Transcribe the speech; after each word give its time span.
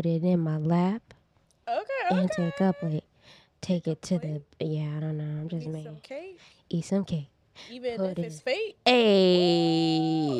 put 0.00 0.06
it 0.08 0.24
in 0.24 0.40
my 0.40 0.56
lap, 0.56 1.02
Okay. 1.68 1.82
and 2.08 2.20
okay. 2.30 2.44
take 2.50 2.60
up 2.62 2.76
like 2.82 3.04
take 3.60 3.86
it 3.86 4.00
to 4.00 4.18
the 4.18 4.40
yeah. 4.58 4.96
I 4.96 5.00
don't 5.00 5.18
know. 5.18 5.24
I'm 5.42 5.48
just 5.48 5.62
Eat 5.62 5.64
some 5.64 5.72
making 5.74 6.00
cake, 6.02 6.38
eat 6.70 6.84
some 6.86 7.04
cake. 7.04 7.28
Even 7.70 8.00
if 8.04 8.18
it's 8.18 8.40
fake. 8.40 8.76
Hey, 8.86 10.30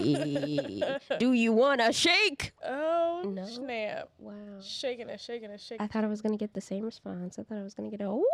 do 1.19 1.33
you 1.33 1.53
want 1.53 1.81
a 1.81 1.93
shake? 1.93 2.53
Oh 2.65 3.23
No. 3.27 3.45
snap! 3.45 4.09
Wow. 4.19 4.35
Shaking 4.61 5.09
it, 5.09 5.21
shaking 5.21 5.51
it, 5.51 5.61
shaking. 5.61 5.83
I 5.85 5.87
thought 5.89 6.05
I 6.05 6.09
was 6.09 6.23
gonna 6.23 6.37
get 6.37 6.55
the 6.55 6.61
same 6.61 6.85
response. 6.85 7.39
I 7.39 7.43
thought 7.43 7.59
I 7.59 7.63
was 7.63 7.75
gonna 7.75 7.91
get 7.91 8.01
a 8.01 8.05
Oh, 8.05 8.25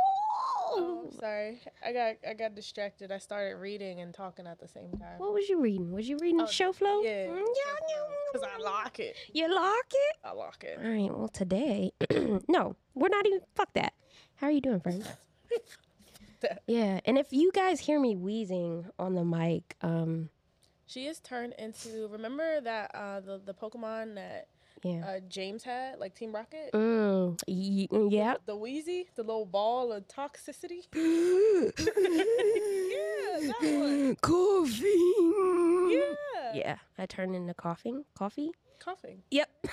ooh. 0.78 1.06
I'm 1.06 1.12
sorry. 1.18 1.60
I 1.84 1.92
got 1.92 2.16
I 2.28 2.34
got 2.34 2.54
distracted. 2.54 3.10
I 3.12 3.18
started 3.18 3.56
reading 3.56 4.00
and 4.00 4.12
talking 4.12 4.46
at 4.46 4.58
the 4.60 4.68
same 4.68 4.92
time. 4.92 5.18
What 5.18 5.32
was 5.32 5.48
you 5.48 5.60
reading? 5.60 5.92
Was 5.92 6.08
you 6.08 6.18
reading 6.20 6.40
Oh, 6.40 6.46
show 6.46 6.72
flow? 6.72 7.02
Yeah, 7.02 7.26
Mm, 7.28 7.44
because 8.32 8.46
I 8.54 8.58
lock 8.62 8.98
it. 8.98 9.16
You 9.32 9.52
lock 9.54 9.86
it. 9.90 10.16
I 10.24 10.32
lock 10.32 10.64
it. 10.64 10.78
All 10.82 10.90
right. 10.90 11.10
Well, 11.16 11.28
today, 11.28 11.92
no, 12.48 12.76
we're 12.94 13.08
not 13.08 13.26
even. 13.26 13.40
Fuck 13.54 13.72
that. 13.74 13.94
How 14.36 14.48
are 14.48 14.50
you 14.50 14.60
doing, 14.60 14.80
friend? 14.80 15.06
That. 16.42 16.62
yeah, 16.66 17.00
and 17.04 17.16
if 17.18 17.32
you 17.32 17.50
guys 17.52 17.80
hear 17.80 17.98
me 18.00 18.14
wheezing 18.16 18.86
on 18.98 19.14
the 19.14 19.24
mic, 19.24 19.76
um, 19.82 20.28
She 20.86 21.06
is 21.06 21.18
turned 21.20 21.54
into. 21.58 22.08
Remember 22.08 22.60
that 22.60 22.90
uh 22.94 23.20
the 23.20 23.40
the 23.44 23.54
Pokemon 23.54 24.14
that 24.16 24.48
yeah, 24.82 25.04
uh 25.06 25.20
James 25.28 25.62
had, 25.64 25.98
like 25.98 26.14
Team 26.14 26.34
Rocket. 26.34 26.70
mm, 26.72 27.40
y- 27.48 28.08
yeah. 28.10 28.34
The 28.44 28.56
Wheezy, 28.56 29.08
the 29.16 29.22
little 29.22 29.46
ball 29.46 29.92
of 29.92 30.06
toxicity. 30.08 30.86
yeah, 30.94 31.70
that 33.48 33.62
one. 33.62 34.16
Coffee. 34.16 35.94
Yeah. 35.94 36.14
Yeah, 36.54 36.76
I 36.98 37.06
turned 37.06 37.34
into 37.34 37.54
coughing. 37.54 38.04
Coffee. 38.14 38.50
Coughing. 38.78 39.22
Yep. 39.30 39.48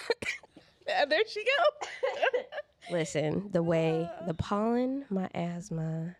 And 0.85 1.09
there 1.09 1.21
she 1.29 1.41
go. 1.45 2.41
Listen, 2.91 3.49
the 3.53 3.63
way 3.63 4.09
the 4.27 4.33
pollen, 4.33 5.05
my 5.09 5.29
asthma, 5.33 6.17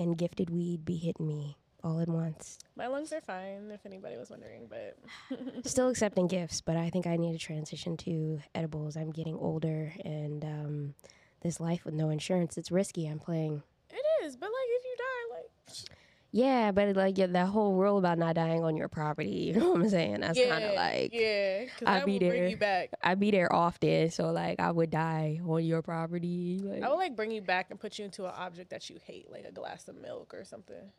and 0.00 0.16
gifted 0.18 0.50
weed 0.50 0.84
be 0.84 0.96
hitting 0.96 1.26
me 1.26 1.56
all 1.84 2.00
at 2.00 2.08
once. 2.08 2.58
My 2.76 2.86
lungs 2.88 3.12
are 3.12 3.20
fine, 3.20 3.70
if 3.70 3.86
anybody 3.86 4.16
was 4.16 4.30
wondering, 4.30 4.68
but 4.68 4.98
Still 5.66 5.88
accepting 5.88 6.26
gifts, 6.26 6.60
but 6.60 6.76
I 6.76 6.90
think 6.90 7.06
I 7.06 7.16
need 7.16 7.32
to 7.32 7.38
transition 7.38 7.96
to 7.98 8.40
edibles. 8.54 8.96
I'm 8.96 9.10
getting 9.12 9.36
older, 9.36 9.92
and 10.04 10.44
um, 10.44 10.94
this 11.42 11.60
life 11.60 11.84
with 11.84 11.94
no 11.94 12.10
insurance, 12.10 12.58
it's 12.58 12.70
risky. 12.70 13.06
I'm 13.06 13.18
playing. 13.18 13.62
it 13.90 14.24
is. 14.24 14.36
But 14.36 14.46
like, 14.46 14.68
if 14.68 14.84
you 14.84 14.96
die, 14.98 15.36
like, 15.36 15.98
Yeah, 16.32 16.70
but 16.70 16.94
like 16.94 17.18
yeah, 17.18 17.26
that 17.26 17.48
whole 17.48 17.74
rule 17.74 17.98
about 17.98 18.18
not 18.18 18.36
dying 18.36 18.62
on 18.62 18.76
your 18.76 18.88
property, 18.88 19.28
you 19.54 19.54
know 19.54 19.72
what 19.72 19.82
I'm 19.82 19.88
saying? 19.88 20.20
That's 20.20 20.38
kind 20.38 20.64
of 20.64 20.74
like 20.74 21.10
yeah, 21.12 21.64
I 21.84 22.04
be 22.04 22.18
there. 22.18 22.46
you 22.46 22.56
back. 22.56 22.90
I 23.02 23.14
be 23.16 23.30
there 23.30 23.52
often, 23.52 24.10
so 24.10 24.30
like 24.30 24.60
I 24.60 24.70
would 24.70 24.90
die 24.90 25.40
on 25.44 25.64
your 25.64 25.82
property. 25.82 26.60
Like, 26.62 26.82
I 26.82 26.88
would 26.88 26.96
like 26.96 27.16
bring 27.16 27.32
you 27.32 27.42
back 27.42 27.70
and 27.70 27.80
put 27.80 27.98
you 27.98 28.04
into 28.04 28.26
an 28.26 28.32
object 28.36 28.70
that 28.70 28.88
you 28.88 28.98
hate, 29.02 29.30
like 29.30 29.44
a 29.44 29.52
glass 29.52 29.88
of 29.88 29.96
milk 29.96 30.32
or 30.32 30.44
something. 30.44 30.92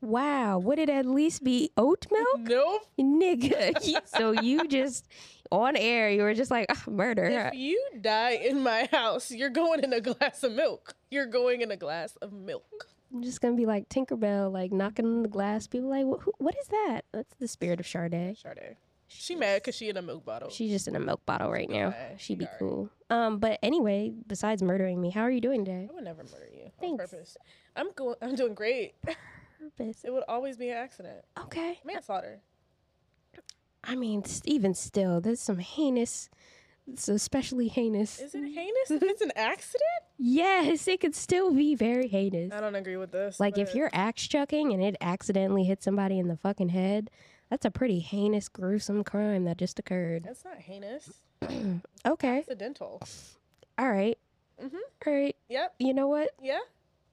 wow, 0.00 0.58
would 0.58 0.78
it 0.78 0.88
at 0.88 1.04
least 1.04 1.44
be 1.44 1.70
oat 1.76 2.06
milk? 2.10 2.38
Nope. 2.38 2.82
nigga. 2.98 4.00
so 4.16 4.30
you 4.32 4.66
just 4.68 5.06
on 5.50 5.76
air, 5.76 6.08
you 6.08 6.22
were 6.22 6.34
just 6.34 6.50
like 6.50 6.66
"Ah, 6.70 6.82
murder. 6.86 7.24
If 7.24 7.54
you 7.54 7.84
die 8.00 8.32
in 8.42 8.62
my 8.62 8.88
house, 8.90 9.30
you're 9.30 9.50
going 9.50 9.84
in 9.84 9.92
a 9.92 10.00
glass 10.00 10.42
of 10.44 10.52
milk. 10.52 10.94
You're 11.10 11.26
going 11.26 11.60
in 11.60 11.70
a 11.70 11.76
glass 11.76 12.16
of 12.22 12.32
milk. 12.32 12.86
I'm 13.12 13.22
just 13.22 13.40
gonna 13.40 13.56
be 13.56 13.66
like 13.66 13.88
Tinkerbell, 13.88 14.52
like 14.52 14.70
knocking 14.72 15.06
on 15.06 15.22
the 15.22 15.28
glass. 15.28 15.66
People 15.66 15.88
like, 15.88 16.04
"Wh- 16.04 16.22
who, 16.22 16.32
what 16.38 16.54
is 16.60 16.68
that? 16.68 17.02
That's 17.12 17.34
the 17.38 17.48
spirit 17.48 17.80
of 17.80 17.86
Sade. 17.86 18.36
Sade. 18.36 18.76
She 19.10 19.34
mad 19.34 19.62
because 19.62 19.74
she 19.74 19.88
in 19.88 19.96
a 19.96 20.02
milk 20.02 20.26
bottle. 20.26 20.50
She's 20.50 20.70
just 20.70 20.86
in 20.86 20.94
a 20.94 21.00
milk 21.00 21.24
bottle 21.24 21.50
right 21.50 21.70
now. 21.70 21.88
Okay, 21.88 22.14
She'd 22.18 22.36
be 22.38 22.44
alright. 22.44 22.58
cool. 22.58 22.90
Um, 23.08 23.38
but 23.38 23.58
anyway, 23.62 24.12
besides 24.26 24.62
murdering 24.62 25.00
me, 25.00 25.08
how 25.08 25.22
are 25.22 25.30
you 25.30 25.40
doing 25.40 25.64
today? 25.64 25.88
I 25.90 25.94
would 25.94 26.04
never 26.04 26.22
murder 26.24 26.48
you 26.54 26.64
on 26.64 26.70
Thanks. 26.78 27.10
purpose. 27.10 27.36
I'm 27.74 27.90
go- 27.94 28.16
I'm 28.20 28.34
doing 28.34 28.52
great. 28.54 28.94
Purpose. 29.58 30.04
It 30.04 30.12
would 30.12 30.24
always 30.28 30.56
be 30.58 30.68
an 30.68 30.76
accident. 30.76 31.24
Okay. 31.44 31.80
Manslaughter. 31.84 32.40
I 33.82 33.96
mean, 33.96 34.22
s- 34.24 34.42
even 34.44 34.74
still, 34.74 35.20
there's 35.20 35.40
some 35.40 35.58
heinous. 35.58 36.28
It's 36.90 37.08
especially 37.08 37.68
heinous. 37.68 38.18
Is 38.20 38.34
it 38.34 38.42
heinous 38.44 38.90
if 38.90 39.02
it's 39.02 39.20
an 39.20 39.32
accident? 39.36 39.82
Yes, 40.16 40.88
it 40.88 41.00
could 41.00 41.14
still 41.14 41.52
be 41.52 41.74
very 41.74 42.08
heinous. 42.08 42.52
I 42.52 42.60
don't 42.60 42.74
agree 42.74 42.96
with 42.96 43.12
this. 43.12 43.38
Like 43.38 43.58
if 43.58 43.74
you're 43.74 43.90
axe 43.92 44.26
chucking 44.26 44.72
and 44.72 44.82
it 44.82 44.96
accidentally 45.00 45.64
hits 45.64 45.84
somebody 45.84 46.18
in 46.18 46.28
the 46.28 46.36
fucking 46.36 46.70
head, 46.70 47.10
that's 47.50 47.64
a 47.66 47.70
pretty 47.70 47.98
heinous, 48.00 48.48
gruesome 48.48 49.04
crime 49.04 49.44
that 49.44 49.58
just 49.58 49.78
occurred. 49.78 50.24
That's 50.24 50.44
not 50.44 50.58
heinous. 50.58 51.10
Okay. 52.06 52.38
Accidental. 52.38 53.02
All 53.78 53.90
right. 53.90 54.16
Mhm. 54.62 54.74
All 55.06 55.12
right. 55.12 55.36
Yep. 55.48 55.74
You 55.78 55.92
know 55.94 56.06
what? 56.08 56.30
Yeah. 56.42 56.58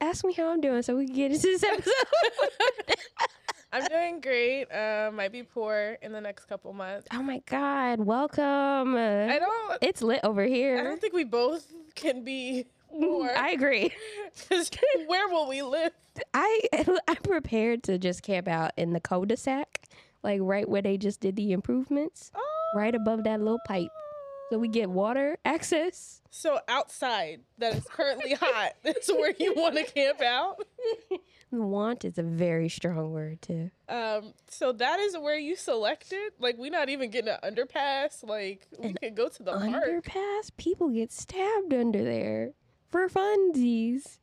Ask 0.02 0.24
me 0.26 0.34
how 0.34 0.50
I'm 0.52 0.62
doing 0.62 0.82
so 0.84 0.96
we 0.96 1.06
can 1.06 1.16
get 1.16 1.32
into 1.32 1.42
this 1.44 1.64
episode. 1.64 1.92
I'm 3.76 3.86
doing 3.86 4.22
great. 4.22 4.66
Uh, 4.72 5.12
might 5.14 5.32
be 5.32 5.44
poor 5.44 5.98
in 6.02 6.12
the 6.12 6.22
next 6.22 6.46
couple 6.46 6.72
months. 6.74 7.08
oh 7.14 7.22
my 7.22 7.42
God. 7.46 8.00
Welcome. 8.00 8.96
I 8.96 9.38
don't. 9.40 9.78
it's 9.82 10.02
lit 10.02 10.22
over 10.24 10.44
here. 10.46 10.80
I 10.80 10.84
don't 10.84 11.02
think 11.02 11.14
we 11.14 11.24
both 11.26 11.66
can 11.96 12.24
be 12.24 12.66
poor. 12.90 13.30
I 13.36 13.50
agree. 13.52 13.92
'Cause 14.50 14.70
where 15.08 15.28
will 15.28 15.48
we 15.50 15.62
live? 15.62 15.92
I 16.34 16.62
I'm 17.08 17.16
prepared 17.18 17.84
to 17.84 17.98
just 17.98 18.24
camp 18.24 18.48
out 18.48 18.72
in 18.78 18.94
the 18.94 19.00
cul-de-sac, 19.02 19.82
like 20.24 20.40
right 20.42 20.68
where 20.68 20.82
they 20.82 20.98
just 20.98 21.20
did 21.20 21.36
the 21.36 21.52
improvements, 21.52 22.32
right 22.76 22.96
above 22.96 23.24
that 23.26 23.40
little 23.42 23.60
pipe, 23.68 23.92
so 24.50 24.60
we 24.60 24.68
get 24.68 24.90
water 24.90 25.38
access. 25.46 26.22
So 26.30 26.60
outside, 26.68 27.42
that 27.60 27.76
is 27.76 27.86
currently 27.86 28.34
hot. 28.34 28.74
That's 28.84 29.10
where 29.12 29.34
you 29.40 29.54
want 29.56 29.76
to 29.78 29.84
camp 29.84 30.22
out. 30.22 30.66
Want 31.52 32.04
is 32.04 32.18
a 32.18 32.24
very 32.24 32.68
strong 32.68 33.12
word 33.12 33.42
too. 33.42 33.72
Um, 33.88 34.34
so 34.50 34.74
that 34.74 35.00
is 35.00 35.18
where 35.18 35.38
you 35.38 35.56
selected. 35.56 36.34
Like 36.40 36.58
we're 36.58 36.72
not 36.72 36.90
even 36.90 37.10
getting 37.12 37.34
an 37.34 37.40
underpass. 37.56 38.24
Like 38.28 38.68
we 38.78 38.90
An 38.90 38.96
can 38.96 39.16
go 39.16 39.30
to 39.30 39.44
the 39.44 39.52
park. 39.54 39.64
Underpass, 39.64 40.52
people 40.58 40.90
get 40.90 41.12
stabbed 41.14 41.74
under 41.74 42.04
there 42.04 42.52
for 42.92 43.08
funsies. 43.08 44.18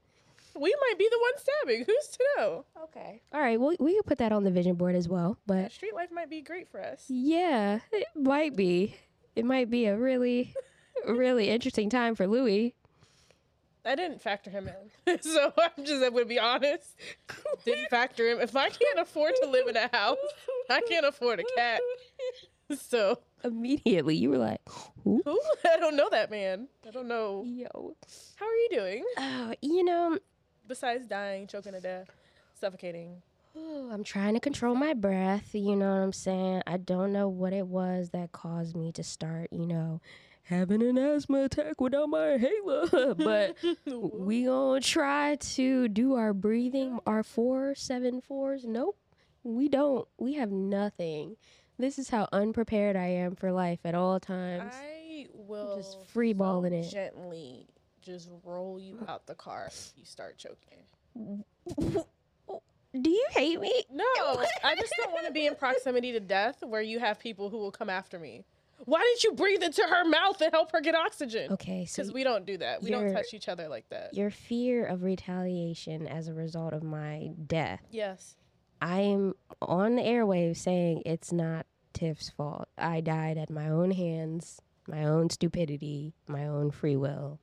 We 0.55 0.75
might 0.82 0.99
be 0.99 1.09
the 1.11 1.19
one 1.19 1.32
stabbing. 1.38 1.84
Who's 1.87 2.09
to 2.09 2.19
know? 2.37 2.65
Okay. 2.84 3.22
All 3.32 3.41
right. 3.41 3.59
Well, 3.59 3.75
we 3.81 3.97
could 3.97 4.05
put 4.05 4.19
that 4.19 4.32
on 4.32 4.44
the 4.44 4.50
vision 4.50 4.75
board 4.75 4.94
as 4.94 5.09
well. 5.09 5.38
But 5.47 5.72
Street 5.72 5.94
life 5.94 6.11
might 6.12 6.28
be 6.28 6.43
great 6.43 6.69
for 6.69 6.82
us. 6.84 7.06
yeah, 7.09 7.78
it 7.91 8.06
might 8.15 8.55
be. 8.55 8.94
It 9.34 9.44
might 9.44 9.70
be 9.70 9.87
a 9.87 9.97
really, 9.97 10.54
really 11.06 11.48
interesting 11.48 11.91
time 11.91 12.15
for 12.15 12.26
Louis. 12.26 12.75
I 13.84 13.97
didn't 13.97 14.22
factor 14.22 14.48
him 14.50 14.69
in, 15.06 15.22
so 15.22 15.53
I'm 15.59 15.84
just 15.84 16.03
I'm 16.04 16.12
gonna 16.12 16.25
be 16.25 16.38
honest. 16.38 16.94
Didn't 17.65 17.88
factor 17.88 18.28
him. 18.28 18.41
If 18.41 18.54
I 18.54 18.69
can't 18.69 19.00
afford 19.00 19.34
to 19.43 19.48
live 19.48 19.66
in 19.66 19.76
a 19.76 19.88
house, 19.93 20.19
I 20.70 20.81
can't 20.82 21.06
afford 21.06 21.41
a 21.41 21.44
cat. 21.56 21.81
So 22.78 23.19
Immediately, 23.44 24.15
you 24.16 24.31
were 24.31 24.38
like, 24.38 24.60
"Who?" 25.03 25.20
who? 25.25 25.41
I 25.69 25.78
don't 25.78 25.97
know 25.97 26.09
that 26.10 26.31
man. 26.31 26.69
I 26.87 26.91
don't 26.91 27.09
know. 27.09 27.44
Yo. 27.44 27.97
How 28.37 28.47
are 28.47 28.54
you 28.54 28.69
doing? 28.70 29.04
Oh, 29.19 29.53
you 29.60 29.84
know, 29.84 30.19
Besides 30.69 31.06
dying, 31.06 31.47
choking 31.49 31.72
to 31.72 31.81
death, 31.81 32.09
suffocating. 32.59 33.20
Oh, 33.54 33.90
I'm 33.92 34.04
trying 34.04 34.34
to 34.34 34.40
control 34.40 34.74
my 34.74 34.94
breath. 34.94 35.54
You 35.54 35.76
know 35.76 35.90
what 35.90 36.02
I'm 36.02 36.12
saying? 36.12 36.62
I 36.66 36.78
don't 36.78 37.12
know 37.12 37.28
what 37.28 37.52
it 37.52 37.66
was 37.66 38.10
that 38.10 38.32
caused 38.32 38.74
me 38.74 38.92
to 38.92 39.02
start, 39.02 39.48
you 39.52 39.66
know, 39.66 40.00
having 40.44 40.82
an 40.82 40.96
asthma 40.96 41.44
attack 41.44 41.80
without 41.80 42.08
my 42.08 42.32
inhaler. 42.32 43.14
but 43.14 43.56
we 43.86 44.44
gonna 44.44 44.80
try 44.80 45.36
to 45.36 45.88
do 45.88 46.14
our 46.14 46.32
breathing, 46.32 46.99
our 47.06 47.22
four, 47.22 47.75
seven 47.75 48.20
fours. 48.20 48.64
Nope, 48.64 48.96
we 49.43 49.69
don't. 49.69 50.08
We 50.19 50.34
have 50.34 50.50
nothing. 50.50 51.37
This 51.78 51.98
is 51.98 52.08
how 52.10 52.28
unprepared 52.32 52.96
I 52.96 53.06
am 53.06 53.34
for 53.34 53.52
life 53.52 53.81
at 53.84 53.94
all 53.94 54.20
times. 54.20 54.72
I 54.75 55.26
will 55.34 55.76
just 55.76 55.98
freeballing 56.14 56.70
so 56.70 56.88
it. 56.88 56.90
gently 56.90 57.66
just 58.00 58.28
roll 58.44 58.78
you 58.81 58.98
out 59.08 59.26
the 59.26 59.34
car 59.34 59.70
you 59.96 60.05
start 60.05 60.38
choking. 60.38 61.44
Do 63.00 63.11
you 63.11 63.27
hate 63.31 63.61
me? 63.61 63.85
No, 63.91 64.05
I 64.65 64.75
just 64.75 64.93
don't 64.99 65.12
want 65.12 65.27
to 65.27 65.33
be 65.33 65.47
in 65.47 65.55
proximity 65.55 66.12
to 66.12 66.21
death 66.21 66.62
where 66.62 66.83
you 66.83 66.99
have 66.99 67.19
people 67.19 67.49
who 67.49 67.59
will 67.59 67.71
come 67.71 67.89
after 67.89 68.19
me. 68.19 68.44
Why 68.85 69.00
didn't 69.00 69.25
you 69.25 69.33
breathe 69.33 69.62
into 69.62 69.83
her 69.83 70.05
mouth 70.05 70.41
and 70.41 70.53
help 70.53 70.73
her 70.73 70.81
get 70.81 70.94
oxygen? 70.94 71.53
Okay, 71.53 71.85
so 71.87 72.03
Because 72.03 72.12
we 72.12 72.25
don't 72.25 72.44
do 72.44 72.59
that. 72.59 72.83
We 72.83 72.91
don't 72.91 73.12
touch 73.12 73.33
each 73.33 73.49
other 73.49 73.69
like 73.69 73.89
that. 73.91 74.15
your 74.15 74.31
fear 74.31 74.85
of 74.85 75.05
retaliation 75.05 76.06
as 76.09 76.29
a 76.29 76.35
result 76.35 76.73
of 76.73 76.83
my 76.83 77.31
death 77.47 77.81
Yes. 77.91 78.37
I'm 78.81 79.35
on 79.61 79.94
the 79.94 80.03
airwaves 80.03 80.56
saying 80.56 81.03
it's 81.06 81.33
not 81.33 81.67
Tiff's 81.93 82.31
fault. 82.31 82.69
I 82.77 83.00
died 83.00 83.39
at 83.39 83.49
my 83.50 83.69
own 83.69 83.93
hands, 83.93 84.61
my 84.89 85.05
own 85.05 85.31
stupidity, 85.31 86.15
my 86.27 86.47
own 86.49 86.73
free 86.73 86.97
will. 86.97 87.39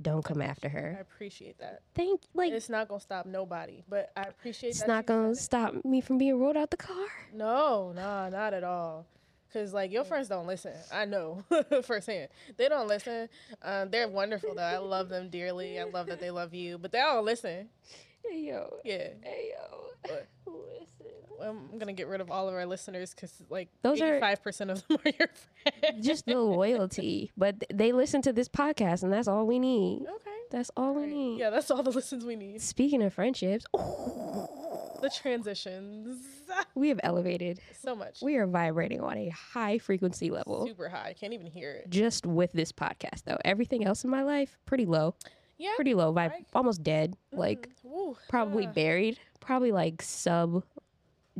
Don't 0.00 0.24
come 0.24 0.40
after 0.42 0.68
her. 0.68 0.96
I 0.98 1.00
appreciate 1.00 1.58
that. 1.58 1.82
Thank 1.94 2.22
like 2.34 2.52
It's 2.52 2.68
not 2.68 2.88
gonna 2.88 3.00
stop 3.00 3.26
nobody, 3.26 3.84
but 3.88 4.10
I 4.16 4.22
appreciate. 4.22 4.70
it's 4.70 4.86
not 4.86 5.06
gonna 5.06 5.30
it. 5.30 5.36
stop 5.36 5.84
me 5.84 6.00
from 6.00 6.18
being 6.18 6.38
rolled 6.40 6.56
out 6.56 6.70
the 6.70 6.76
car. 6.76 7.06
No, 7.32 7.92
nah, 7.94 8.28
not 8.28 8.54
at 8.54 8.64
all. 8.64 9.06
Cause 9.52 9.74
like 9.74 9.92
your 9.92 10.04
friends 10.04 10.28
don't 10.28 10.46
listen. 10.46 10.72
I 10.92 11.04
know 11.04 11.44
firsthand. 11.84 12.28
They 12.56 12.68
don't 12.70 12.88
listen. 12.88 13.28
Um, 13.60 13.90
they're 13.90 14.08
wonderful 14.08 14.54
though. 14.54 14.62
I 14.62 14.78
love 14.78 15.10
them 15.10 15.28
dearly. 15.28 15.78
I 15.78 15.84
love 15.84 16.06
that 16.06 16.20
they 16.20 16.30
love 16.30 16.54
you, 16.54 16.78
but 16.78 16.90
they 16.90 16.98
don't 16.98 17.24
listen. 17.24 17.68
Hey 18.28 18.40
yo. 18.48 18.76
Yeah. 18.84 19.08
Hey 19.22 19.52
yo. 19.52 20.12
Listen. 20.46 21.12
I'm 21.42 21.78
gonna 21.78 21.92
get 21.92 22.06
rid 22.06 22.20
of 22.20 22.30
all 22.30 22.48
of 22.48 22.54
our 22.54 22.66
listeners 22.66 23.12
because 23.14 23.32
like 23.50 23.68
Those 23.82 24.00
are- 24.00 24.20
five 24.20 24.42
percent 24.42 24.70
of 24.70 24.86
them 24.86 24.98
are 25.04 25.10
your 25.18 25.28
friends. 25.82 26.06
Just 26.06 26.26
the 26.26 26.38
loyalty, 26.38 27.32
but 27.36 27.60
th- 27.60 27.70
they 27.74 27.92
listen 27.92 28.22
to 28.22 28.32
this 28.32 28.48
podcast, 28.48 29.02
and 29.02 29.12
that's 29.12 29.26
all 29.28 29.46
we 29.46 29.58
need. 29.58 30.02
okay. 30.02 30.30
That's 30.50 30.70
all 30.76 30.94
we 30.94 31.06
need. 31.06 31.38
Yeah, 31.38 31.50
that's 31.50 31.70
all 31.70 31.82
the 31.82 31.90
listens 31.98 32.24
we 32.24 32.36
need. 32.36 32.60
Speaking 32.60 33.02
of 33.02 33.14
friendships, 33.14 33.64
The 33.72 35.10
transitions, 35.20 36.22
we 36.74 36.90
have 36.90 37.00
elevated. 37.02 37.58
so 37.82 37.96
much. 37.96 38.18
We 38.22 38.36
are 38.36 38.46
vibrating 38.46 39.00
on 39.00 39.16
a 39.16 39.30
high 39.30 39.78
frequency 39.78 40.30
level. 40.30 40.66
Super 40.66 40.90
high. 40.90 41.08
I 41.08 41.12
can't 41.14 41.32
even 41.32 41.46
hear 41.46 41.72
it. 41.72 41.88
Just 41.90 42.26
with 42.26 42.52
this 42.52 42.70
podcast, 42.70 43.24
though, 43.24 43.38
everything 43.44 43.84
else 43.84 44.04
in 44.04 44.10
my 44.10 44.22
life 44.22 44.58
pretty 44.66 44.84
low, 44.84 45.14
Yeah. 45.58 45.72
pretty 45.76 45.94
low 45.94 46.12
vibe, 46.12 46.32
almost 46.54 46.82
dead, 46.82 47.14
like 47.32 47.68
Mm, 47.68 47.90
woo, 47.90 48.16
probably 48.28 48.66
ah. 48.66 48.72
buried, 48.72 49.18
probably 49.40 49.70
like 49.72 50.02
sub 50.02 50.64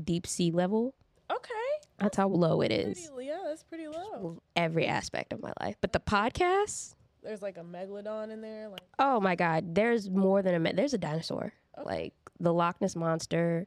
deep 0.02 0.26
sea 0.26 0.50
level. 0.50 0.94
Okay. 1.30 1.52
That's 1.98 2.16
how 2.16 2.28
low 2.28 2.60
it 2.62 2.70
is. 2.72 3.08
Pretty, 3.10 3.28
yeah, 3.28 3.38
that's 3.46 3.62
pretty 3.62 3.88
low. 3.88 4.42
Every 4.56 4.86
aspect 4.86 5.32
of 5.32 5.42
my 5.42 5.52
life, 5.60 5.76
but 5.80 5.92
the 5.92 6.00
podcast, 6.00 6.94
There's 7.22 7.42
like 7.42 7.56
a 7.56 7.62
megalodon 7.62 8.30
in 8.30 8.40
there. 8.40 8.68
Like 8.68 8.80
oh 8.98 9.20
my 9.20 9.34
god, 9.36 9.74
there's 9.74 10.10
more 10.10 10.42
than 10.42 10.54
a 10.54 10.58
me- 10.60 10.72
there's 10.72 10.94
a 10.94 10.98
dinosaur, 10.98 11.52
Okay. 11.78 11.84
like 11.84 12.14
the 12.40 12.52
Loch 12.52 12.80
Ness 12.80 12.94
monster. 12.96 13.66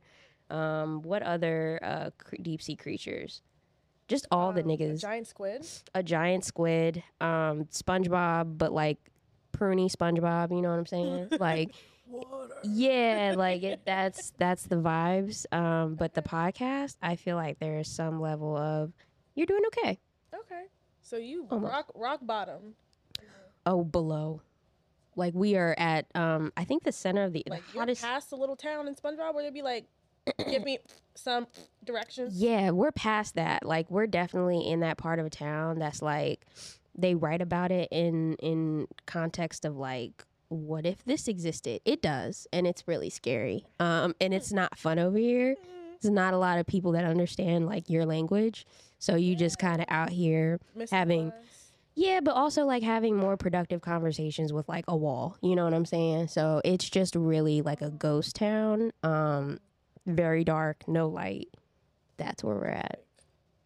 Um, 0.50 1.02
what 1.02 1.24
other 1.24 1.80
uh 1.82 2.10
cre- 2.18 2.36
deep 2.42 2.62
sea 2.62 2.76
creatures? 2.76 3.42
Just 4.08 4.28
all 4.30 4.52
the 4.54 4.62
um, 4.64 4.70
a 4.70 4.78
niggas. 4.78 5.02
giant 5.02 5.26
squid. 5.28 5.66
a 5.96 6.04
giant 6.04 6.46
squid, 6.46 7.04
um, 7.22 7.66
SpongeBob, 7.72 8.58
but 8.58 8.72
like 8.72 9.00
pruny 9.58 9.92
SpongeBob. 9.92 10.52
You 10.52 10.62
know 10.62 10.70
what 10.70 10.80
I'm 10.80 10.86
saying? 10.86 11.28
like, 11.40 11.72
Water. 12.08 12.54
yeah, 12.64 13.34
like 13.38 13.64
it, 13.64 13.82
that's 13.86 14.32
that's 14.38 14.64
the 14.64 14.76
vibes. 14.76 15.46
Um, 15.54 15.96
but 15.96 16.14
the 16.14 16.22
podcast, 16.22 16.98
I 17.02 17.16
feel 17.16 17.36
like 17.36 17.60
there 17.60 17.80
is 17.80 17.88
some 17.88 18.20
level 18.22 18.56
of 18.58 18.92
you're 19.36 19.48
doing 19.48 19.64
okay. 19.68 20.00
Okay. 20.34 20.64
So 21.02 21.18
you 21.18 21.48
Almost. 21.50 21.72
rock 21.74 21.92
rock 21.96 22.20
bottom. 22.24 22.76
Oh, 23.66 23.84
below, 23.84 24.42
like 25.16 25.34
we 25.34 25.56
are 25.56 25.74
at 25.78 26.06
um, 26.16 26.52
I 26.56 26.64
think 26.66 26.84
the 26.84 26.92
center 26.92 27.24
of 27.24 27.34
the, 27.34 27.44
Like 27.50 27.66
the 27.68 27.74
you're 27.74 27.82
hottest. 27.82 28.04
past 28.04 28.30
the 28.30 28.36
little 28.38 28.56
town 28.56 28.88
in 28.88 28.96
SpongeBob 28.96 29.34
where 29.34 29.44
they'd 29.44 29.54
be 29.54 29.64
like, 29.64 29.86
give 30.50 30.64
me 30.64 30.78
some 31.16 31.48
directions. 31.84 32.40
Yeah, 32.40 32.72
we're 32.72 32.92
past 32.92 33.36
that. 33.36 33.66
Like 33.66 33.90
we're 33.90 34.06
definitely 34.08 34.68
in 34.70 34.82
that 34.82 34.98
part 34.98 35.18
of 35.20 35.26
a 35.26 35.30
town 35.32 35.80
that's 35.80 36.02
like 36.04 36.46
they 36.98 37.16
write 37.16 37.42
about 37.42 37.72
it 37.72 37.90
in 37.92 38.36
in 38.36 38.88
context 39.06 39.66
of 39.66 39.76
like 39.78 40.24
what 40.50 40.86
if 40.86 41.04
this 41.06 41.28
existed? 41.28 41.82
It 41.86 42.02
does, 42.02 42.48
and 42.54 42.66
it's 42.68 42.88
really 42.88 43.10
scary. 43.10 43.66
Um 43.80 44.16
and 44.22 44.34
it's 44.34 44.52
not 44.54 44.78
fun 44.78 45.00
over 45.00 45.18
here. 45.18 45.56
There's 46.02 46.14
not 46.14 46.34
a 46.34 46.38
lot 46.38 46.60
of 46.60 46.68
people 46.68 46.92
that 46.94 47.06
understand 47.06 47.66
like 47.66 47.90
your 47.90 48.06
language. 48.06 48.66
So 49.00 49.16
you 49.16 49.36
just 49.36 49.58
kind 49.60 49.80
of 49.82 49.86
out 49.90 50.10
here 50.10 50.60
having- 50.92 51.26
Mystifies. 51.28 51.72
yeah, 51.96 52.20
but 52.22 52.34
also 52.36 52.66
like 52.66 52.84
having 52.84 53.16
more 53.18 53.38
productive 53.38 53.82
conversations 53.82 54.54
with 54.54 54.68
like 54.70 54.86
a 54.88 54.96
wall. 54.96 55.38
You 55.42 55.56
know 55.56 55.64
what 55.64 55.74
I'm 55.74 55.86
saying? 55.86 56.28
So 56.28 56.62
it's 56.64 56.90
just 56.90 57.16
really 57.16 57.62
like 57.62 57.82
a 57.82 57.90
ghost 57.92 58.36
town. 58.36 58.92
Um 59.04 59.60
very 60.06 60.44
dark, 60.44 60.88
no 60.88 61.08
light. 61.08 61.48
That's 62.18 62.44
where 62.44 62.56
we're 62.56 62.68
at. 62.68 63.02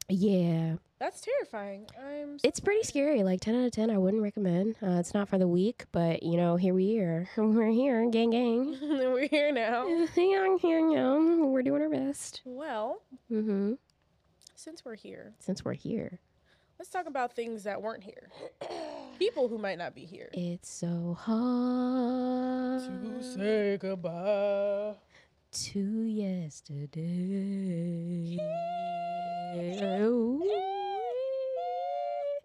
Yeah. 0.08 0.76
That's 1.00 1.22
terrifying. 1.22 1.88
I'm. 1.98 2.38
It's 2.44 2.60
pretty 2.60 2.84
scary. 2.84 3.24
Like 3.24 3.40
10 3.40 3.56
out 3.56 3.66
of 3.66 3.72
10, 3.72 3.90
I 3.90 3.98
wouldn't 3.98 4.22
recommend. 4.22 4.76
Uh, 4.84 5.00
it's 5.00 5.14
not 5.14 5.30
for 5.30 5.38
the 5.38 5.48
weak, 5.48 5.86
but 5.94 6.24
you 6.24 6.36
know, 6.36 6.58
here 6.58 6.74
we 6.74 7.00
are. 7.00 7.30
We're 7.38 7.72
here, 7.72 8.10
gang, 8.12 8.32
gang. 8.32 8.78
We're 8.82 9.28
here 9.30 9.52
now. 9.54 9.86
Here, 10.16 10.46
yeah. 10.90 11.18
We're 11.46 11.62
doing 11.64 11.82
our 11.82 11.90
best. 11.90 12.42
Well, 12.44 13.02
Mm-hmm. 13.32 13.74
since 14.56 14.84
we're 14.84 14.96
here, 14.96 15.36
Since 15.40 15.64
we're 15.64 15.74
here, 15.74 16.20
let's 16.78 16.90
talk 16.90 17.06
about 17.08 17.34
things 17.34 17.64
that 17.64 17.82
weren't 17.82 18.04
here. 18.04 18.30
People 19.20 19.48
who 19.48 19.58
might 19.58 19.78
not 19.78 19.96
be 19.96 20.04
here. 20.06 20.30
it's 20.34 20.70
so 20.70 21.16
hard 21.20 22.82
To 22.82 23.24
say 23.24 23.78
goodbye. 23.80 24.96
to 25.52 25.80
yesterday. 25.80 27.00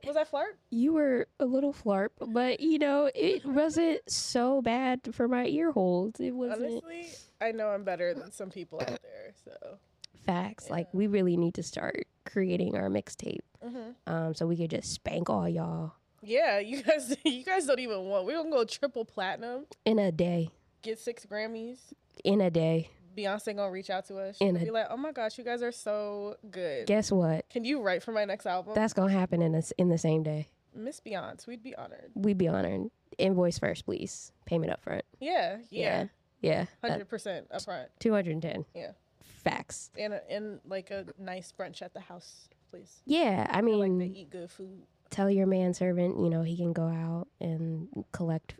Was 0.06 0.16
I 0.16 0.24
flirt? 0.24 0.58
You 0.70 0.94
were 0.94 1.26
a 1.40 1.46
little 1.46 1.72
flarp, 1.72 2.10
but 2.20 2.60
you 2.60 2.78
know, 2.78 3.10
it 3.14 3.44
wasn't 3.44 4.00
so 4.10 4.62
bad 4.62 5.00
for 5.12 5.28
my 5.28 5.46
ear 5.46 5.72
holes. 5.72 6.14
It 6.18 6.32
wasn't 6.32 6.82
Honestly, 6.84 7.08
I 7.40 7.52
know 7.52 7.68
I'm 7.68 7.84
better 7.84 8.14
than 8.14 8.30
some 8.32 8.50
people 8.50 8.80
out 8.80 8.86
there. 8.88 9.32
So, 9.44 9.78
facts. 10.26 10.70
Like, 10.70 10.88
we 10.92 11.06
really 11.06 11.36
need 11.36 11.54
to 11.54 11.62
start 11.62 12.06
creating 12.24 12.76
our 12.76 12.88
mixtape. 12.88 13.40
Mhm. 13.64 13.94
um, 14.06 14.34
so 14.34 14.46
we 14.46 14.56
could 14.56 14.68
just 14.70 14.92
spank 14.92 15.30
all 15.30 15.48
y'all 15.48 15.94
yeah, 16.26 16.58
you 16.58 16.82
guys, 16.82 17.14
you 17.24 17.44
guys 17.44 17.66
don't 17.66 17.80
even 17.80 18.04
want. 18.06 18.26
We're 18.26 18.38
gonna 18.38 18.50
go 18.50 18.64
triple 18.64 19.04
platinum, 19.04 19.66
in 19.84 19.98
a 19.98 20.10
day. 20.10 20.50
get 20.82 20.98
six 20.98 21.26
Grammys. 21.26 21.78
In 22.24 22.40
a 22.40 22.50
day. 22.50 22.90
Beyonce 23.16 23.54
gonna 23.56 23.70
reach 23.70 23.90
out 23.90 24.06
to 24.06 24.18
us. 24.18 24.36
She'll 24.38 24.52
be 24.52 24.70
like, 24.70 24.86
"Oh 24.90 24.96
my 24.96 25.12
gosh, 25.12 25.38
you 25.38 25.44
guys 25.44 25.62
are 25.62 25.72
so 25.72 26.36
good. 26.50 26.86
Guess 26.86 27.12
what? 27.12 27.48
Can 27.50 27.64
you 27.64 27.80
write 27.80 28.02
for 28.02 28.12
my 28.12 28.24
next 28.24 28.46
album?" 28.46 28.74
That's 28.74 28.92
gonna 28.92 29.12
happen 29.12 29.42
in 29.42 29.52
this 29.52 29.72
in 29.78 29.88
the 29.88 29.98
same 29.98 30.22
day. 30.22 30.48
Miss 30.74 31.00
Beyonce, 31.00 31.46
we'd 31.46 31.62
be 31.62 31.74
honored. 31.76 32.10
We'd 32.14 32.38
be 32.38 32.48
honored. 32.48 32.90
Invoice 33.18 33.58
first, 33.58 33.84
please. 33.84 34.32
Payment 34.44 34.72
up 34.72 34.82
front. 34.82 35.04
Yeah, 35.20 35.58
yeah, 35.70 36.06
Yeah. 36.40 36.66
hundred 36.82 37.08
percent 37.08 37.48
upfront, 37.50 37.86
Two 38.00 38.12
hundred 38.12 38.32
and 38.32 38.42
ten. 38.42 38.64
Yeah. 38.74 38.92
Facts. 39.20 39.90
and 39.98 40.14
a, 40.14 40.30
and 40.30 40.60
like 40.66 40.90
a 40.90 41.04
nice 41.18 41.52
brunch 41.52 41.82
at 41.82 41.92
the 41.94 42.00
house, 42.00 42.48
please. 42.70 43.02
Yeah. 43.06 43.46
I 43.50 43.56
like 43.56 43.64
mean, 43.64 43.98
they 43.98 44.06
eat 44.06 44.30
good 44.30 44.50
food. 44.50 44.82
tell 45.10 45.30
your 45.30 45.46
manservant, 45.46 46.18
you 46.18 46.28
know, 46.30 46.42
he 46.42 46.56
can 46.56 46.72
go 46.72 46.88
out 46.88 47.28
and 47.40 48.04
collect 48.12 48.54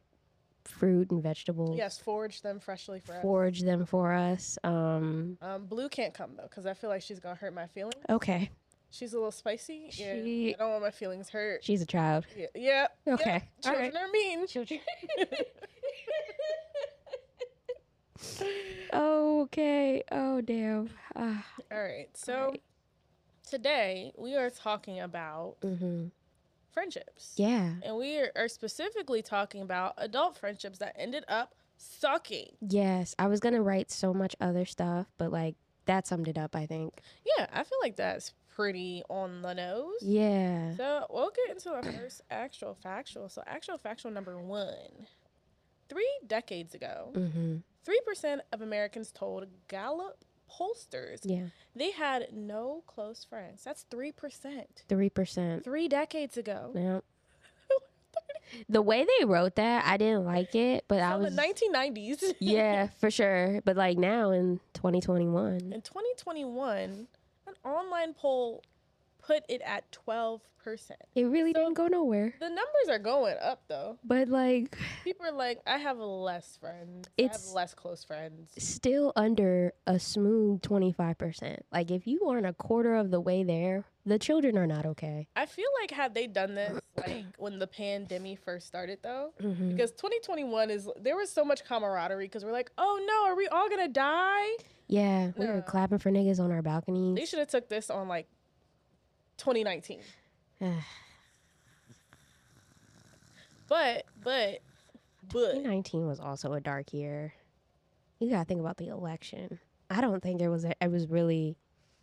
fruit 0.65 1.11
and 1.11 1.23
vegetables. 1.23 1.77
Yes, 1.77 1.99
forage 1.99 2.43
them 2.43 2.61
freshly 2.61 3.01
for 3.01 3.15
us. 3.15 3.23
Forage 3.23 3.63
them 3.63 3.87
for 3.87 4.13
us. 4.13 4.59
Um. 4.65 5.39
Um, 5.41 5.67
Blue 5.67 5.89
can't 5.89 6.15
come 6.15 6.33
though, 6.37 6.45
because 6.45 6.67
I 6.67 6.75
feel 6.75 6.91
like 6.91 7.03
she's 7.03 7.21
gonna 7.21 7.35
hurt 7.35 7.55
my 7.55 7.67
feelings. 7.67 7.95
Okay. 8.09 8.51
She's 8.91 9.13
a 9.13 9.17
little 9.17 9.33
spicy. 9.33 9.89
Yeah, 9.91 10.15
She- 10.23 10.55
I 10.55 10.59
don't 10.59 10.71
want 10.71 10.83
my 10.83 10.91
feelings 10.93 11.29
hurt. 11.29 11.65
She's 11.65 11.83
a 11.83 11.87
child. 11.87 12.27
Yeah, 12.37 12.47
yeah. 12.55 12.87
yeah. 13.05 13.15
Okay. 13.15 13.43
All 13.65 13.73
Children 13.73 13.93
right. 13.93 14.03
are 14.03 14.09
mean. 14.13 14.47
Children. 14.47 14.81
okay. 18.95 20.03
Oh 20.13 20.41
damn. 20.41 20.91
Ah. 21.17 21.45
All 21.73 21.83
right, 21.83 22.07
so 22.15 22.55
today 23.49 24.13
we 24.17 24.37
are 24.37 24.51
talking 24.51 25.01
about 25.01 25.57
hmm 25.63 26.07
friendships. 26.75 27.33
Yeah. 27.37 27.75
And 27.83 27.97
we 27.97 28.19
are, 28.19 28.49
specifically 28.49 29.23
talking 29.23 29.63
about 29.63 29.95
adult 29.97 30.37
friendships 30.37 30.79
that 30.81 30.95
ended 30.99 31.25
up 31.29 31.55
sucking. 31.79 32.51
Yes. 32.61 33.15
I 33.19 33.29
was 33.29 33.41
gonna 33.41 33.63
write 33.63 33.91
so 33.91 34.13
much 34.13 34.37
other 34.41 34.65
stuff, 34.67 35.07
but 35.17 35.33
like 35.33 35.55
that 35.87 36.07
summed 36.07 36.29
it 36.29 36.37
up. 36.37 36.55
I 36.55 36.67
think. 36.67 37.01
Yeah, 37.39 37.47
I 37.53 37.63
feel 37.65 37.79
like 37.83 37.97
that's 37.97 38.33
pretty 38.55 39.03
on 39.09 39.43
the 39.43 39.55
nose. 39.55 39.97
Yeah. 40.03 40.75
So 40.77 41.07
we'll 41.11 41.31
get 41.35 41.55
into 41.57 41.71
our 41.73 41.83
first 41.83 42.21
actual 42.31 42.75
factual. 42.83 43.29
So 43.29 43.43
actual 43.47 43.79
factual 43.79 44.11
number 44.13 44.39
one. 44.39 45.07
Three 45.89 46.11
decades 46.27 46.75
ago, 46.75 47.11
Mm-hmm. 47.15 47.57
three 47.85 48.01
percent 48.07 48.41
of 48.53 48.63
Americans 48.63 49.13
told 49.13 49.47
Gallup 49.69 50.25
pollsters 50.51 51.21
Yeah. 51.23 51.47
they 51.75 51.91
had 51.91 52.29
no 52.33 52.83
close 52.87 53.25
friends. 53.25 53.65
That's 53.65 53.83
three 53.91 54.13
percent. 54.13 54.83
Three 54.89 55.11
percent. 55.11 55.65
Three 55.65 55.89
decades 55.89 56.37
ago. 56.37 56.73
Yeah. 56.75 57.01
The 58.69 58.83
way 58.83 59.05
they 59.19 59.25
wrote 59.25 59.57
that, 59.57 59.85
I 59.85 59.97
didn't 59.97 60.25
like 60.25 60.55
it, 60.55 60.85
but 60.87 61.01
I 61.01 61.17
was 61.17 61.35
the 61.35 61.43
1990s. 61.43 62.35
yeah 62.39 62.89
for 63.01 63.11
sure. 63.11 63.61
But 63.65 63.77
like 63.77 63.99
now 63.99 64.31
in 64.31 64.61
2021, 64.75 65.73
In 65.73 65.81
2021, 65.83 67.09
an 67.49 67.55
online 67.65 68.15
poll 68.15 68.63
put 69.27 69.43
it 69.49 69.61
at 69.65 69.91
12%. 69.93 70.41
it 71.15 71.25
really 71.25 71.53
So- 71.53 71.61
didn't 71.61 71.75
go 71.75 71.89
nowhere. 71.89 72.33
The 72.41 72.49
numbers 72.49 72.89
are 72.89 72.99
going 72.99 73.37
up 73.39 73.65
though. 73.69 73.99
But 74.03 74.29
like 74.29 74.79
People 75.05 75.27
are 75.27 75.33
like, 75.33 75.61
I 75.67 75.77
have 75.79 75.99
less 75.99 76.57
friends. 76.57 77.07
I 77.19 77.23
It's- 77.23 77.47
have 77.49 77.55
less 77.55 77.75
close 77.75 78.03
friends. 78.05 78.51
still 78.59 79.13
under 79.15 79.75
a 79.87 79.99
smooth 79.99 80.63
25%. 80.63 81.61
Like 81.71 81.91
if 81.91 82.07
you 82.07 82.25
aren't 82.29 82.47
a 82.47 82.55
quarter 82.55 82.95
of 82.95 83.11
the 83.11 83.21
way 83.21 83.43
there, 83.45 83.85
the 84.07 84.19
children 84.19 84.57
are 84.57 84.67
not 84.67 84.87
okay. 84.87 85.29
I 85.37 85.45
feel 85.47 85.69
like 85.83 85.91
had 85.91 86.15
they 86.15 86.27
done 86.27 86.55
this 86.55 86.81
like 87.07 87.25
when 87.39 87.59
the 87.59 87.67
pandemic 87.67 88.39
first 88.41 88.67
started 88.67 89.01
though, 89.03 89.33
Mhm. 89.43 89.71
because 89.77 89.93
2021 89.93 90.71
is 90.71 90.89
there 90.99 91.17
was 91.17 91.31
so 91.31 91.45
much 91.45 91.65
camaraderie 91.65 92.25
because 92.27 92.43
we're 92.45 92.53
like, 92.53 92.71
oh 92.79 93.03
no, 93.07 93.31
are 93.31 93.37
we 93.37 93.49
all 93.49 93.69
gonna 93.69 93.89
die? 93.89 94.49
Yeah, 94.87 95.33
we 95.39 95.47
were 95.47 95.63
clapping 95.63 95.99
for 95.99 96.11
niggas 96.11 96.39
on 96.41 96.53
our 96.53 96.61
balconies. 96.63 97.17
They 97.17 97.25
should 97.25 97.39
have 97.39 97.49
took 97.49 97.69
this 97.71 97.89
on 97.91 98.07
like 98.09 98.27
2019. 99.39 100.01
but 103.69 104.05
but 104.23 104.61
but 105.33 105.53
2019 105.53 106.07
was 106.07 106.21
also 106.21 106.53
a 106.53 106.61
dark 106.61 106.93
year. 106.93 107.35
You 108.19 108.31
gotta 108.31 108.45
think 108.45 108.61
about 108.61 108.77
the 108.77 108.89
election. 108.89 109.59
I 109.91 110.01
don't 110.01 110.23
think 110.23 110.41
it 110.41 110.49
was. 110.49 110.65
A, 110.65 110.75
it 110.81 110.91
was 110.91 111.09
really 111.09 111.57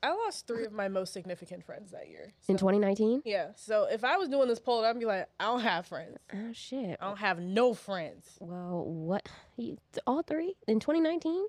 I 0.03 0.11
lost 0.13 0.47
three 0.47 0.65
of 0.65 0.73
my 0.73 0.87
most 0.87 1.13
significant 1.13 1.63
friends 1.63 1.91
that 1.91 2.09
year. 2.09 2.33
in 2.47 2.57
2019. 2.57 3.21
yeah. 3.23 3.49
So 3.55 3.87
if 3.91 4.03
I 4.03 4.17
was 4.17 4.29
doing 4.29 4.47
this 4.47 4.59
poll, 4.59 4.83
I'd 4.83 4.99
be 4.99 5.05
like, 5.05 5.27
I 5.39 5.45
don't 5.45 5.61
have 5.61 5.85
friends. 5.85 6.17
Oh 6.33 6.51
shit. 6.53 6.97
I 6.99 7.05
don't 7.05 7.19
have 7.19 7.39
no 7.39 7.73
friends. 7.73 8.37
Well, 8.39 8.83
what? 8.85 9.27
You, 9.57 9.77
all 10.07 10.23
three 10.23 10.55
in 10.67 10.79
2019? 10.79 11.45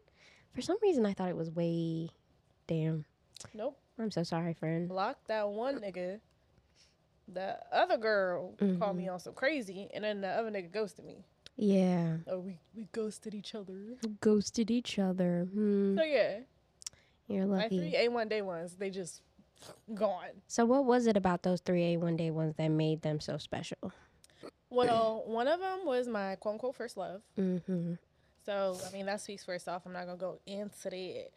For 0.55 0.61
some 0.61 0.77
reason, 0.83 1.07
I 1.07 1.15
thought 1.15 1.31
it 1.31 1.37
was 1.37 1.51
way. 1.51 2.11
Damn. 2.67 3.07
Nope. 3.55 3.79
I'm 4.03 4.11
so 4.11 4.23
sorry, 4.23 4.55
friend. 4.55 4.89
Block 4.89 5.19
that 5.29 5.49
one 5.49 5.81
nigga. 5.81 6.21
The 7.33 7.57
other 7.73 7.97
girl 7.97 8.55
called 8.79 8.97
me 8.97 9.09
on 9.09 9.21
some 9.21 9.33
crazy, 9.33 9.89
and 9.95 10.05
then 10.05 10.21
the 10.21 10.29
other 10.29 10.51
nigga 10.51 10.73
ghosted 10.73 11.05
me. 11.05 11.25
Yeah. 11.57 12.17
Oh, 12.27 12.41
we 12.41 12.59
we 12.75 12.89
ghosted 12.93 13.35
each 13.35 13.55
other. 13.55 13.75
Ghosted 14.21 14.71
each 14.71 14.99
other. 14.99 15.47
Hmm. 15.53 15.97
So 15.97 16.03
yeah, 16.05 16.41
You're 17.29 17.47
my 17.47 17.63
lucky. 17.65 17.79
three 17.79 17.97
A 17.97 18.09
one 18.09 18.29
day 18.29 18.43
ones, 18.43 18.75
they 18.77 18.91
just 18.91 19.23
gone. 19.95 20.43
So, 20.49 20.65
what 20.65 20.85
was 20.85 21.07
it 21.07 21.17
about 21.17 21.43
those 21.43 21.61
three 21.61 21.97
A1 21.97 22.17
day 22.17 22.31
ones 22.31 22.55
that 22.57 22.69
made 22.69 23.03
them 23.03 23.21
so 23.21 23.39
special? 23.39 23.93
Well, 24.71 25.23
one 25.27 25.49
of 25.49 25.61
them 25.61 25.81
was 25.85 26.09
my 26.09 26.37
quote 26.37 26.55
unquote 26.55 26.75
first 26.75 26.97
love. 26.97 27.21
Mm-hmm. 27.39 27.95
So 28.45 28.79
I 28.89 28.93
mean 28.93 29.07
that 29.07 29.21
speaks 29.21 29.45
for 29.45 29.55
itself. 29.55 29.83
I'm 29.87 29.93
not 29.93 30.07
gonna 30.07 30.17
go 30.19 30.39
into 30.47 30.95
it. 30.95 31.33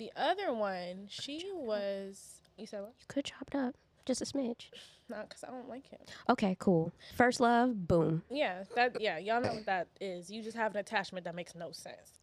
The 0.00 0.10
other 0.16 0.54
one, 0.54 1.08
she 1.10 1.50
was. 1.52 2.40
You 2.56 2.66
said 2.66 2.80
what? 2.80 2.94
You 2.98 3.04
could 3.06 3.26
chop 3.26 3.50
it 3.52 3.54
up, 3.54 3.74
just 4.06 4.22
a 4.22 4.24
smidge. 4.24 4.70
Not 5.10 5.28
because 5.28 5.44
I 5.44 5.48
don't 5.50 5.68
like 5.68 5.86
him. 5.90 6.00
Okay, 6.30 6.56
cool. 6.58 6.90
First 7.16 7.38
love, 7.38 7.86
boom. 7.86 8.22
Yeah, 8.30 8.64
that. 8.76 8.98
Yeah, 8.98 9.18
y'all 9.18 9.42
know 9.42 9.52
what 9.52 9.66
that 9.66 9.88
is. 10.00 10.30
You 10.30 10.42
just 10.42 10.56
have 10.56 10.72
an 10.74 10.80
attachment 10.80 11.24
that 11.26 11.34
makes 11.34 11.54
no 11.54 11.70
sense. 11.70 12.22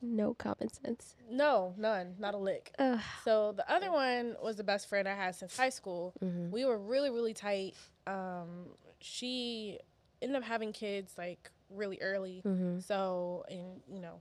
No 0.00 0.32
common 0.32 0.72
sense. 0.72 1.14
No, 1.30 1.74
none, 1.76 2.14
not 2.18 2.32
a 2.32 2.38
lick. 2.38 2.72
Ugh. 2.78 3.00
So 3.22 3.52
the 3.54 3.70
other 3.70 3.92
one 3.92 4.34
was 4.42 4.56
the 4.56 4.64
best 4.64 4.88
friend 4.88 5.06
I 5.06 5.14
had 5.14 5.34
since 5.34 5.54
high 5.54 5.68
school. 5.68 6.14
Mhm. 6.24 6.50
We 6.50 6.64
were 6.64 6.78
really, 6.78 7.10
really 7.10 7.34
tight. 7.34 7.74
Um, 8.06 8.70
she 9.00 9.78
ended 10.22 10.36
up 10.38 10.42
having 10.44 10.72
kids 10.72 11.18
like 11.18 11.50
really 11.68 12.00
early. 12.00 12.40
Mhm. 12.46 12.82
So, 12.82 13.44
and 13.50 13.82
you 13.88 14.00
know, 14.00 14.20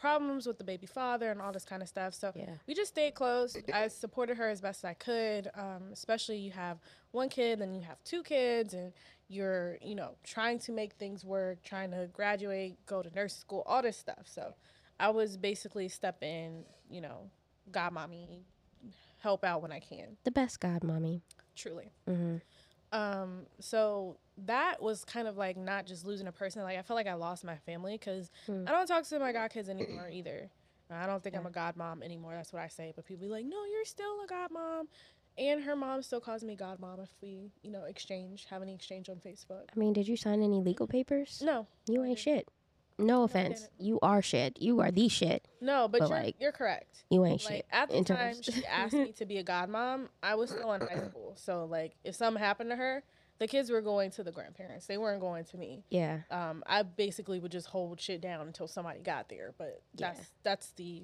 problems 0.00 0.46
with 0.46 0.56
the 0.56 0.64
baby 0.64 0.86
father 0.86 1.30
and 1.30 1.40
all 1.42 1.52
this 1.52 1.64
kind 1.64 1.82
of 1.82 1.88
stuff. 1.88 2.14
So 2.14 2.32
Yeah. 2.34 2.54
we 2.66 2.74
just 2.74 2.90
stayed 2.90 3.14
close. 3.14 3.56
I 3.72 3.88
supported 3.88 4.38
her 4.38 4.48
as 4.48 4.60
best 4.60 4.80
as 4.80 4.88
I 4.88 4.94
could. 4.94 5.50
Um, 5.54 5.90
especially 5.92 6.38
you 6.38 6.52
have 6.52 6.78
one 7.12 7.28
kid, 7.28 7.58
then 7.60 7.74
you 7.74 7.82
have 7.82 8.02
two 8.02 8.22
kids, 8.22 8.72
and 8.72 8.92
you're, 9.28 9.76
you 9.82 9.94
know, 9.94 10.16
trying 10.24 10.58
to 10.60 10.72
make 10.72 10.94
things 10.94 11.24
work, 11.24 11.62
trying 11.62 11.90
to 11.90 12.08
graduate, 12.12 12.84
go 12.86 13.02
to 13.02 13.10
nurse 13.14 13.36
school, 13.36 13.62
all 13.66 13.82
this 13.82 13.98
stuff. 13.98 14.24
So 14.24 14.54
I 14.98 15.10
was 15.10 15.36
basically 15.36 15.88
step 15.88 16.22
in, 16.22 16.64
you 16.90 17.00
know, 17.02 17.30
godmommy, 17.70 18.40
help 19.18 19.44
out 19.44 19.60
when 19.62 19.70
I 19.70 19.80
can. 19.80 20.16
The 20.24 20.30
best 20.30 20.60
god, 20.60 20.82
mommy. 20.82 21.20
Truly. 21.54 21.92
Mm-hmm. 22.08 22.36
Um, 22.92 23.46
so 23.60 24.16
that 24.46 24.82
was 24.82 25.04
kind 25.04 25.28
of 25.28 25.36
like 25.36 25.56
not 25.56 25.86
just 25.86 26.04
losing 26.06 26.26
a 26.26 26.32
person. 26.32 26.62
Like 26.62 26.78
I 26.78 26.82
felt 26.82 26.96
like 26.96 27.06
I 27.06 27.14
lost 27.14 27.44
my 27.44 27.56
family 27.56 27.98
because 27.98 28.30
Hmm. 28.46 28.64
I 28.66 28.72
don't 28.72 28.86
talk 28.86 29.04
to 29.04 29.18
my 29.18 29.32
godkids 29.32 29.68
anymore 29.68 30.08
either. 30.10 30.50
I 30.92 31.06
don't 31.06 31.22
think 31.22 31.36
I'm 31.36 31.46
a 31.46 31.50
godmom 31.50 32.02
anymore. 32.02 32.32
That's 32.34 32.52
what 32.52 32.62
I 32.62 32.68
say. 32.68 32.92
But 32.96 33.04
people 33.06 33.26
be 33.26 33.30
like, 33.32 33.44
"No, 33.44 33.64
you're 33.64 33.84
still 33.84 34.16
a 34.24 34.26
godmom. 34.32 34.86
and 35.38 35.62
her 35.62 35.76
mom 35.76 36.02
still 36.02 36.20
calls 36.20 36.42
me 36.42 36.56
godmom 36.56 37.00
if 37.02 37.10
we, 37.22 37.52
you 37.62 37.70
know, 37.70 37.84
exchange 37.84 38.46
have 38.50 38.60
any 38.62 38.74
exchange 38.74 39.08
on 39.08 39.16
Facebook. 39.16 39.68
I 39.74 39.78
mean, 39.78 39.92
did 39.92 40.08
you 40.08 40.16
sign 40.16 40.42
any 40.42 40.60
legal 40.60 40.86
papers? 40.88 41.40
No, 41.44 41.66
You 41.88 42.02
ain't 42.04 42.18
shit. 42.18 42.48
No 42.98 43.22
offense. 43.22 43.60
didn't. 43.60 43.72
You 43.78 43.98
are 44.02 44.20
shit. 44.20 44.60
You 44.60 44.80
are 44.80 44.90
the 44.90 45.08
shit. 45.08 45.46
no, 45.62 45.86
but, 45.88 46.00
But, 46.00 46.08
you're 46.10 46.18
like, 46.18 46.36
you're 46.40 46.52
correct. 46.52 47.04
You 47.08 47.24
ain't 47.24 47.42
Like 47.44 47.54
shit. 47.54 47.66
at 47.70 47.88
the 47.88 47.96
in 47.96 48.04
time 48.04 48.34
terms- 48.34 48.50
she 48.52 48.66
asked 48.66 48.92
me 48.92 49.12
to 49.12 49.24
be 49.24 49.38
a 49.38 49.44
godmom, 49.44 50.08
I 50.22 50.34
was 50.34 50.50
still 50.50 50.72
in 50.74 50.80
high 50.82 50.98
school. 51.08 51.34
So 51.36 51.64
like, 51.64 51.94
if 52.04 52.16
something 52.16 52.42
happened 52.42 52.70
to 52.70 52.76
her, 52.76 53.02
the 53.40 53.48
kids 53.48 53.68
were 53.70 53.80
going 53.80 54.10
to 54.12 54.22
the 54.22 54.30
grandparents. 54.30 54.86
They 54.86 54.96
weren't 54.98 55.20
going 55.20 55.44
to 55.46 55.56
me. 55.58 55.82
yeah. 55.90 56.20
um, 56.30 56.62
I 56.66 56.82
basically 56.84 57.40
would 57.40 57.50
just 57.50 57.66
hold 57.66 58.00
shit 58.00 58.20
down 58.20 58.46
until 58.46 58.68
somebody 58.68 59.00
got 59.00 59.28
there. 59.28 59.52
But 59.58 59.82
Yeah. 59.96 60.12
that's 60.12 60.30
that's 60.44 60.70
the 60.76 61.02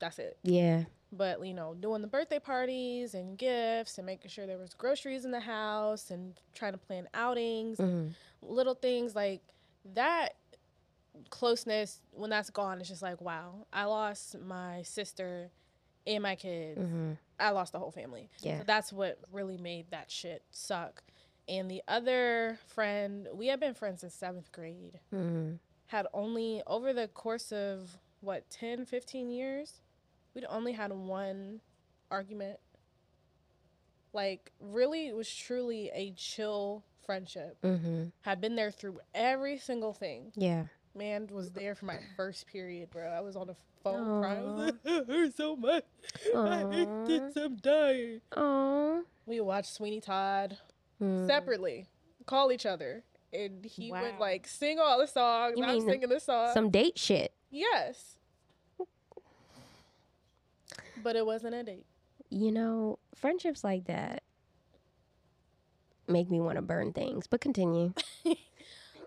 that's 0.00 0.18
it. 0.18 0.36
Yeah. 0.42 0.84
But 1.12 1.46
you 1.46 1.54
know, 1.54 1.74
doing 1.74 2.02
the 2.02 2.08
birthday 2.08 2.40
parties 2.40 3.14
and 3.14 3.38
gifts 3.38 3.96
and 3.98 4.04
making 4.06 4.30
sure 4.30 4.46
there 4.46 4.58
was 4.58 4.74
groceries 4.74 5.24
in 5.24 5.30
the 5.30 5.40
house 5.40 6.10
and 6.10 6.34
trying 6.54 6.72
to 6.72 6.78
plan 6.78 7.08
outings, 7.14 7.78
hmm 7.78 8.08
little 8.42 8.74
things 8.74 9.14
like 9.14 9.40
that 9.94 10.34
closeness 11.30 12.00
when 12.12 12.28
that's 12.30 12.50
gone 12.50 12.78
it's 12.80 12.88
just 12.88 13.00
like 13.02 13.20
wow 13.20 13.66
i 13.72 13.84
lost 13.84 14.36
my 14.40 14.82
sister 14.82 15.48
and 16.06 16.22
my 16.22 16.34
kids 16.34 16.78
hmm 16.80 17.12
i 17.38 17.50
lost 17.50 17.72
the 17.72 17.78
whole 17.78 17.90
family 17.90 18.28
Yeah. 18.40 18.58
so 18.58 18.64
that's 18.66 18.92
what 18.92 19.18
really 19.32 19.56
made 19.56 19.86
that 19.92 20.10
shit 20.10 20.42
suck 20.50 21.02
and 21.48 21.70
the 21.70 21.82
other 21.88 22.58
friend 22.68 23.28
we 23.32 23.48
had 23.48 23.60
been 23.60 23.74
friends 23.74 24.00
since 24.00 24.14
seventh 24.14 24.50
grade. 24.52 25.00
Hmm 25.10 25.54
had 25.88 26.06
only 26.14 26.62
over 26.66 26.92
the 26.92 27.06
course 27.08 27.52
of 27.52 27.98
what 28.20 28.48
10 28.50 28.86
15 28.86 29.30
years 29.30 29.80
we'd 30.34 30.46
only 30.48 30.72
had 30.72 30.92
one 30.92 31.60
argument. 32.10 32.58
Like 34.12 34.50
really 34.60 35.08
it 35.08 35.14
was 35.16 35.32
truly 35.32 35.90
a 35.94 36.12
chill 36.16 36.84
friendship. 37.04 37.58
Hmm 37.62 38.04
had 38.22 38.40
been 38.40 38.56
there 38.56 38.70
through 38.70 39.00
every 39.14 39.58
single 39.58 39.92
thing. 39.92 40.32
Yeah. 40.34 40.64
man 40.94 41.28
was 41.30 41.50
there 41.50 41.74
for 41.74 41.84
my 41.84 41.98
first 42.16 42.46
period 42.46 42.90
bro. 42.90 43.06
I 43.06 43.20
was 43.20 43.36
on 43.36 43.48
the 43.48 43.56
phone 43.82 44.22
crying. 44.22 44.38
I 44.48 44.52
was 44.52 44.58
like, 44.58 44.74
it 44.84 45.06
hurts 45.06 45.36
so 45.36 45.54
much. 45.54 45.84
I 46.34 46.66
hate 46.72 47.06
this 47.06 47.36
i'm 47.36 47.56
dying. 47.56 48.20
Oh. 48.34 49.04
we 49.26 49.40
watched 49.40 49.74
sweeney 49.74 50.00
todd 50.00 50.56
Mm. 51.04 51.26
separately 51.26 51.86
call 52.26 52.50
each 52.50 52.64
other 52.66 53.04
and 53.32 53.64
he 53.64 53.92
would 53.92 54.18
like 54.18 54.46
sing 54.46 54.78
all 54.78 54.98
the 54.98 55.06
songs 55.06 55.54
You 55.56 55.64
i'm 55.64 55.80
singing 55.80 56.08
the 56.08 56.20
song 56.20 56.50
Some 56.54 56.70
date 56.70 56.98
shit. 56.98 57.32
Yes. 57.50 58.18
But 61.02 61.16
it 61.16 61.26
wasn't 61.26 61.54
a 61.54 61.62
date. 61.62 61.86
You 62.30 62.50
know, 62.50 62.98
friendships 63.14 63.62
like 63.62 63.84
that 63.84 64.22
make 66.08 66.30
me 66.30 66.40
want 66.40 66.56
to 66.56 66.62
burn 66.62 66.92
things. 66.92 67.26
But 67.26 67.40
continue. 67.40 67.92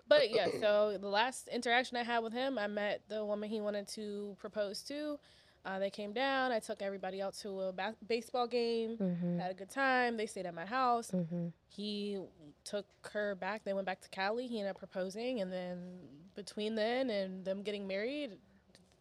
But 0.08 0.34
yeah, 0.34 0.46
so 0.58 0.96
the 0.98 1.08
last 1.08 1.48
interaction 1.48 1.98
I 1.98 2.02
had 2.02 2.20
with 2.20 2.32
him, 2.32 2.58
I 2.58 2.66
met 2.66 3.02
the 3.08 3.26
woman 3.26 3.50
he 3.50 3.60
wanted 3.60 3.86
to 3.88 4.36
propose 4.40 4.80
to. 4.84 5.18
Uh, 5.68 5.78
they 5.78 5.90
came 5.90 6.12
down. 6.14 6.50
I 6.50 6.60
took 6.60 6.80
everybody 6.80 7.20
out 7.20 7.34
to 7.42 7.60
a 7.60 7.72
ba- 7.72 7.94
baseball 8.06 8.46
game. 8.46 8.96
hmm 8.96 9.38
Had 9.38 9.50
a 9.50 9.54
good 9.54 9.68
time. 9.68 10.16
They 10.16 10.24
stayed 10.24 10.46
at 10.46 10.54
my 10.54 10.64
house. 10.64 11.10
hmm 11.10 11.48
He 11.68 12.18
took 12.64 12.86
her 13.12 13.34
back. 13.34 13.64
They 13.64 13.74
went 13.74 13.84
back 13.86 14.00
to 14.00 14.08
Cali. 14.08 14.46
He 14.46 14.58
ended 14.60 14.70
up 14.70 14.78
proposing, 14.78 15.40
and 15.42 15.52
then 15.52 15.98
between 16.34 16.74
then 16.74 17.10
and 17.10 17.44
them 17.44 17.62
getting 17.62 17.86
married, 17.86 18.38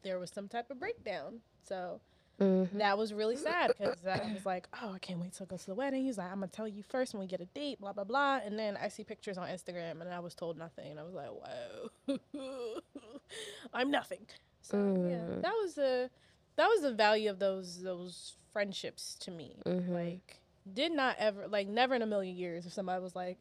there 0.04 0.20
was 0.20 0.30
some 0.30 0.50
type 0.50 0.70
of 0.70 0.78
breakdown. 0.78 1.40
So 1.64 2.02
hmm 2.40 2.66
that 2.74 2.98
was 2.98 3.14
really 3.14 3.38
sad 3.38 3.72
because 3.80 4.06
I 4.06 4.20
was 4.34 4.46
like, 4.46 4.68
oh, 4.84 4.92
I 4.94 5.00
can't 5.00 5.20
wait 5.22 5.34
to 5.36 5.46
go 5.46 5.56
to 5.56 5.66
the 5.66 5.74
wedding. 5.74 6.04
He's 6.04 6.18
like, 6.18 6.28
I'm 6.30 6.40
gonna 6.42 6.48
tell 6.48 6.68
you 6.68 6.84
first 6.84 7.14
when 7.14 7.22
we 7.22 7.28
get 7.28 7.40
a 7.40 7.46
date, 7.46 7.80
blah 7.80 7.94
blah 7.94 8.04
blah. 8.04 8.42
And 8.44 8.60
then 8.60 8.76
I 8.76 8.90
see 8.90 9.06
pictures 9.06 9.38
on 9.38 9.48
Instagram, 9.48 10.02
and 10.02 10.10
I 10.14 10.20
was 10.20 10.36
told 10.36 10.58
nothing, 10.58 10.92
and 10.92 11.00
I 11.00 11.04
was 11.04 11.14
like, 11.14 11.30
whoa, 11.30 12.20
I'm 13.74 13.90
nothing. 13.90 14.26
So 14.62 14.76
yeah, 15.08 15.16
Mm. 15.38 15.42
that 15.42 15.54
was 15.64 15.76
the 15.76 16.10
that 16.58 16.68
was 16.68 16.82
the 16.82 16.94
value 16.94 17.30
of 17.30 17.40
those 17.40 17.82
those 17.82 18.34
friendships 18.54 19.16
to 19.22 19.32
me. 19.32 19.56
Mhm. 19.66 19.90
Like, 19.90 20.42
did 20.74 20.92
not 20.92 21.16
ever 21.18 21.48
like 21.48 21.68
never 21.68 21.96
in 21.96 22.02
a 22.02 22.06
million 22.06 22.36
years 22.36 22.66
if 22.66 22.74
somebody 22.74 23.02
was 23.02 23.16
like. 23.16 23.38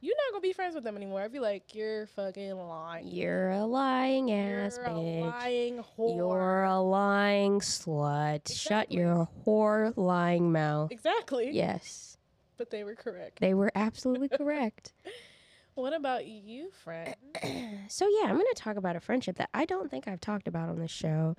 You're 0.00 0.14
not 0.16 0.30
gonna 0.32 0.42
be 0.42 0.52
friends 0.52 0.76
with 0.76 0.84
them 0.84 0.96
anymore. 0.96 1.22
I'd 1.22 1.32
be 1.32 1.40
like, 1.40 1.74
you're 1.74 2.06
fucking 2.06 2.52
lying. 2.56 3.08
You're 3.08 3.50
a 3.50 3.64
lying 3.64 4.30
ass 4.30 4.76
You're 4.76 4.86
a 4.86 4.90
bitch. 4.90 5.30
lying 5.32 5.84
whore. 5.98 6.16
You're 6.16 6.62
a 6.62 6.78
lying 6.80 7.58
slut. 7.58 8.48
Shut 8.56 8.92
your 8.92 9.28
whore 9.44 9.92
lying 9.96 10.52
mouth. 10.52 10.92
exactly. 10.92 11.50
Yes, 11.50 12.16
But 12.58 12.70
they 12.70 12.84
were 12.84 12.94
correct. 12.94 13.40
they 13.40 13.54
were 13.54 13.72
absolutely 13.74 14.28
correct. 14.28 14.92
What 15.78 15.94
about 15.94 16.26
you, 16.26 16.70
friend? 16.72 17.14
So 17.90 18.06
yeah, 18.06 18.28
I'm 18.28 18.34
gonna 18.34 18.44
talk 18.54 18.76
about 18.76 18.96
a 18.96 19.00
friendship 19.00 19.38
that 19.38 19.48
I 19.54 19.64
don't 19.64 19.90
think 19.90 20.06
I've 20.06 20.20
talked 20.20 20.46
about 20.46 20.68
on 20.68 20.78
this 20.78 20.90
show. 20.90 21.34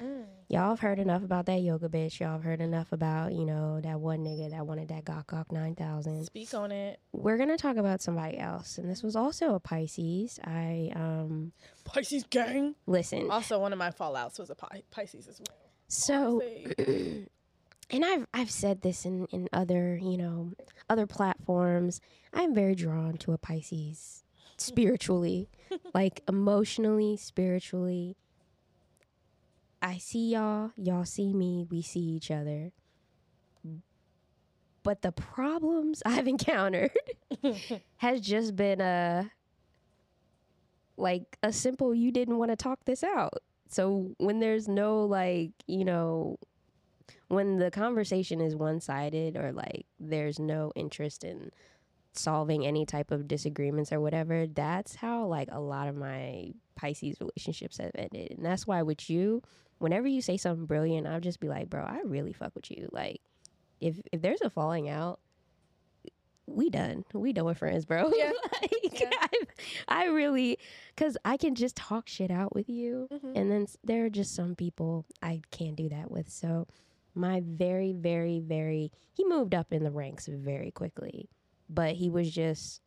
Y'all 0.47 0.69
have 0.69 0.79
heard 0.79 0.97
enough 0.97 1.21
about 1.21 1.45
that 1.45 1.61
yoga 1.61 1.87
bitch. 1.87 2.19
Y'all 2.19 2.31
have 2.31 2.43
heard 2.43 2.59
enough 2.59 2.91
about 2.91 3.33
you 3.33 3.45
know 3.45 3.79
that 3.81 3.99
one 3.99 4.21
nigga 4.21 4.49
that 4.49 4.65
wanted 4.65 4.87
that 4.87 5.05
Gok 5.05 5.27
Gok 5.27 5.51
nine 5.51 5.75
thousand. 5.75 6.25
Speak 6.25 6.51
on 6.55 6.71
it. 6.71 6.99
We're 7.11 7.37
gonna 7.37 7.57
talk 7.57 7.77
about 7.77 8.01
somebody 8.01 8.39
else, 8.39 8.79
and 8.79 8.89
this 8.89 9.03
was 9.03 9.15
also 9.15 9.53
a 9.53 9.59
Pisces. 9.59 10.39
I 10.43 10.91
um 10.95 11.51
Pisces 11.83 12.23
gang. 12.23 12.73
listen. 12.87 13.29
Also, 13.29 13.59
one 13.59 13.73
of 13.73 13.77
my 13.77 13.91
fallouts 13.91 14.39
was 14.39 14.49
a 14.49 14.55
Pi- 14.55 14.83
Pisces 14.89 15.27
as 15.27 15.39
well. 15.39 15.57
So 15.87 16.41
and 16.77 18.05
I've 18.05 18.25
I've 18.33 18.51
said 18.51 18.81
this 18.81 19.05
in 19.05 19.27
in 19.31 19.49
other 19.53 19.99
you 20.01 20.17
know 20.17 20.53
other 20.89 21.05
platforms. 21.05 22.01
I'm 22.33 22.55
very 22.55 22.73
drawn 22.73 23.17
to 23.17 23.33
a 23.33 23.37
Pisces 23.37 24.23
spiritually, 24.59 25.49
like 25.93 26.21
emotionally, 26.27 27.17
spiritually. 27.17 28.15
I 29.81 29.97
see 29.97 30.33
y'all, 30.33 30.71
y'all 30.75 31.05
see 31.05 31.33
me, 31.33 31.65
we 31.69 31.81
see 31.81 32.01
each 32.01 32.31
other. 32.31 32.71
But 34.83 35.01
the 35.01 35.11
problems 35.11 36.01
I've 36.05 36.27
encountered 36.27 36.91
has 37.97 38.21
just 38.21 38.55
been 38.55 38.81
a 38.81 39.31
like 40.97 41.37
a 41.43 41.53
simple 41.53 41.95
you 41.95 42.11
didn't 42.11 42.37
want 42.37 42.51
to 42.51 42.57
talk 42.57 42.79
this 42.85 43.03
out. 43.03 43.41
So 43.69 44.11
when 44.17 44.39
there's 44.39 44.67
no 44.67 45.05
like, 45.05 45.51
you 45.67 45.85
know, 45.85 46.37
when 47.27 47.57
the 47.57 47.71
conversation 47.71 48.41
is 48.41 48.55
one-sided 48.55 49.37
or 49.37 49.53
like 49.53 49.85
there's 49.99 50.39
no 50.39 50.71
interest 50.75 51.23
in 51.23 51.51
solving 52.19 52.65
any 52.65 52.85
type 52.85 53.11
of 53.11 53.27
disagreements 53.27 53.91
or 53.91 53.99
whatever, 53.99 54.45
that's 54.47 54.95
how 54.95 55.25
like 55.25 55.49
a 55.51 55.59
lot 55.59 55.87
of 55.87 55.95
my 55.95 56.51
Pisces 56.75 57.17
relationships 57.19 57.77
have 57.77 57.91
ended. 57.95 58.31
And 58.31 58.45
that's 58.45 58.65
why 58.67 58.81
with 58.83 59.09
you, 59.09 59.41
whenever 59.79 60.07
you 60.07 60.21
say 60.21 60.37
something 60.37 60.65
brilliant, 60.65 61.07
I'll 61.07 61.19
just 61.19 61.39
be 61.39 61.47
like, 61.49 61.69
bro, 61.69 61.81
I 61.83 62.01
really 62.05 62.33
fuck 62.33 62.53
with 62.55 62.69
you. 62.71 62.87
Like, 62.91 63.21
if 63.81 63.99
if 64.11 64.21
there's 64.21 64.41
a 64.41 64.49
falling 64.49 64.89
out, 64.89 65.19
we 66.47 66.69
done. 66.69 67.05
We 67.13 67.31
done 67.33 67.45
with 67.45 67.59
friends, 67.59 67.85
bro. 67.85 68.11
Yeah. 68.15 68.31
like, 68.61 68.99
Yeah. 68.99 69.09
I, 69.21 69.29
I 69.87 70.05
really, 70.05 70.57
cause 70.97 71.15
I 71.23 71.37
can 71.37 71.53
just 71.55 71.75
talk 71.75 72.07
shit 72.07 72.31
out 72.31 72.55
with 72.55 72.69
you, 72.69 73.07
Mhm. 73.11 73.33
and 73.35 73.51
then 73.51 73.67
there 73.83 74.05
are 74.05 74.09
just 74.09 74.33
some 74.35 74.55
people 74.55 75.05
I 75.21 75.41
can't 75.51 75.75
do 75.75 75.89
that 75.89 76.09
with. 76.11 76.29
So, 76.29 76.67
my 77.15 77.41
very, 77.45 77.91
very, 77.93 78.39
very, 78.39 78.91
he 79.13 79.25
moved 79.25 79.53
up 79.53 79.71
in 79.73 79.83
the 79.83 79.91
ranks 79.91 80.27
very 80.27 80.71
quickly, 80.71 81.29
but 81.69 81.95
he 81.95 82.09
was 82.09 82.31
just 82.31 82.81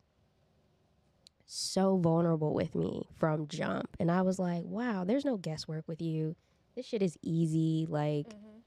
so 1.45 1.97
vulnerable 1.97 2.53
with 2.53 2.73
me 2.75 3.07
from 3.17 3.47
jump, 3.47 3.95
and 3.99 4.09
I 4.11 4.21
was 4.21 4.39
like, 4.39 4.63
wow, 4.65 5.03
there's 5.03 5.25
no 5.25 5.37
guesswork 5.37 5.87
with 5.87 6.01
you. 6.01 6.35
This 6.75 6.85
shit 6.87 7.01
is 7.03 7.17
easy. 7.21 7.85
Like 7.87 8.27
Mhm. 8.29 8.61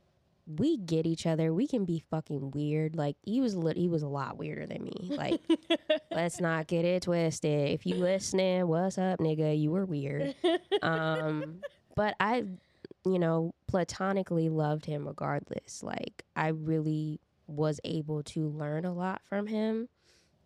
we 0.58 0.76
get 0.76 1.06
each 1.06 1.26
other. 1.26 1.52
We 1.52 1.66
can 1.66 1.84
be 1.84 1.98
fucking 1.98 2.52
weird. 2.52 2.94
Like 2.94 3.16
he 3.22 3.40
was 3.40 3.56
lit 3.56 3.76
he 3.76 3.88
was 3.88 4.02
a 4.02 4.08
lot 4.08 4.38
weirder 4.38 4.66
than 4.66 4.84
me. 4.84 5.08
Like 5.10 5.40
let's 6.12 6.40
not 6.40 6.68
get 6.68 6.84
it 6.84 7.02
twisted. 7.02 7.70
If 7.70 7.84
you 7.84 7.96
listening, 7.96 8.68
what's 8.68 8.96
up, 8.98 9.18
nigga? 9.18 9.58
You 9.60 9.72
were 9.72 9.84
weird. 9.84 10.36
Um 10.82 11.60
but 11.96 12.14
I 12.20 12.44
you 13.04 13.18
know, 13.18 13.54
platonically 13.66 14.48
loved 14.48 14.84
him 14.86 15.06
regardless. 15.08 15.82
Like 15.82 16.24
I 16.36 16.48
really 16.48 17.18
was 17.48 17.80
able 17.82 18.22
to 18.24 18.48
learn 18.48 18.84
a 18.84 18.92
lot 18.92 19.20
from 19.28 19.48
him. 19.48 19.88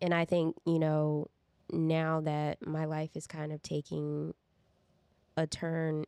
And 0.01 0.13
I 0.13 0.25
think, 0.25 0.55
you 0.65 0.79
know, 0.79 1.27
now 1.71 2.21
that 2.21 2.65
my 2.65 2.85
life 2.85 3.11
is 3.15 3.27
kind 3.27 3.51
of 3.51 3.61
taking 3.61 4.33
a 5.37 5.47
turn 5.47 6.05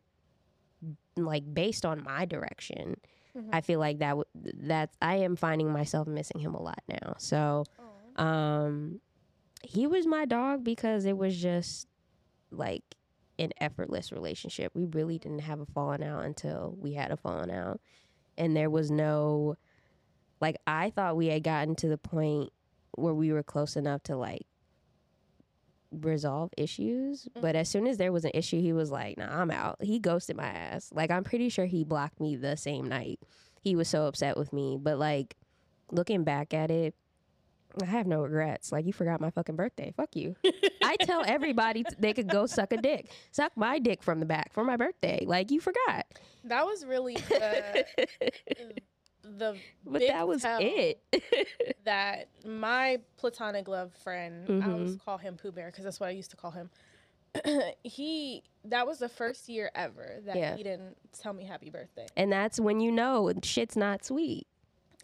like 1.16 1.44
based 1.54 1.86
on 1.86 2.04
my 2.04 2.26
direction, 2.26 2.96
Mhm. 3.36 3.50
I 3.54 3.62
feel 3.62 3.80
like 3.80 4.00
that 4.00 4.10
w- 4.10 4.26
that's 4.34 4.96
I 5.02 5.18
am 5.18 5.36
finding 5.36 5.72
myself 5.72 6.08
missing 6.08 6.40
him 6.42 6.54
a 6.56 6.62
lot 6.62 6.82
now. 6.88 7.16
So, 7.18 7.64
Aw. 8.18 8.22
um 8.24 9.00
he 9.64 9.88
was 9.88 10.06
my 10.06 10.26
dog 10.26 10.64
because 10.64 11.06
it 11.06 11.18
was 11.18 11.40
just 11.42 11.88
like 12.52 12.84
an 13.40 13.52
effortless 13.62 14.12
relationship. 14.12 14.72
We 14.76 14.86
really 14.86 15.18
didn't 15.18 15.40
have 15.40 15.60
a 15.62 15.66
falling 15.66 16.04
out 16.04 16.26
until 16.26 16.76
we 16.78 16.94
had 16.94 17.12
a 17.12 17.18
falling 17.18 17.50
out. 17.52 17.80
And 18.38 18.56
there 18.58 18.70
was 18.70 18.92
no 18.92 19.56
like 20.42 20.58
I 20.68 20.90
thought 20.90 21.16
we 21.16 21.28
had 21.28 21.44
gotten 21.44 21.76
to 21.78 21.88
the 21.88 21.98
point 21.98 22.52
where 22.96 23.14
we 23.14 23.32
were 23.32 23.44
close 23.44 23.76
enough 23.76 24.04
to 24.04 24.16
like 24.16 24.46
resolve 25.92 26.52
issues. 26.58 27.28
But 27.40 27.56
as 27.56 27.68
mm-hmm. 27.68 27.80
soon 27.80 27.88
as 27.88 27.98
there 27.98 28.12
was 28.12 28.26
an 28.26 28.32
issue, 28.34 28.62
he 28.62 28.74
was 28.74 28.92
like, 28.92 29.18
nah, 29.18 29.42
I'm 29.42 29.52
out. 29.52 29.78
He 29.82 30.00
ghosted 30.00 30.38
my 30.38 30.48
ass. 30.48 30.90
Like 30.94 31.12
I'm 31.12 31.24
pretty 31.24 31.50
sure 31.50 31.66
he 31.66 31.84
blocked 31.84 32.20
me 32.20 32.36
the 32.36 32.58
same 32.58 32.88
night. 32.88 33.20
He 33.62 33.76
was 33.76 33.88
so 33.88 34.06
upset 34.06 34.38
with 34.38 34.52
me. 34.54 34.78
But 34.82 34.98
like 34.98 35.36
looking 35.92 36.24
back 36.24 36.54
at 36.54 36.72
it, 36.72 36.96
I 37.82 37.86
have 37.86 38.06
no 38.06 38.22
regrets. 38.22 38.72
Like 38.72 38.86
you 38.86 38.94
forgot 38.94 39.20
my 39.20 39.32
fucking 39.32 39.56
birthday. 39.56 39.94
Fuck 39.96 40.16
you. 40.16 40.36
I 40.84 40.96
tell 41.02 41.24
everybody 41.26 41.84
t- 41.84 41.96
they 41.98 42.14
could 42.14 42.30
go 42.30 42.46
suck 42.46 42.72
a 42.72 42.78
dick. 42.78 43.10
Suck 43.32 43.52
my 43.56 43.80
dick 43.80 44.04
from 44.04 44.20
the 44.20 44.26
back 44.26 44.54
for 44.54 44.64
my 44.64 44.78
birthday. 44.78 45.24
Like 45.26 45.50
you 45.50 45.60
forgot. 45.60 46.06
That 46.44 46.66
was 46.66 46.86
really 46.86 47.16
the 47.16 47.86
uh, 47.98 48.06
mm. 48.62 48.78
The 49.24 49.58
but 49.86 50.02
that 50.02 50.28
was 50.28 50.44
it. 50.46 51.02
that 51.86 52.28
my 52.46 53.00
platonic 53.18 53.68
love 53.68 53.94
friend, 54.04 54.64
I 54.64 54.72
always 54.72 54.92
mm-hmm. 54.92 55.04
call 55.04 55.18
him 55.18 55.38
Pooh 55.38 55.52
Bear 55.52 55.68
because 55.68 55.84
that's 55.84 56.00
what 56.00 56.08
I 56.08 56.12
used 56.12 56.32
to 56.32 56.38
call 56.38 56.52
him. 56.52 56.70
he 57.84 58.44
that 58.66 58.86
was 58.86 59.00
the 59.00 59.10
first 59.10 59.50
year 59.50 59.72
ever 59.74 60.20
that 60.26 60.36
Yeah. 60.36 60.56
he 60.56 60.64
didn't 60.64 60.96
tell 61.20 61.34
me 61.34 61.46
happy 61.46 61.70
birthday. 61.70 62.08
and 62.16 62.32
that's 62.32 62.60
when 62.60 62.80
you 62.80 62.92
know 62.92 63.32
shit's 63.44 63.76
not 63.76 64.06
sweet. 64.06 64.48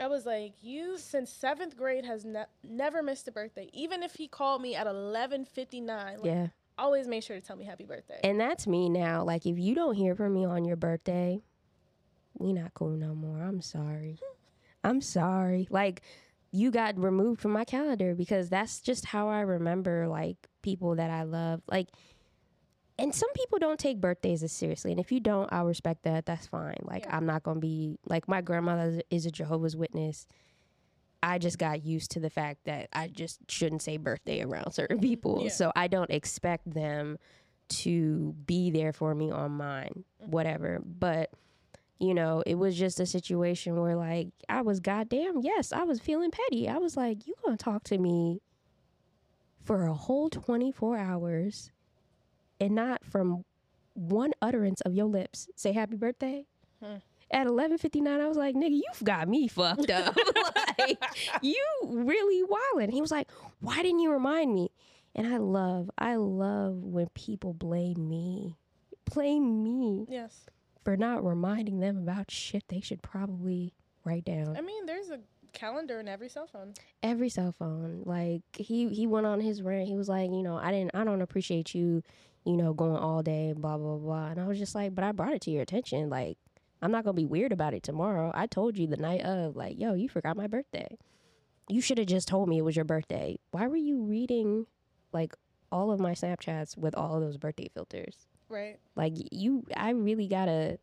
I 0.01 0.07
was 0.07 0.25
like, 0.25 0.53
you 0.61 0.97
since 0.97 1.29
seventh 1.29 1.75
grade 1.75 2.05
has 2.05 2.23
ne- 2.23 2.45
never 2.63 3.03
missed 3.03 3.27
a 3.27 3.31
birthday, 3.31 3.69
even 3.73 4.01
if 4.01 4.15
he 4.15 4.27
called 4.27 4.61
me 4.61 4.75
at 4.75 4.87
eleven 4.87 5.43
fifty 5.45 5.81
nine. 5.81 6.17
Like, 6.17 6.25
Yeah. 6.25 6.47
always 6.77 7.07
make 7.07 7.23
sure 7.23 7.35
to 7.39 7.45
tell 7.45 7.55
me 7.57 7.65
happy 7.65 7.85
birthday. 7.85 8.19
And 8.23 8.39
that's 8.39 8.67
me 8.67 8.89
now. 8.89 9.23
Like 9.23 9.45
if 9.45 9.57
you 9.57 9.75
don't 9.75 9.95
hear 9.95 10.15
from 10.15 10.33
me 10.33 10.45
on 10.45 10.63
your 10.65 10.77
birthday, 10.77 11.41
we 12.37 12.53
not 12.53 12.73
cool 12.73 12.91
no 12.91 13.13
more. 13.15 13.41
I'm 13.41 13.61
sorry. 13.61 14.19
I'm 14.83 15.01
sorry. 15.01 15.67
Like 15.69 16.01
you 16.51 16.71
got 16.71 16.97
removed 16.97 17.41
from 17.41 17.51
my 17.51 17.65
calendar 17.65 18.15
because 18.15 18.49
that's 18.49 18.79
just 18.79 19.05
how 19.05 19.29
I 19.29 19.41
remember 19.41 20.07
like 20.07 20.37
people 20.61 20.95
that 20.95 21.09
I 21.09 21.23
love. 21.23 21.61
Like 21.69 21.89
and 22.97 23.15
some 23.15 23.31
people 23.33 23.59
don't 23.59 23.79
take 23.79 24.01
birthdays 24.01 24.43
as 24.43 24.51
seriously. 24.51 24.91
And 24.91 24.99
if 24.99 25.11
you 25.11 25.21
don't, 25.21 25.51
I'll 25.53 25.65
respect 25.65 26.03
that. 26.03 26.25
That's 26.25 26.47
fine. 26.47 26.79
Like 26.83 27.05
Yeah. 27.05 27.15
I'm 27.17 27.25
not 27.25 27.43
gonna 27.43 27.59
be 27.59 27.97
like 28.05 28.27
my 28.27 28.41
grandmother 28.41 29.01
is 29.09 29.25
a 29.25 29.31
Jehovah's 29.31 29.75
Witness. 29.75 30.25
I 31.21 31.37
just 31.37 31.57
got 31.57 31.83
used 31.83 32.11
to 32.11 32.19
the 32.19 32.29
fact 32.29 32.63
that 32.65 32.87
I 32.93 33.07
just 33.09 33.39
shouldn't 33.49 33.81
say 33.81 33.97
birthday 33.97 34.41
around 34.41 34.71
certain 34.71 34.99
people. 34.99 35.41
Yeah. 35.43 35.49
So 35.49 35.71
I 35.75 35.87
don't 35.87 36.09
expect 36.09 36.71
them 36.73 37.17
to 37.69 38.35
be 38.45 38.71
there 38.71 38.93
for 38.93 39.13
me 39.13 39.31
on 39.31 39.51
mine, 39.51 40.05
mm-hmm. 40.21 40.31
whatever. 40.31 40.81
But 40.83 41.31
you 41.99 42.13
know, 42.13 42.41
it 42.45 42.55
was 42.55 42.77
just 42.77 42.99
a 42.99 43.05
situation 43.05 43.79
where 43.79 43.95
like 43.95 44.29
I 44.47 44.61
was 44.61 44.79
goddamn, 44.79 45.41
yes, 45.41 45.73
I 45.73 45.83
was 45.83 45.99
feeling 45.99 46.31
petty. 46.31 46.67
I 46.69 46.77
was 46.77 46.95
like, 46.95 47.27
you 47.27 47.35
gonna 47.43 47.57
talk 47.57 47.83
to 47.85 47.97
me 47.97 48.41
for 49.63 49.85
a 49.85 49.93
whole 49.93 50.29
24 50.29 50.97
hours 50.97 51.71
and 52.59 52.73
not 52.73 53.03
from 53.03 53.43
one 53.93 54.31
utterance 54.41 54.81
of 54.81 54.93
your 54.95 55.07
lips 55.07 55.49
say 55.55 55.73
happy 55.73 55.97
birthday? 55.97 56.45
Hmm. 56.81 56.95
At 57.31 57.45
11:59 57.45 58.19
I 58.19 58.27
was 58.27 58.37
like, 58.37 58.55
"Nigga, 58.55 58.71
you've 58.71 59.03
got 59.03 59.27
me 59.27 59.47
fucked 59.47 59.91
up." 59.91 60.17
like 60.79 60.97
you 61.43 61.63
really 61.85 62.43
wildin'. 62.47 62.91
He 62.91 63.01
was 63.01 63.11
like, 63.11 63.29
"Why 63.59 63.83
didn't 63.83 63.99
you 63.99 64.11
remind 64.11 64.55
me?" 64.55 64.71
And 65.15 65.27
I 65.27 65.37
love 65.37 65.91
I 65.97 66.15
love 66.15 66.85
when 66.85 67.07
people 67.09 67.53
blame 67.53 68.07
me. 68.07 68.57
Blame 69.13 69.63
me 69.63 70.05
yes, 70.09 70.45
for 70.83 70.97
not 70.97 71.25
reminding 71.25 71.79
them 71.79 71.97
about 71.97 72.31
shit 72.31 72.63
they 72.67 72.81
should 72.81 73.01
probably 73.01 73.73
write 74.05 74.25
down. 74.25 74.55
I 74.57 74.61
mean 74.61 74.85
there's 74.85 75.09
a 75.09 75.19
calendar 75.53 75.99
in 75.99 76.07
every 76.07 76.29
cell 76.29 76.47
phone. 76.47 76.73
Every 77.03 77.29
cell 77.29 77.51
phone. 77.51 78.03
Like 78.05 78.41
he 78.55 78.89
he 78.89 79.07
went 79.07 79.25
on 79.25 79.41
his 79.41 79.61
rant. 79.61 79.87
He 79.87 79.95
was 79.95 80.09
like, 80.09 80.29
you 80.31 80.43
know, 80.43 80.57
I 80.57 80.71
didn't 80.71 80.91
I 80.93 81.03
don't 81.03 81.21
appreciate 81.21 81.73
you, 81.75 82.03
you 82.45 82.55
know, 82.55 82.73
going 82.73 82.95
all 82.95 83.21
day, 83.21 83.53
blah 83.55 83.77
blah 83.77 83.97
blah. 83.97 84.27
And 84.27 84.39
I 84.39 84.47
was 84.47 84.57
just 84.57 84.75
like, 84.75 84.95
but 84.95 85.03
I 85.03 85.11
brought 85.11 85.33
it 85.33 85.41
to 85.41 85.51
your 85.51 85.61
attention. 85.61 86.09
Like, 86.09 86.37
I'm 86.81 86.91
not 86.91 87.03
gonna 87.03 87.13
be 87.13 87.25
weird 87.25 87.51
about 87.51 87.73
it 87.73 87.83
tomorrow. 87.83 88.31
I 88.33 88.47
told 88.47 88.77
you 88.77 88.87
the 88.87 88.97
night 88.97 89.21
of, 89.21 89.55
like, 89.55 89.79
yo, 89.79 89.93
you 89.93 90.07
forgot 90.07 90.37
my 90.37 90.47
birthday. 90.47 90.97
You 91.67 91.81
should 91.81 91.97
have 91.97 92.07
just 92.07 92.27
told 92.27 92.49
me 92.49 92.57
it 92.57 92.63
was 92.63 92.75
your 92.75 92.85
birthday. 92.85 93.37
Why 93.51 93.67
were 93.67 93.75
you 93.75 94.01
reading 94.03 94.65
like 95.11 95.35
all 95.71 95.91
of 95.91 95.99
my 95.99 96.13
Snapchats 96.13 96.77
with 96.77 96.95
all 96.95 97.15
of 97.15 97.21
those 97.21 97.37
birthday 97.37 97.69
filters? 97.73 98.28
Right. 98.49 98.77
Like 98.95 99.13
you 99.31 99.65
I 99.75 99.91
really 99.91 100.27
gotta 100.27 100.79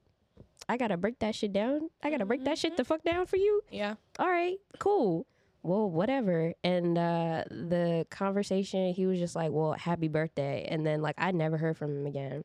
I 0.69 0.77
gotta 0.77 0.97
break 0.97 1.19
that 1.21 1.35
shit 1.35 1.53
down. 1.53 1.91
I 2.03 2.11
gotta 2.11 2.27
break 2.27 2.45
that 2.45 2.59
shit 2.59 2.77
the 2.77 2.85
fuck 2.85 3.03
down 3.03 3.27
for 3.27 3.37
you. 3.37 3.63
Yeah. 3.71 3.95
All 4.19 4.29
right, 4.29 4.59
cool. 4.79 5.27
Well, 5.63 5.91
whatever. 5.91 6.55
And 6.63 6.97
uh 6.97 7.45
the 7.51 8.07
conversation, 8.11 8.93
he 8.95 9.07
was 9.07 9.19
just 9.19 9.35
like, 9.37 9.51
Well, 9.51 9.73
happy 9.73 10.09
birthday. 10.09 10.67
And 10.69 10.87
then 10.87 11.03
like 11.03 11.17
I 11.19 11.33
never 11.33 11.57
heard 11.57 11.77
from 11.77 11.97
him 11.97 12.07
again. 12.07 12.45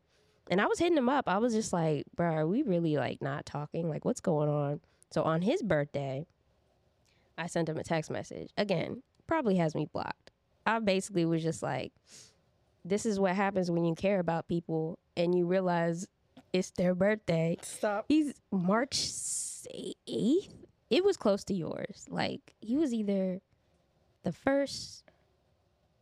And 0.49 0.59
I 0.59 0.65
was 0.65 0.79
hitting 0.79 0.97
him 0.97 1.07
up. 1.07 1.29
I 1.29 1.37
was 1.37 1.53
just 1.53 1.71
like, 1.71 2.03
bro, 2.15 2.27
are 2.33 2.47
we 2.47 2.63
really 2.63 2.97
like 2.97 3.21
not 3.21 3.45
talking? 3.45 3.89
Like 3.89 4.03
what's 4.03 4.19
going 4.19 4.49
on? 4.49 4.81
So 5.11 5.23
on 5.23 5.41
his 5.41 5.61
birthday, 5.61 6.25
I 7.37 7.47
sent 7.47 7.69
him 7.69 7.77
a 7.77 7.83
text 7.83 8.11
message. 8.11 8.49
Again, 8.57 9.01
probably 9.27 9.55
has 9.55 9.75
me 9.75 9.87
blocked. 9.91 10.31
I 10.65 10.79
basically 10.79 11.25
was 11.25 11.41
just 11.41 11.63
like, 11.63 11.93
this 12.83 13.05
is 13.05 13.19
what 13.19 13.35
happens 13.35 13.71
when 13.71 13.85
you 13.85 13.95
care 13.95 14.19
about 14.19 14.47
people 14.47 14.99
and 15.17 15.35
you 15.35 15.45
realize 15.45 16.07
it's 16.53 16.71
their 16.71 16.95
birthday. 16.95 17.57
Stop. 17.61 18.05
He's 18.07 18.33
March 18.51 18.95
8th. 18.97 20.49
it 20.89 21.03
was 21.03 21.17
close 21.17 21.43
to 21.45 21.53
yours. 21.53 22.05
Like 22.09 22.53
he 22.59 22.77
was 22.77 22.93
either 22.93 23.41
the 24.23 24.31
first, 24.31 25.03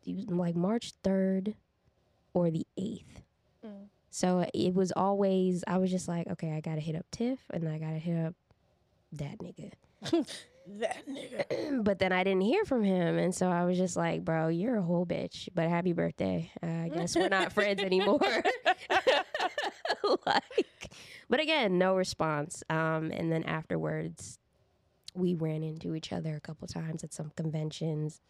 he 0.02 0.14
was 0.14 0.28
like 0.28 0.56
March 0.56 0.94
third, 1.04 1.56
or 2.34 2.50
the 2.50 2.66
eighth. 2.78 3.22
Mm. 3.66 3.88
So 4.10 4.46
it 4.54 4.74
was 4.74 4.92
always 4.96 5.64
I 5.68 5.78
was 5.78 5.92
just 5.92 6.08
like, 6.08 6.28
okay, 6.28 6.52
I 6.54 6.62
gotta 6.62 6.82
hit 6.82 6.96
up 6.96 7.06
Tiff, 7.12 7.40
and 7.52 7.68
I 7.68 7.78
gotta 7.78 8.00
hit 8.00 8.26
up 8.26 8.34
that 9.14 9.40
nigga. 9.40 9.72
that 10.80 11.08
nigga. 11.08 11.84
but 11.84 12.00
then 12.00 12.12
I 12.12 12.24
didn't 12.24 12.42
hear 12.42 12.66
from 12.66 12.84
him, 12.84 13.18
and 13.18 13.34
so 13.34 13.50
I 13.50 13.66
was 13.66 13.78
just 13.78 13.96
like, 13.98 14.24
"Bro, 14.24 14.50
you're 14.50 14.78
a 14.78 14.82
whole 14.82 15.06
bitch." 15.06 15.50
But 15.54 15.70
happy 15.70 15.94
birthday! 15.94 16.52
Uh, 16.62 16.86
I 16.86 16.90
guess 16.90 17.16
we're 17.16 17.30
not 17.30 17.54
friends 17.54 17.82
anymore. 17.84 18.20
like, 20.26 20.92
but 21.30 21.40
again, 21.40 21.78
no 21.78 21.96
response. 21.96 22.64
Um, 22.70 23.12
and 23.12 23.32
then 23.32 23.44
afterwards, 23.44 24.38
we 25.14 25.34
ran 25.34 25.64
into 25.64 25.96
each 25.96 26.12
other 26.14 26.36
a 26.36 26.40
couple 26.40 26.68
times 26.68 27.04
at 27.04 27.14
some 27.14 27.32
conventions. 27.36 28.22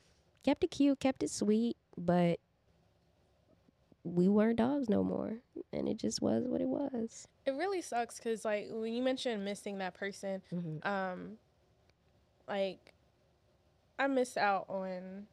Kept 0.43 0.63
it 0.63 0.71
cute, 0.71 0.99
kept 0.99 1.21
it 1.23 1.29
sweet, 1.29 1.77
but 1.97 2.39
we 4.03 4.27
weren't 4.29 4.55
dogs 4.57 4.89
no 4.89 5.03
more, 5.03 5.33
and 5.73 5.87
it 5.89 5.97
just 5.97 6.21
was 6.21 6.45
what 6.47 6.61
it 6.61 6.67
was. 6.67 7.27
It 7.45 7.51
really 7.51 7.81
sucks 7.81 8.17
because, 8.17 8.45
like, 8.45 8.67
when 8.71 8.93
you 8.93 9.03
mentioned 9.03 9.43
missing 9.43 9.77
that 9.79 9.93
person, 9.93 10.41
Mm-hmm. 10.53 10.87
um, 10.87 11.31
like, 12.47 12.93
I 13.99 14.07
missed 14.07 14.37
out 14.37 14.65
on 14.69 15.27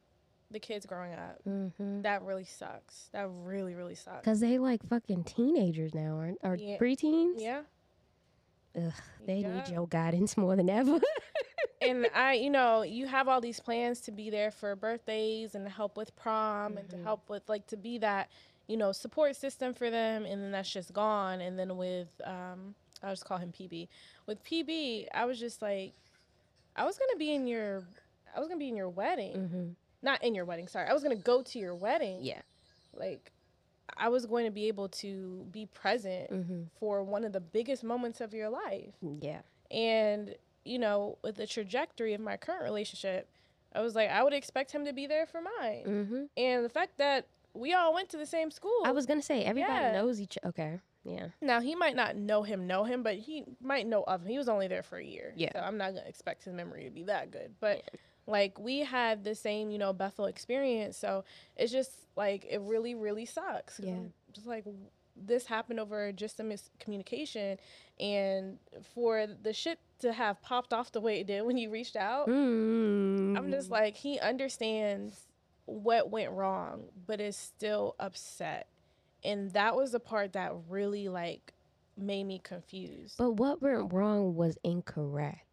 the 0.51 0.59
kids 0.59 0.85
growing 0.85 1.13
up. 1.13 1.39
Mm-hmm. 1.47 2.01
That 2.03 2.23
really 2.23 2.45
sucks. 2.45 3.09
That 3.13 3.27
really, 3.43 3.75
really 3.75 3.95
sucks. 3.95 4.23
Cause 4.23 4.39
they 4.39 4.57
like 4.59 4.81
fucking 4.87 5.23
teenagers 5.25 5.93
now, 5.93 6.15
aren't 6.17 6.39
or 6.43 6.55
Yeah. 6.55 6.77
preteens? 6.77 7.35
Yeah. 7.37 7.61
Ugh, 8.75 8.93
they 9.25 9.39
Yeah. 9.39 9.55
need 9.55 9.67
your 9.69 9.87
guidance 9.87 10.37
more 10.37 10.55
than 10.55 10.69
ever. 10.69 10.99
and 11.81 12.07
I, 12.13 12.33
you 12.33 12.49
know, 12.49 12.83
you 12.83 13.07
have 13.07 13.27
all 13.27 13.41
these 13.41 13.59
plans 13.59 14.01
to 14.01 14.11
be 14.11 14.29
there 14.29 14.51
for 14.51 14.75
birthdays 14.75 15.55
and 15.55 15.65
to 15.65 15.69
help 15.71 15.97
with 15.97 16.15
prom 16.15 16.77
and 16.77 16.89
to 16.91 16.95
Mhm. 16.97 17.03
help 17.03 17.29
with 17.29 17.47
like 17.49 17.67
to 17.67 17.77
be 17.77 17.97
that, 17.99 18.29
you 18.67 18.77
know, 18.77 18.91
support 18.91 19.35
system 19.35 19.73
for 19.73 19.89
them, 19.89 20.25
and 20.25 20.41
then 20.41 20.51
that's 20.51 20.71
just 20.71 20.93
gone. 20.93 21.41
And 21.41 21.57
then 21.57 21.75
with, 21.77 22.09
um, 22.23 22.75
I'll 23.03 23.11
just 23.11 23.25
call 23.25 23.37
him 23.37 23.51
PB. 23.51 23.87
With 24.25 24.43
PB, 24.43 25.07
I 25.13 25.25
was 25.25 25.39
just 25.39 25.61
like, 25.61 25.93
I 26.75 26.85
was 26.85 26.97
gonna 26.97 27.17
be 27.17 27.33
in 27.33 27.47
your, 27.47 27.83
I 28.35 28.39
was 28.39 28.47
gonna 28.47 28.59
be 28.59 28.69
in 28.69 28.75
your 28.75 28.89
wedding, 28.89 29.35
mm-hmm. 29.35 29.69
Not 30.01 30.23
in 30.23 30.35
your 30.35 30.45
wedding. 30.45 30.67
Sorry, 30.67 30.87
I 30.87 30.93
was 30.93 31.03
gonna 31.03 31.15
go 31.15 31.41
to 31.41 31.59
your 31.59 31.75
wedding. 31.75 32.19
Yeah. 32.21 32.41
Like, 32.93 33.31
I 33.95 34.09
was 34.09 34.25
going 34.25 34.45
to 34.45 34.51
be 34.51 34.67
able 34.67 34.89
to 34.89 35.45
be 35.51 35.65
present 35.67 36.29
Mm-hmm. 36.31 36.61
for 36.79 37.03
one 37.03 37.23
of 37.23 37.31
the 37.31 37.39
biggest 37.39 37.83
moments 37.83 38.21
of 38.21 38.33
your 38.33 38.49
life. 38.49 38.93
Yeah. 39.21 39.39
And, 39.71 40.35
you 40.65 40.77
know, 40.77 41.17
with 41.23 41.35
the 41.35 41.47
trajectory 41.47 42.13
of 42.13 42.21
my 42.21 42.37
current 42.37 42.63
relationship, 42.63 43.29
I 43.73 43.81
was 43.81 43.95
like, 43.95 44.09
I 44.09 44.23
would 44.23 44.33
expect 44.33 44.71
him 44.71 44.85
to 44.85 44.93
be 44.93 45.07
there 45.07 45.25
for 45.25 45.41
mine. 45.41 45.83
Mm-hmm. 45.87 46.23
And 46.35 46.65
the 46.65 46.69
fact 46.69 46.97
that 46.97 47.27
we 47.53 47.73
all 47.73 47.93
went 47.93 48.09
to 48.09 48.17
the 48.17 48.25
same 48.25 48.51
school. 48.51 48.81
I 48.83 48.91
was 48.91 49.05
gonna 49.05 49.21
say 49.21 49.43
everybody 49.43 49.73
Yeah. 49.73 49.91
knows 49.93 50.19
each. 50.21 50.37
Okay. 50.45 50.79
Yeah. 51.03 51.27
now 51.41 51.61
he 51.61 51.73
might 51.73 51.95
not 51.95 52.17
know 52.17 52.43
him, 52.43 52.67
know 52.67 52.83
him, 52.83 53.01
but 53.01 53.15
he 53.15 53.45
might 53.61 53.87
know 53.87 54.03
of 54.03 54.21
him. 54.23 54.27
He 54.27 54.37
was 54.37 54.49
only 54.49 54.67
there 54.67 54.83
for 54.83 54.97
a 54.97 55.03
year. 55.05 55.31
Yeah. 55.37 55.51
So 55.53 55.59
I'm 55.59 55.77
not 55.77 55.93
gonna 55.95 56.07
expect 56.07 56.43
his 56.43 56.53
memory 56.53 56.83
to 56.83 56.89
be 56.89 57.03
that 57.03 57.31
good. 57.31 57.53
But 57.61 57.89
like 58.27 58.59
we 58.59 58.79
had 58.79 59.23
the 59.23 59.33
same, 59.33 59.71
you 59.71 59.77
know, 59.77 59.93
Bethel 59.93 60.25
experience. 60.25 60.97
So 60.97 61.23
it's 61.55 61.71
just 61.71 61.91
like 62.15 62.45
it 62.49 62.61
really, 62.61 62.93
really 62.93 63.25
sucks. 63.25 63.79
Yeah. 63.79 63.93
I'm 63.93 64.13
Just 64.33 64.47
like 64.47 64.65
this 65.25 65.45
happened 65.45 65.79
over 65.79 66.11
just 66.11 66.39
a 66.39 66.43
miscommunication 66.43 67.57
and 67.99 68.59
for 68.93 69.25
the 69.41 69.53
shit 69.53 69.79
to 69.99 70.13
have 70.13 70.41
popped 70.41 70.73
off 70.73 70.91
the 70.91 71.01
way 71.01 71.19
it 71.21 71.27
did 71.27 71.43
when 71.43 71.57
you 71.57 71.69
reached 71.69 71.95
out. 71.95 72.27
Mm. 72.27 73.35
I'm 73.37 73.49
just 73.49 73.71
like, 73.71 73.95
he 73.95 74.19
understands 74.19 75.25
what 75.65 76.11
went 76.11 76.31
wrong, 76.31 76.83
but 77.07 77.19
is 77.19 77.35
still 77.35 77.95
upset. 77.99 78.67
And 79.23 79.51
that 79.53 79.75
was 79.75 79.91
the 79.91 79.99
part 79.99 80.33
that 80.33 80.53
really 80.69 81.09
like 81.09 81.53
made 81.97 82.25
me 82.25 82.39
confused. 82.43 83.15
But 83.17 83.31
what 83.31 83.61
went 83.61 83.91
wrong 83.91 84.35
was 84.35 84.57
incorrect. 84.63 85.46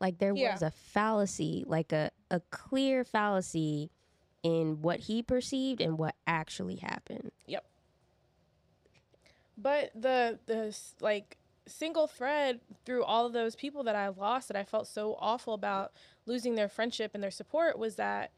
Like 0.00 0.18
there 0.18 0.34
Yeah. 0.34 0.52
was 0.52 0.62
a 0.62 0.70
fallacy, 0.70 1.64
like 1.66 1.92
a 1.92 2.10
a 2.30 2.40
clear 2.50 3.04
fallacy 3.04 3.90
in 4.42 4.80
what 4.82 5.00
he 5.00 5.22
perceived 5.22 5.80
and 5.80 5.98
what 5.98 6.14
actually 6.26 6.76
happened. 6.76 7.32
Yep. 7.46 7.64
But 9.56 9.90
the 9.94 10.38
the 10.46 10.76
like 11.00 11.36
single 11.66 12.06
thread 12.06 12.60
through 12.84 13.04
all 13.04 13.26
of 13.26 13.32
those 13.32 13.54
people 13.54 13.82
that 13.84 13.94
I 13.96 14.08
lost 14.08 14.48
that 14.48 14.56
I 14.56 14.64
felt 14.64 14.86
so 14.86 15.16
awful 15.20 15.52
about 15.54 15.92
losing 16.26 16.54
their 16.54 16.68
friendship 16.68 17.10
and 17.14 17.22
their 17.22 17.30
support 17.30 17.78
was 17.78 17.96
that 17.96 18.30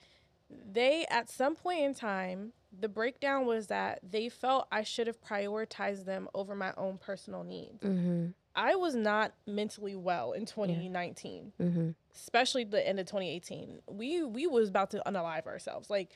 they 0.51 1.07
at 1.11 1.29
some 1.31 1.55
point 1.55 1.81
in 1.83 1.95
time 1.95 2.53
the 2.77 2.89
breakdown 2.89 3.47
was 3.47 3.67
that 3.69 4.01
they 4.09 4.29
felt 4.29 4.67
I 4.73 4.83
should 4.83 5.07
have 5.09 5.21
prioritized 5.21 6.05
them 6.07 6.29
over 6.35 6.55
my 6.55 6.73
own 6.77 6.99
personal 6.99 7.43
needs. 7.45 7.83
Mm-hmm. 7.83 8.29
I 8.61 8.75
was 8.77 8.95
not 8.95 9.33
mentally 9.47 9.97
well 9.97 10.33
in 10.33 10.45
2019. 10.47 11.53
Mm-hmm. 11.61 11.91
especially 12.15 12.65
the 12.65 12.87
end 12.87 12.99
of 13.01 13.07
2018 13.07 13.81
we 13.89 14.23
we 14.25 14.47
was 14.47 14.69
about 14.69 14.91
to 14.91 15.03
unalive 15.07 15.47
ourselves 15.47 15.89
like 15.91 16.11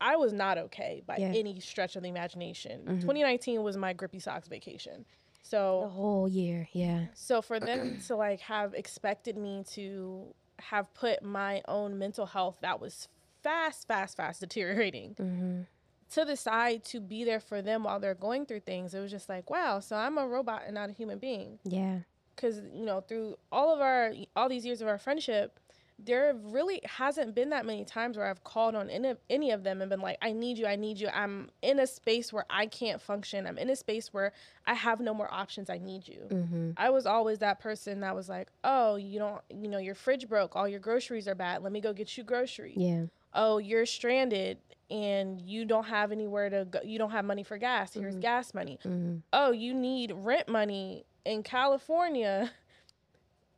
i 0.00 0.14
was 0.16 0.32
not 0.32 0.56
okay 0.66 1.02
by 1.06 1.16
Yeah. 1.16 1.32
any 1.34 1.58
stretch 1.60 1.96
of 1.96 2.02
the 2.04 2.08
imagination 2.08 2.82
Mhm. 2.86 3.00
2019 3.00 3.62
was 3.64 3.76
my 3.76 3.92
grippy 3.92 4.20
socks 4.20 4.48
vacation 4.48 5.04
So 5.42 5.80
The 5.82 5.88
whole 5.88 6.28
year, 6.28 6.68
yeah. 6.72 7.06
so 7.14 7.42
for 7.42 7.58
them 7.60 7.98
to 8.06 8.16
like 8.16 8.40
have 8.40 8.74
expected 8.74 9.36
me 9.36 9.64
to 9.76 10.34
have 10.70 10.92
put 10.94 11.22
my 11.22 11.62
own 11.66 11.98
mental 11.98 12.26
health 12.26 12.58
that 12.60 12.80
was 12.80 13.08
fast 13.42 13.86
fast 13.88 14.16
fast 14.16 14.40
deteriorating 14.40 15.14
Mm-hmm. 15.18 15.62
To 16.10 16.24
the 16.24 16.36
side 16.36 16.84
to 16.84 17.00
be 17.00 17.24
there 17.24 17.40
for 17.40 17.60
them 17.62 17.84
while 17.84 18.00
they're 18.00 18.14
going 18.14 18.46
through 18.46 18.60
things 18.60 18.94
it 18.94 19.00
was 19.00 19.10
just 19.10 19.28
like 19.28 19.50
wow 19.50 19.78
so 19.80 19.96
i'm 19.96 20.18
a 20.18 20.26
robot 20.26 20.62
and 20.66 20.74
not 20.74 20.88
a 20.90 20.92
human 20.92 21.18
being. 21.18 21.58
Yeah. 21.64 21.98
because 22.34 22.60
you 22.72 22.84
know 22.86 23.00
through 23.00 23.36
all 23.52 23.74
of 23.74 23.80
our 23.80 24.12
all 24.34 24.48
these 24.48 24.64
years 24.64 24.80
of 24.80 24.88
our 24.88 24.98
friendship 24.98 25.58
there 26.00 26.32
really 26.44 26.80
hasn't 26.84 27.34
been 27.34 27.50
that 27.50 27.66
many 27.66 27.84
times 27.84 28.16
where 28.16 28.26
i've 28.26 28.44
called 28.44 28.76
on 28.76 28.88
any 28.88 29.08
of, 29.08 29.18
any 29.28 29.50
of 29.50 29.64
them 29.64 29.82
and 29.82 29.90
been 29.90 30.00
like 30.00 30.16
i 30.22 30.30
need 30.30 30.56
you 30.56 30.64
i 30.64 30.76
need 30.76 30.98
you. 31.00 31.08
I'm 31.12 31.50
in 31.60 31.80
a 31.80 31.86
space 31.88 32.32
where 32.32 32.44
i 32.48 32.66
can't 32.66 33.02
function. 33.02 33.46
I'm 33.48 33.58
in 33.58 33.68
a 33.68 33.74
space 33.76 34.12
where 34.12 34.32
i 34.66 34.74
have 34.74 35.00
no 35.00 35.12
more 35.12 35.28
options. 35.32 35.68
I 35.68 35.78
need 35.78 36.06
you. 36.06 36.20
Mm-hmm. 36.30 36.70
i 36.76 36.88
was 36.90 37.04
always 37.04 37.38
that 37.40 37.58
person 37.58 38.00
that 38.00 38.14
was 38.14 38.28
like 38.28 38.48
oh 38.62 38.94
you 38.94 39.18
don't 39.18 39.42
you 39.50 39.66
know 39.68 39.78
your 39.78 39.96
fridge 39.96 40.28
broke. 40.28 40.54
All 40.54 40.68
your 40.68 40.80
groceries 40.80 41.26
are 41.26 41.34
bad. 41.34 41.62
Let 41.64 41.72
me 41.72 41.80
go 41.80 41.92
get 41.92 42.16
you 42.16 42.22
groceries. 42.22 42.76
Yeah. 42.76 43.06
Oh 43.34 43.58
you're 43.58 43.86
stranded 43.86 44.58
and 44.90 45.40
you 45.40 45.64
don't 45.64 45.84
have 45.84 46.10
anywhere 46.12 46.48
to 46.48 46.64
go 46.70 46.80
you 46.84 46.98
don't 46.98 47.10
have 47.10 47.24
money 47.24 47.42
for 47.42 47.58
gas 47.58 47.92
here's 47.94 48.16
Mhm. 48.16 48.20
gas 48.20 48.54
money 48.54 48.78
Mm-hmm. 48.84 49.18
oh, 49.32 49.50
you 49.52 49.74
need 49.74 50.12
rent 50.14 50.48
money 50.48 51.04
in 51.24 51.42
California 51.42 52.50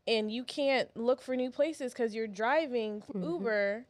and 0.07 0.31
you 0.33 0.45
can't 0.45 0.89
look 0.97 1.21
for 1.23 1.37
new 1.37 1.51
places 1.51 1.93
because 1.93 2.15
you're 2.15 2.27
driving 2.27 3.03
Mhm. 3.13 3.23
Uber. 3.25 3.87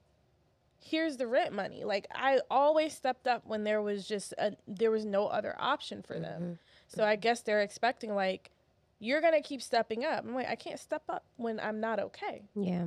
Here's 0.82 1.16
the 1.18 1.26
rent 1.26 1.52
money. 1.54 1.84
Like 1.84 2.06
I 2.14 2.40
always 2.50 2.92
stepped 2.94 3.26
up 3.26 3.46
when 3.46 3.64
there 3.64 3.80
was 3.82 4.06
just 4.08 4.32
a, 4.38 4.52
there 4.66 4.90
was 4.90 5.04
no 5.04 5.26
other 5.26 5.54
option 5.58 6.02
for 6.02 6.18
them. 6.18 6.42
Mm-hmm. 6.42 6.52
So 6.88 7.04
I 7.04 7.16
guess 7.16 7.42
they're 7.42 7.60
expecting 7.62 8.14
like 8.14 8.50
you're 8.98 9.20
gonna 9.20 9.40
keep 9.42 9.62
stepping 9.62 10.04
up. 10.04 10.24
I'm 10.24 10.34
like 10.34 10.48
I 10.48 10.56
can't 10.56 10.80
step 10.80 11.02
up 11.08 11.24
when 11.36 11.60
I'm 11.60 11.80
not 11.80 12.00
okay. 12.00 12.42
Yeah. 12.54 12.86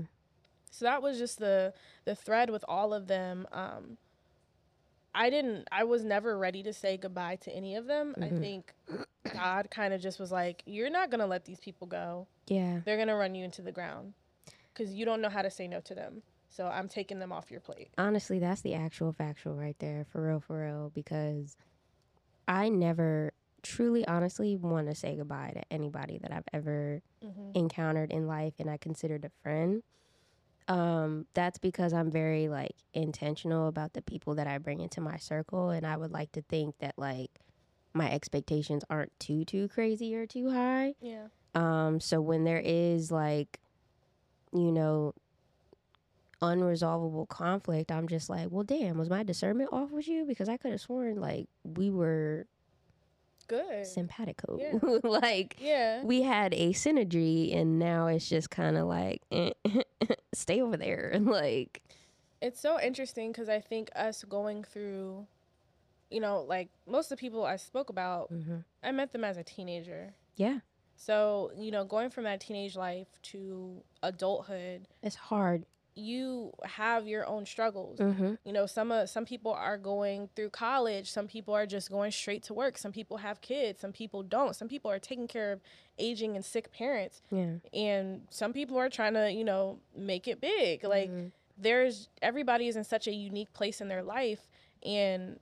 So 0.73 0.85
that 0.85 1.03
was 1.03 1.19
just 1.19 1.37
the 1.37 1.73
the 2.05 2.15
thread 2.15 2.49
with 2.49 2.65
all 2.67 2.93
of 2.95 3.05
them. 3.07 3.47
Um, 3.51 3.97
I 5.13 5.29
didn't. 5.29 5.67
I 5.71 5.83
was 5.83 6.03
never 6.03 6.35
ready 6.37 6.63
to 6.63 6.73
say 6.73 6.97
goodbye 6.97 7.35
to 7.37 7.51
any 7.55 7.75
of 7.75 7.85
them. 7.85 8.15
I 8.19 8.29
Mhm. 8.29 8.39
think 8.39 8.73
God 9.31 9.69
kind 9.69 9.93
of 9.93 10.01
just 10.01 10.19
was 10.19 10.31
like, 10.31 10.63
"You're 10.65 10.89
not 10.89 11.11
gonna 11.11 11.27
let 11.27 11.45
these 11.45 11.59
people 11.59 11.85
go. 11.85 12.27
Yeah. 12.47 12.81
They're 12.85 12.97
gonna 12.97 13.15
run 13.15 13.35
you 13.35 13.45
into 13.45 13.61
the 13.61 13.71
ground 13.71 14.15
because 14.73 14.93
you 14.93 15.05
don't 15.05 15.21
know 15.21 15.29
how 15.29 15.43
to 15.43 15.51
say 15.51 15.67
no 15.67 15.79
to 15.81 15.93
them. 15.93 16.23
So 16.49 16.67
I'm 16.67 16.87
taking 16.89 17.19
them 17.19 17.31
off 17.31 17.51
your 17.51 17.59
plate." 17.61 17.91
Honestly, 17.97 18.39
that's 18.39 18.61
the 18.61 18.73
actual 18.73 19.13
factual 19.13 19.55
right 19.55 19.77
there, 19.77 20.05
for 20.05 20.25
real, 20.27 20.39
for 20.39 20.63
real, 20.65 20.89
because 20.89 21.55
I 22.47 22.69
never 22.69 23.33
truly, 23.61 24.05
honestly 24.07 24.57
want 24.57 24.87
to 24.87 24.95
say 24.95 25.15
goodbye 25.15 25.51
to 25.53 25.63
anybody 25.71 26.17
that 26.17 26.31
I've 26.33 26.47
ever 26.51 27.01
Mm-hmm. 27.21 27.51
encountered 27.53 28.11
in 28.11 28.27
life 28.27 28.55
and 28.59 28.69
I 28.69 28.77
considered 28.77 29.23
a 29.23 29.29
friend. 29.43 29.83
Um, 30.67 31.25
that's 31.33 31.57
because 31.57 31.93
I'm 31.93 32.09
very 32.09 32.47
like 32.47 32.75
intentional 32.93 33.67
about 33.67 33.93
the 33.93 34.01
people 34.01 34.35
that 34.35 34.47
I 34.47 34.57
bring 34.57 34.79
into 34.79 35.01
my 35.01 35.17
circle 35.17 35.69
and 35.69 35.85
I 35.85 35.97
would 35.97 36.11
like 36.11 36.31
to 36.33 36.41
think 36.41 36.77
that 36.79 36.93
like 36.97 37.31
my 37.93 38.09
expectations 38.11 38.83
aren't 38.89 39.17
too 39.19 39.45
too 39.45 39.67
crazy 39.67 40.15
or 40.15 40.25
too 40.25 40.49
high. 40.49 40.95
Yeah. 41.01 41.27
Um, 41.55 41.99
so 41.99 42.21
when 42.21 42.43
there 42.43 42.61
is 42.63 43.11
like, 43.11 43.59
you 44.51 44.71
know, 44.71 45.13
unresolvable 46.41 47.27
conflict, 47.27 47.91
I'm 47.91 48.07
just 48.07 48.29
like, 48.29 48.47
well, 48.49 48.63
damn, 48.63 48.97
was 48.97 49.09
my 49.09 49.23
discernment 49.23 49.69
off 49.71 49.91
with 49.91 50.07
you? 50.07 50.25
Because 50.25 50.49
I 50.49 50.57
could 50.57 50.71
have 50.71 50.81
sworn 50.81 51.19
like 51.19 51.47
we 51.63 51.89
were 51.89 52.47
Good. 53.47 53.85
simpatico. 53.85 54.57
Yeah. 54.59 54.79
like 55.03 55.57
Yeah. 55.59 56.03
we 56.03 56.21
had 56.23 56.53
a 56.53 56.73
synergy, 56.73 57.55
and 57.55 57.79
now 57.79 58.07
it's 58.07 58.27
just 58.29 58.49
kind 58.49 58.77
of 58.77 58.87
like 58.87 59.21
eh, 59.31 59.51
stay 60.33 60.61
over 60.61 60.77
there. 60.77 61.09
and 61.13 61.25
Like 61.41 61.81
It's 62.41 62.59
so 62.59 62.79
interesting 62.79 63.31
because 63.31 63.49
I 63.49 63.59
think 63.59 63.89
us 63.95 64.23
going 64.23 64.63
through, 64.63 65.27
you 66.09 66.19
know, 66.19 66.41
like 66.41 66.69
most 66.87 67.11
of 67.11 67.17
the 67.17 67.21
people 67.21 67.43
I 67.45 67.55
spoke 67.57 67.89
about, 67.89 68.31
mhm. 68.31 68.63
I 68.83 68.91
met 68.91 69.11
them 69.13 69.23
as 69.23 69.37
a 69.37 69.43
teenager. 69.43 70.13
yeah, 70.35 70.59
So, 70.95 71.51
you 71.57 71.71
know, 71.71 71.85
going 71.85 72.09
from 72.09 72.23
that 72.25 72.39
teenage 72.41 72.75
life 72.75 73.07
to 73.31 73.81
adulthood, 74.01 74.87
it's 75.01 75.15
hard. 75.15 75.65
You 75.95 76.51
have 76.63 77.07
your 77.07 77.25
own 77.25 77.45
struggles. 77.45 77.99
Mm-hmm. 77.99 78.33
You 78.43 78.53
know, 78.53 78.65
some 78.65 78.91
uh, 78.91 79.05
some 79.05 79.25
people 79.25 79.53
are 79.53 79.77
going 79.77 80.29
through 80.35 80.49
college, 80.49 81.09
some 81.11 81.27
people 81.27 81.53
are 81.53 81.65
just 81.65 81.89
going 81.91 82.11
straight 82.11 82.43
to 82.43 82.53
work, 82.53 82.77
some 82.77 82.91
people 82.91 83.17
have 83.17 83.41
kids, 83.41 83.81
some 83.81 83.91
people 83.91 84.23
don't. 84.23 84.55
Some 84.55 84.67
people 84.67 84.89
are 84.91 84.99
taking 84.99 85.27
care 85.27 85.51
of 85.51 85.61
aging 85.99 86.35
and 86.35 86.43
sick 86.43 86.71
parents, 86.71 87.21
Yeah. 87.31 87.55
and 87.73 88.21
some 88.29 88.53
people 88.53 88.77
are 88.77 88.89
trying 88.89 89.13
to, 89.13 89.31
you 89.31 89.43
know, 89.43 89.79
make 89.95 90.27
it 90.27 90.41
big. 90.41 90.83
Like 90.83 91.09
Mhm. 91.11 91.31
there's 91.57 92.09
everybody 92.21 92.67
is 92.67 92.75
in 92.75 92.83
such 92.83 93.07
a 93.07 93.13
unique 93.13 93.53
place 93.53 93.79
in 93.79 93.87
their 93.87 94.03
life 94.03 94.47
and 94.85 95.39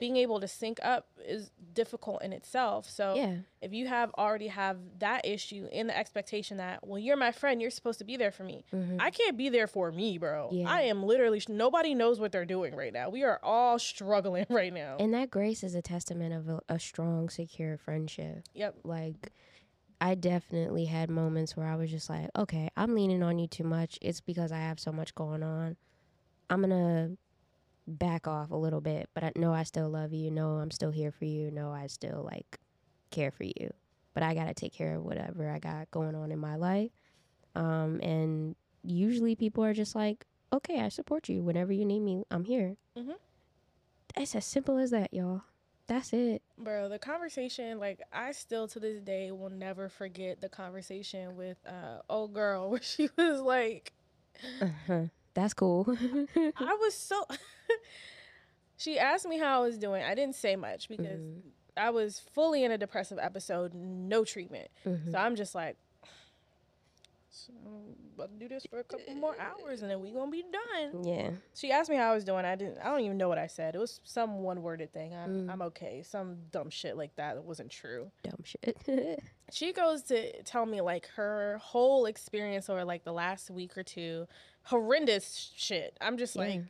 being 0.00 0.16
able 0.16 0.40
to 0.40 0.48
sync 0.48 0.78
up 0.82 1.06
is 1.26 1.50
difficult 1.72 2.22
in 2.22 2.32
itself. 2.32 2.88
So 2.88 3.14
yeah, 3.16 3.36
if 3.62 3.72
you 3.72 3.86
have 3.86 4.10
already 4.18 4.48
have 4.48 4.76
that 4.98 5.24
issue 5.26 5.68
and 5.72 5.88
the 5.88 5.96
expectation 5.96 6.58
that 6.58 6.86
well 6.86 6.98
you're 6.98 7.16
my 7.16 7.32
friend 7.32 7.60
you're 7.62 7.70
supposed 7.70 7.98
to 7.98 8.04
be 8.04 8.16
there 8.16 8.30
for 8.30 8.44
me 8.44 8.64
Mhm. 8.72 8.96
i 9.00 9.10
can't 9.10 9.36
be 9.36 9.48
there 9.48 9.66
for 9.66 9.90
me 9.90 10.18
bro 10.18 10.50
Yeah. 10.52 10.68
i 10.68 10.82
am 10.82 11.02
literally 11.02 11.42
nobody 11.48 11.94
knows 11.94 12.20
what 12.20 12.30
they're 12.32 12.44
doing 12.44 12.76
right 12.76 12.92
now 12.92 13.08
we 13.08 13.24
are 13.24 13.40
all 13.42 13.78
struggling 13.78 14.46
right 14.50 14.72
now 14.72 14.96
and 15.00 15.12
that 15.14 15.30
grace 15.30 15.64
is 15.64 15.74
a 15.74 15.82
testament 15.82 16.32
of 16.34 16.48
a, 16.48 16.60
a 16.68 16.78
strong, 16.78 17.28
secure 17.28 17.76
friendship. 17.78 18.44
yep 18.54 18.76
Like, 18.84 19.32
I 20.00 20.14
definitely 20.14 20.84
had 20.84 21.08
moments 21.10 21.56
where 21.56 21.66
I 21.66 21.74
was 21.76 21.90
just 21.90 22.10
like, 22.10 22.28
okay, 22.36 22.68
I'm 22.76 22.94
leaning 22.94 23.22
on 23.22 23.38
you 23.38 23.46
too 23.48 23.64
much. 23.64 23.98
It's 24.02 24.20
because 24.20 24.52
I 24.52 24.58
have 24.58 24.78
so 24.78 24.92
much 24.92 25.14
going 25.14 25.42
on. 25.42 25.76
I'm 26.50 26.60
gonna 26.60 27.12
back 27.86 28.26
off 28.26 28.50
a 28.50 28.56
little 28.56 28.80
bit, 28.80 29.08
but 29.14 29.22
I 29.24 29.32
know 29.36 29.52
I 29.52 29.62
still 29.64 29.88
love 29.88 30.12
you. 30.12 30.30
Know 30.30 30.56
I'm 30.56 30.70
still 30.70 30.90
here 30.90 31.12
for 31.12 31.24
you. 31.24 31.50
Know 31.50 31.70
I 31.72 31.86
still 31.86 32.22
like 32.30 32.58
care 33.10 33.30
for 33.30 33.44
you. 33.44 33.72
But 34.14 34.22
I 34.22 34.34
gotta 34.34 34.54
take 34.54 34.72
care 34.72 34.96
of 34.96 35.02
whatever 35.04 35.50
I 35.50 35.58
got 35.58 35.90
going 35.90 36.14
on 36.14 36.32
in 36.32 36.38
my 36.38 36.56
life. 36.56 36.90
Um, 37.54 38.00
and 38.02 38.56
usually 38.82 39.34
people 39.36 39.64
are 39.64 39.74
just 39.74 39.94
like, 39.94 40.24
okay, 40.52 40.80
I 40.80 40.88
support 40.88 41.28
you. 41.28 41.42
Whenever 41.42 41.72
you 41.72 41.84
need 41.84 42.00
me, 42.00 42.24
I'm 42.30 42.44
here. 42.44 42.76
Mm-hmm. 42.98 43.12
It's 44.16 44.34
as 44.34 44.44
simple 44.46 44.78
as 44.78 44.90
that, 44.90 45.12
y'all. 45.12 45.42
That's 45.88 46.12
it. 46.12 46.42
bro 46.58 46.88
the 46.88 46.98
conversation 46.98 47.78
like 47.78 48.00
i 48.12 48.32
still 48.32 48.66
to 48.66 48.80
this 48.80 49.00
day 49.00 49.30
will 49.30 49.50
never 49.50 49.88
forget 49.88 50.40
the 50.40 50.48
conversation 50.48 51.36
with 51.36 51.58
uh 51.64 51.98
old 52.10 52.34
girl 52.34 52.70
where 52.72 52.82
she 52.82 53.08
was 53.16 53.40
like 53.40 53.92
Uh-huh. 54.60 55.04
That's 55.36 55.54
cool. 55.54 55.86
i 56.36 56.76
was 56.80 56.94
so 56.94 57.24
she 58.76 58.98
asked 58.98 59.28
me 59.28 59.38
how 59.38 59.62
i 59.62 59.66
was 59.66 59.78
doing 59.78 60.02
i 60.02 60.14
didn't 60.14 60.34
say 60.34 60.56
much 60.56 60.88
because 60.88 61.20
Mhm. 61.20 61.40
i 61.76 61.90
was 61.90 62.18
fully 62.34 62.64
in 62.64 62.70
a 62.72 62.78
depressive 62.78 63.18
episode 63.20 63.72
no 63.74 64.24
treatment 64.24 64.68
Mhm. 64.84 65.12
So 65.12 65.18
I'm 65.18 65.36
just 65.36 65.54
like, 65.54 65.76
so 67.30 67.52
I'm 67.66 67.94
about 68.14 68.32
to 68.32 68.38
do 68.38 68.48
this 68.48 68.64
for 68.70 68.78
a 68.78 68.84
couple 68.84 69.14
more 69.14 69.36
hours 69.38 69.82
and 69.82 69.90
then 69.90 70.00
we 70.00 70.10
gonna 70.10 70.30
be 70.30 70.42
done. 70.50 71.04
Yeah. 71.04 71.30
She 71.54 71.70
asked 71.70 71.90
me 71.90 71.96
how 71.96 72.10
I 72.10 72.14
was 72.14 72.24
doing. 72.24 72.46
I 72.46 72.54
didn't. 72.56 72.78
I 72.78 72.84
don't 72.90 73.00
even 73.00 73.18
know 73.18 73.28
what 73.28 73.36
I 73.36 73.46
said. 73.46 73.74
It 73.74 73.78
was 73.78 74.00
some 74.04 74.38
one 74.42 74.62
worded 74.62 74.90
thing. 74.94 75.12
I'm, 75.14 75.46
Mm. 75.46 75.52
I'm 75.52 75.62
okay. 75.62 76.02
Some 76.02 76.38
dumb 76.50 76.70
shit 76.70 76.96
like 76.96 77.14
that 77.16 77.34
that 77.34 77.42
wasn't 77.44 77.70
true. 77.70 78.10
Dumb 78.22 78.42
shit. 78.42 78.78
She 79.52 79.72
goes 79.72 80.02
to 80.04 80.42
tell 80.42 80.66
me 80.66 80.80
like 80.80 81.06
her 81.16 81.58
whole 81.62 82.06
experience 82.06 82.68
over 82.70 82.84
like 82.84 83.04
the 83.04 83.12
last 83.12 83.48
week 83.50 83.76
or 83.78 83.82
two, 83.84 84.26
horrendous 84.66 85.52
shit. 85.56 85.96
I'm 86.00 86.16
just 86.18 86.36
like. 86.36 86.54
Yeah. 86.54 86.60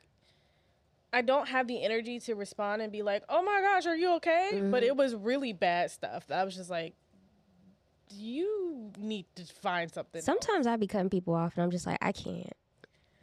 I 1.13 1.23
don't 1.23 1.49
have 1.49 1.67
the 1.67 1.83
energy 1.83 2.21
to 2.21 2.35
respond 2.35 2.83
and 2.83 2.93
be 2.93 3.01
like, 3.01 3.23
"Oh 3.31 3.43
my 3.43 3.61
gosh, 3.63 3.87
are 3.87 3.97
you 3.97 4.13
okay?" 4.17 4.51
But 4.71 4.83
Mhm. 4.83 4.87
it 4.87 4.97
was 4.97 5.15
really 5.15 5.53
bad 5.55 5.91
stuff. 5.91 6.31
I 6.31 6.45
was 6.45 6.55
just 6.55 6.69
like, 6.69 6.95
"You 8.11 8.93
need 8.99 9.27
to 9.37 9.45
find 9.45 9.91
something." 9.91 10.19
else." 10.19 10.25
Sometimes 10.27 10.67
I 10.67 10.77
be 10.77 10.87
cutting 10.87 11.11
people 11.11 11.35
off 11.35 11.55
and 11.57 11.65
I'm 11.65 11.71
just 11.71 11.87
like, 11.87 11.99
I 12.03 12.13
can't. 12.13 12.53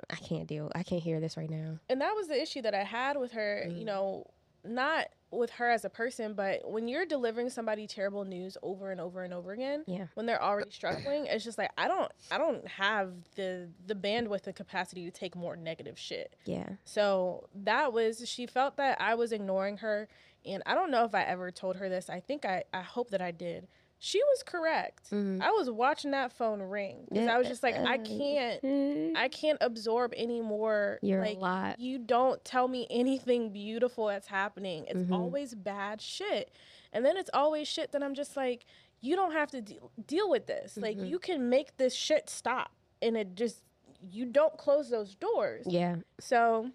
I 0.10 0.16
can't 0.16 0.48
deal. 0.48 0.72
I 0.76 0.84
can't 0.84 1.04
hear 1.04 1.20
this 1.20 1.38
right 1.38 1.50
now. 1.50 1.80
and 1.88 2.02
that 2.02 2.16
was 2.16 2.28
the 2.28 2.42
issue 2.42 2.62
that 2.64 2.74
I 2.74 2.84
had 2.84 3.18
with 3.18 3.32
her, 3.34 3.66
you 3.68 3.84
Mm. 3.84 3.86
know, 3.86 4.28
not 4.64 5.08
with 5.32 5.50
her 5.52 5.70
as 5.72 5.84
a 5.84 5.90
person, 5.90 6.36
but 6.36 6.70
when 6.70 6.88
you're 6.88 7.06
delivering 7.08 7.50
somebody 7.50 7.88
terrible 7.88 8.24
news 8.24 8.56
over 8.62 8.92
and 8.92 9.02
over 9.02 9.24
and 9.24 9.34
over 9.34 9.52
again, 9.52 9.84
Yeah. 9.88 10.06
when 10.14 10.26
they're 10.28 10.42
already 10.42 10.70
struggling, 10.70 11.26
it's 11.26 11.44
just 11.44 11.58
like 11.58 11.72
I 11.78 11.88
don't 11.88 12.12
I 12.32 12.38
don't 12.38 12.68
have 12.68 13.12
the 13.36 13.70
the 13.86 13.96
bandwidth 13.96 14.46
and 14.46 14.56
capacity 14.56 15.06
to 15.06 15.12
take 15.12 15.36
more 15.36 15.56
negative 15.56 15.98
shit. 15.98 16.36
Yeah. 16.46 16.70
So 16.86 17.50
that 17.56 17.94
was 17.94 18.30
she 18.30 18.46
felt 18.46 18.78
that 18.78 19.02
I 19.02 19.16
was 19.16 19.32
ignoring 19.32 19.78
her 19.78 20.08
and 20.46 20.62
I 20.66 20.76
don't 20.76 20.92
know 20.92 21.04
if 21.06 21.16
I 21.16 21.24
ever 21.24 21.50
told 21.52 21.78
her 21.78 21.90
this. 21.90 22.10
I 22.10 22.20
think 22.20 22.46
I 22.46 22.64
I 22.74 22.82
hope 22.82 23.10
that 23.10 23.22
I 23.22 23.32
did. 23.32 23.68
She 24.06 24.22
was 24.22 24.44
correct. 24.44 25.12
Mhm. 25.12 25.42
I 25.42 25.52
was 25.52 25.70
watching 25.70 26.12
that 26.12 26.34
phone 26.34 26.62
ring 26.62 27.06
because 27.10 27.26
I 27.30 27.38
was 27.38 27.48
just 27.48 27.64
like 27.64 27.76
I 27.78 27.98
can't 28.00 29.16
I 29.18 29.30
can't 29.30 29.58
absorb 29.62 30.14
any 30.18 30.42
more. 30.42 31.00
You're 31.02 31.22
like, 31.22 31.38
a 31.38 31.40
lot. 31.40 31.80
You 31.80 32.00
don't 32.00 32.44
tell 32.44 32.68
me 32.68 32.86
anything 32.90 33.54
beautiful 33.54 34.08
that's 34.08 34.28
happening. 34.28 34.88
It's 34.90 35.04
Mhm. 35.06 35.14
always 35.14 35.56
bad 35.56 36.02
shit. 36.02 36.52
And 36.92 37.06
then 37.06 37.16
it's 37.16 37.30
always 37.34 37.66
shit 37.66 37.94
that 37.94 38.04
I'm 38.04 38.14
just 38.14 38.36
like, 38.36 38.66
you 39.00 39.16
don't 39.16 39.32
have 39.32 39.50
to 39.52 39.62
deal, 39.62 39.90
deal 40.06 40.30
with 40.30 40.48
this. 40.48 40.76
Like, 40.76 40.98
Mhm. 40.98 41.08
you 41.08 41.18
can 41.18 41.48
make 41.50 41.78
this 41.78 41.94
shit 41.96 42.30
stop. 42.30 42.72
And 43.02 43.16
it 43.16 43.36
just, 43.36 43.64
you 44.12 44.26
don't 44.26 44.58
close 44.58 44.90
those 44.90 45.16
doors. 45.16 45.66
Yeah. 45.66 45.96
So 46.20 46.72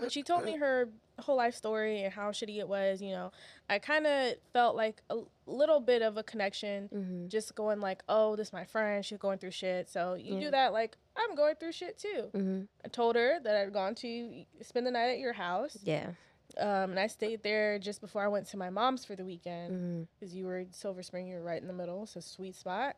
when 0.00 0.10
she 0.10 0.24
told 0.24 0.44
me 0.44 0.56
her 0.56 0.88
whole 1.20 1.36
life 1.36 1.54
story 1.54 2.02
and 2.02 2.12
how 2.14 2.30
shitty 2.32 2.58
it 2.58 2.66
was, 2.68 3.02
you 3.02 3.10
know, 3.12 3.30
I 3.68 3.78
kind 3.78 4.06
of 4.06 4.34
felt 4.54 4.74
like 4.74 5.02
a 5.10 5.18
little 5.50 5.80
bit 5.80 6.02
of 6.02 6.16
a 6.16 6.22
connection 6.22 6.88
hmm 6.88 7.26
just 7.28 7.54
going 7.54 7.80
like, 7.80 8.02
oh, 8.08 8.34
this 8.36 8.48
is 8.48 8.52
my 8.52 8.64
friend. 8.64 9.04
She's 9.04 9.18
going 9.18 9.38
through 9.38 9.50
shit. 9.52 9.88
So 9.88 10.14
you 10.14 10.34
Yeah. 10.34 10.40
do 10.40 10.50
that 10.52 10.72
like 10.72 10.96
I'm 11.16 11.34
going 11.36 11.54
through 11.56 11.72
shit 11.72 11.98
too. 11.98 12.30
hmm 12.32 12.62
I 12.84 12.88
told 12.88 13.16
her 13.16 13.38
that 13.40 13.54
I'd 13.56 13.72
gone 13.72 13.94
to 13.96 14.44
spend 14.62 14.86
the 14.86 14.90
night 14.90 15.10
at 15.10 15.18
your 15.18 15.32
house, 15.34 15.76
Yeah. 15.82 16.12
um, 16.56 16.90
and 16.92 16.98
I 16.98 17.06
stayed 17.08 17.42
there 17.42 17.78
just 17.78 18.00
before 18.00 18.22
I 18.24 18.28
went 18.28 18.46
to 18.48 18.56
my 18.56 18.70
mom's 18.70 19.04
for 19.04 19.14
the 19.16 19.24
weekend 19.24 20.08
because 20.18 20.34
you 20.34 20.46
were 20.46 20.58
in 20.60 20.72
Silver 20.72 21.02
Spring. 21.02 21.26
You 21.26 21.36
were 21.36 21.42
right 21.42 21.60
in 21.60 21.68
the 21.68 21.74
middle, 21.74 22.06
so 22.06 22.20
sweet 22.20 22.56
spot. 22.56 22.96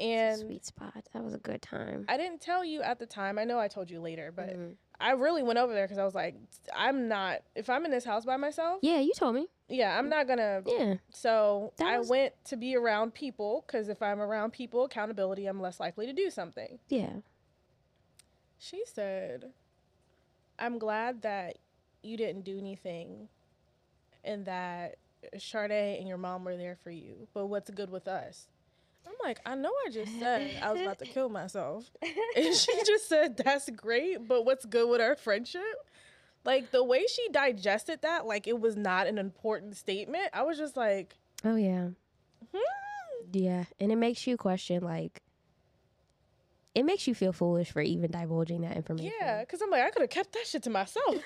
And 0.00 0.40
Sweet 0.40 0.64
spot. 0.64 1.04
That 1.12 1.22
was 1.22 1.34
a 1.34 1.38
good 1.38 1.62
time. 1.62 2.04
I 2.08 2.16
didn't 2.16 2.40
tell 2.40 2.64
you 2.64 2.82
at 2.82 2.98
the 2.98 3.06
time. 3.06 3.38
I 3.38 3.44
know 3.44 3.58
I 3.60 3.68
told 3.68 3.90
you 3.90 4.00
later, 4.00 4.32
but 4.34 4.56
Mhm. 4.56 4.76
I 5.00 5.12
really 5.12 5.42
went 5.42 5.58
over 5.58 5.72
there 5.74 5.84
because 5.84 5.98
I 5.98 6.04
was 6.04 6.14
like, 6.14 6.36
I'm 6.74 7.08
not. 7.08 7.40
If 7.54 7.68
I'm 7.68 7.84
in 7.84 7.90
this 7.90 8.04
house 8.04 8.24
by 8.24 8.36
myself, 8.36 8.78
Yeah, 8.82 9.00
you 9.00 9.12
told 9.16 9.34
me. 9.34 9.48
yeah, 9.68 9.98
I'm 9.98 10.08
not 10.08 10.26
gonna 10.28 10.62
Yeah. 10.66 10.94
So 11.10 11.72
That 11.78 11.86
I 11.88 11.98
was- 11.98 12.08
went 12.08 12.32
to 12.46 12.56
be 12.56 12.76
around 12.76 13.12
people 13.14 13.64
because 13.66 13.88
if 13.88 14.00
I'm 14.02 14.20
around 14.20 14.52
people, 14.52 14.84
accountability, 14.84 15.46
I'm 15.46 15.60
less 15.60 15.80
likely 15.80 16.06
to 16.06 16.12
do 16.12 16.30
something. 16.30 16.78
Yeah. 16.88 17.16
She 18.58 18.84
said, 18.86 19.52
I'm 20.58 20.78
glad 20.78 21.22
that 21.22 21.58
you 22.02 22.16
didn't 22.16 22.44
do 22.44 22.56
anything 22.58 23.28
and 24.22 24.46
that 24.46 24.96
Sade 25.38 25.98
and 25.98 26.06
your 26.08 26.18
mom 26.18 26.44
were 26.44 26.56
there 26.56 26.76
for 26.76 26.90
you. 26.90 27.28
But 27.34 27.46
what's 27.46 27.70
good 27.70 27.90
with 27.90 28.06
us? 28.06 28.46
I'm 29.06 29.14
like, 29.22 29.40
I 29.44 29.54
know 29.54 29.72
I 29.86 29.90
just 29.90 30.18
said 30.18 30.50
I 30.62 30.72
was 30.72 30.80
about 30.80 30.98
to 31.00 31.06
kill 31.06 31.28
myself. 31.40 31.90
And 32.36 32.54
she 32.54 32.72
just 32.84 33.08
said, 33.08 33.36
That's 33.36 33.68
great, 33.70 34.26
but 34.26 34.44
what's 34.44 34.64
good 34.64 34.88
with 34.88 35.00
our 35.00 35.16
friendship? 35.16 35.62
Like 36.44 36.70
the 36.70 36.84
way 36.84 37.06
she 37.06 37.28
digested 37.30 38.02
that, 38.02 38.26
like 38.26 38.46
it 38.46 38.60
was 38.60 38.76
not 38.76 39.06
an 39.06 39.18
important 39.18 39.76
statement. 39.76 40.28
I 40.32 40.42
was 40.42 40.58
just 40.58 40.76
like, 40.76 41.16
Oh 41.44 41.56
yeah. 41.56 41.88
hmm. 42.52 42.58
Yeah, 43.32 43.64
and 43.80 43.90
it 43.92 43.96
makes 43.96 44.26
you 44.26 44.36
question 44.36 44.82
like. 44.82 45.22
It 46.74 46.84
makes 46.84 47.06
you 47.06 47.14
feel 47.14 47.32
foolish 47.32 47.70
for 47.70 47.80
even 47.80 48.10
divulging 48.10 48.62
that 48.62 48.76
information. 48.76 49.12
Yeah, 49.20 49.40
because 49.40 49.62
I'm 49.62 49.70
like, 49.70 49.82
I 49.82 49.90
could 49.90 50.02
have 50.02 50.10
kept 50.10 50.32
that 50.32 50.44
shit 50.46 50.62
to 50.64 50.70
myself. 50.70 51.06
like, 51.14 51.22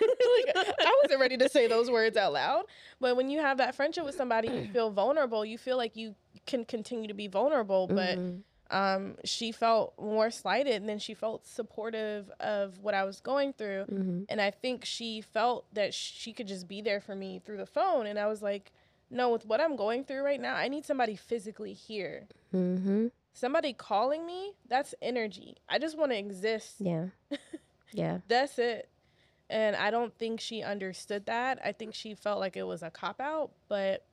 I 0.56 1.00
wasn't 1.02 1.20
ready 1.20 1.38
to 1.38 1.48
say 1.48 1.66
those 1.66 1.90
words 1.90 2.16
out 2.18 2.34
loud. 2.34 2.64
But 3.00 3.16
when 3.16 3.30
you 3.30 3.40
have 3.40 3.56
that 3.58 3.74
friendship 3.74 4.04
with 4.04 4.14
somebody, 4.14 4.48
you 4.48 4.66
feel 4.72 4.90
vulnerable. 4.90 5.44
You 5.46 5.56
feel 5.56 5.78
like 5.78 5.96
you 5.96 6.14
can 6.46 6.66
continue 6.66 7.08
to 7.08 7.14
be 7.14 7.28
vulnerable. 7.28 7.86
But 7.86 8.18
Mhm. 8.18 8.42
um, 8.70 9.16
she 9.24 9.50
felt 9.50 9.94
more 9.98 10.30
slighted, 10.30 10.74
and 10.74 10.86
then 10.88 10.98
she 10.98 11.14
felt 11.14 11.46
supportive 11.46 12.30
of 12.40 12.80
what 12.82 12.92
I 12.92 13.04
was 13.04 13.20
going 13.20 13.54
through. 13.54 13.86
Mhm. 13.86 14.26
And 14.28 14.42
I 14.42 14.50
think 14.50 14.84
she 14.84 15.22
felt 15.22 15.64
that 15.72 15.94
she 15.94 16.34
could 16.34 16.46
just 16.46 16.68
be 16.68 16.82
there 16.82 17.00
for 17.00 17.14
me 17.14 17.38
through 17.42 17.56
the 17.56 17.64
phone. 17.66 18.06
And 18.06 18.18
I 18.18 18.26
was 18.26 18.42
like, 18.42 18.70
no, 19.10 19.30
with 19.30 19.46
what 19.46 19.62
I'm 19.62 19.76
going 19.76 20.04
through 20.04 20.20
right 20.22 20.38
now, 20.40 20.54
I 20.56 20.68
need 20.68 20.84
somebody 20.84 21.16
physically 21.16 21.72
here. 21.72 22.28
Mhm. 22.52 23.12
Somebody 23.32 23.72
calling 23.72 24.26
me, 24.26 24.54
that's 24.68 24.94
energy. 25.00 25.56
I 25.68 25.78
just 25.78 25.96
want 25.96 26.12
to 26.12 26.18
exist. 26.18 26.76
Yeah. 26.80 27.06
Yeah. 27.92 28.18
That's 28.28 28.58
it. 28.58 28.88
And 29.50 29.74
I 29.74 29.90
don't 29.90 30.16
think 30.18 30.40
she 30.40 30.62
understood 30.62 31.26
that. 31.26 31.58
I 31.64 31.72
think 31.72 31.94
she 31.94 32.14
felt 32.14 32.38
like 32.38 32.56
it 32.56 32.64
was 32.64 32.82
a 32.82 32.90
cop 32.90 33.20
out, 33.20 33.52
but 33.68 34.04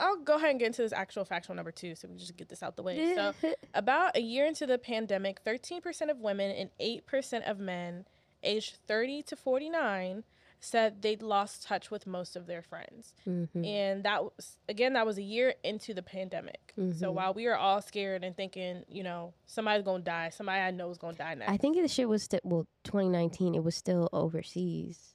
I'll 0.00 0.16
go 0.16 0.34
ahead 0.34 0.50
and 0.50 0.58
get 0.58 0.66
into 0.66 0.82
this 0.82 0.92
actual 0.92 1.24
factual 1.24 1.54
number 1.54 1.70
two 1.70 1.94
so 1.94 2.08
we 2.08 2.16
just 2.16 2.36
get 2.36 2.48
this 2.48 2.62
out 2.62 2.76
the 2.76 2.82
way. 2.82 3.14
So, 3.14 3.32
about 3.74 4.16
a 4.16 4.20
year 4.20 4.44
into 4.46 4.66
the 4.66 4.78
pandemic, 4.78 5.44
13% 5.44 6.10
of 6.10 6.18
women 6.18 6.50
and 6.50 6.70
8% 6.80 7.48
of 7.48 7.60
men 7.60 8.06
aged 8.42 8.76
30 8.88 9.22
to 9.22 9.36
49 9.36 10.24
said 10.60 11.02
they'd 11.02 11.22
lost 11.22 11.62
touch 11.62 11.90
with 11.90 12.06
most 12.06 12.36
of 12.36 12.46
their 12.46 12.62
friends. 12.62 13.14
Mhm. 13.26 13.66
And 13.66 14.02
that 14.04 14.24
was, 14.24 14.56
again, 14.68 14.94
that 14.94 15.04
was 15.04 15.18
a 15.18 15.22
year 15.22 15.54
into 15.62 15.92
the 15.92 16.02
pandemic. 16.02 16.72
So, 16.76 16.82
Mhm. 17.10 17.14
while 17.14 17.34
we 17.34 17.46
were 17.46 17.56
all 17.56 17.82
scared 17.82 18.24
and 18.24 18.34
thinking, 18.34 18.84
you 18.88 19.02
know, 19.02 19.34
somebody's 19.46 19.84
going 19.84 20.00
to 20.02 20.04
die, 20.04 20.30
somebody 20.30 20.60
I 20.60 20.70
know 20.70 20.90
is 20.90 20.96
going 20.98 21.14
to 21.14 21.18
die 21.18 21.34
next. 21.34 21.50
I 21.52 21.56
think 21.58 21.76
the 21.76 21.86
shit 21.88 22.08
was 22.08 22.22
still 22.22 22.40
well, 22.44 22.66
2019. 22.84 23.54
It 23.54 23.62
was 23.62 23.76
still 23.76 24.08
overseas, 24.12 25.14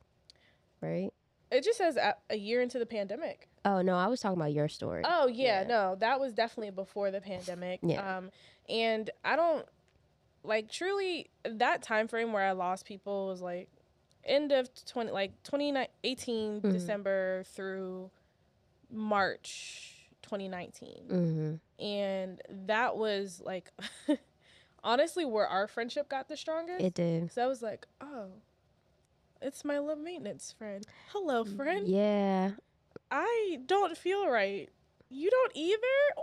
right? 0.82 1.12
it 1.52 1.64
just 1.64 1.80
says 1.80 1.98
a, 1.98 2.14
a 2.30 2.36
year 2.38 2.62
into 2.62 2.78
the 2.78 2.86
pandemic. 2.86 3.50
Oh 3.66 3.82
no, 3.82 3.96
I 3.96 4.06
was 4.06 4.20
talking 4.20 4.38
about 4.40 4.54
your 4.54 4.68
story. 4.70 5.02
Oh 5.04 5.26
yeah, 5.26 5.62
Yeah. 5.62 5.68
no, 5.68 5.96
that 5.96 6.20
was 6.20 6.32
definitely 6.32 6.70
before 6.70 7.10
the 7.10 7.22
pandemic. 7.22 7.80
Yeah. 7.82 8.18
Um, 8.18 8.30
and 8.70 9.10
I 9.26 9.36
don't 9.36 9.66
like 10.44 10.70
truly 10.70 11.32
that 11.44 11.82
time 11.82 12.08
frame 12.08 12.34
where 12.34 12.44
I 12.44 12.52
lost 12.52 12.86
people 12.86 13.26
was 13.26 13.42
like 13.42 13.68
end 14.26 14.52
of 14.52 14.70
twenty 14.86 15.12
like 15.12 15.32
2018 15.44 16.62
Mhm. 16.62 16.72
December 16.72 17.44
through 17.54 18.12
March 18.92 19.96
2019, 20.22 21.06
Mm-hmm. 21.10 21.84
and 21.84 22.42
that 22.68 22.98
was 22.98 23.42
like 23.44 23.72
honestly 24.84 25.26
where 25.26 25.48
our 25.48 25.68
friendship 25.68 26.10
got 26.10 26.28
the 26.28 26.38
strongest. 26.38 26.84
It 26.84 26.94
did. 26.94 27.32
so 27.32 27.44
I 27.44 27.48
was 27.48 27.62
like, 27.62 27.88
oh. 28.02 28.28
It's 29.42 29.64
my 29.64 29.78
love 29.80 30.00
maintenance 30.00 30.54
friend. 30.58 30.86
Hello, 31.14 31.46
friend. 31.46 31.88
Yeah. 31.88 32.52
I 33.10 33.60
don't 33.68 33.98
feel 33.98 34.28
right. 34.28 34.70
You 35.10 35.30
don't 35.30 35.52
either? 35.56 36.22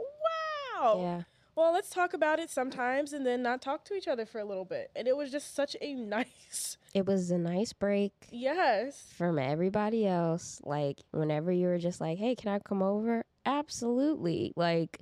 Wow. 0.75 1.01
Yeah. 1.01 1.23
Well, 1.57 1.73
let's 1.73 1.89
talk 1.89 2.13
about 2.13 2.39
it 2.39 2.51
sometimes 2.51 3.15
and 3.15 3.25
then 3.25 3.43
not 3.43 3.63
talk 3.63 3.85
to 3.87 3.95
each 3.95 4.07
other 4.07 4.27
for 4.27 4.39
a 4.39 4.45
little 4.45 4.67
bit. 4.67 4.91
And 4.95 5.09
it 5.09 5.17
was 5.17 5.33
just 5.33 5.55
such 5.55 5.75
a 5.81 5.95
nice, 5.95 6.77
It 6.95 7.07
was 7.07 7.31
a 7.31 7.39
nice 7.39 7.73
break 7.73 8.13
yes. 8.31 9.07
from 9.17 9.39
everybody 9.39 10.07
else. 10.07 10.61
Like 10.65 11.01
whenever 11.13 11.51
you 11.51 11.69
were 11.69 11.79
just 11.79 12.01
like, 12.01 12.19
"Hey, 12.19 12.35
can 12.35 12.51
I 12.51 12.59
come 12.59 12.83
over?" 12.83 13.23
Absolutely. 13.47 14.53
Like 14.55 15.01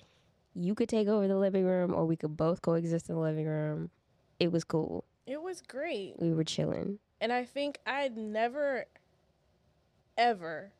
you 0.55 0.75
could 0.75 0.89
take 0.89 1.09
over 1.09 1.27
the 1.27 1.37
living 1.37 1.65
room, 1.65 1.93
or 1.93 2.07
we 2.07 2.17
could 2.17 2.37
both 2.37 2.63
coexist 2.63 3.09
in 3.09 3.17
the 3.17 3.21
living 3.21 3.47
room. 3.47 3.91
It 4.39 4.53
was 4.53 4.65
cool. 4.65 5.05
It 5.27 5.43
was 5.43 5.61
great. 5.61 6.15
We 6.19 6.33
were 6.33 6.45
chilling. 6.45 6.99
And 7.21 7.33
I 7.33 7.45
think 7.45 7.79
I'd 7.87 8.17
never, 8.17 8.87
ever 10.17 10.73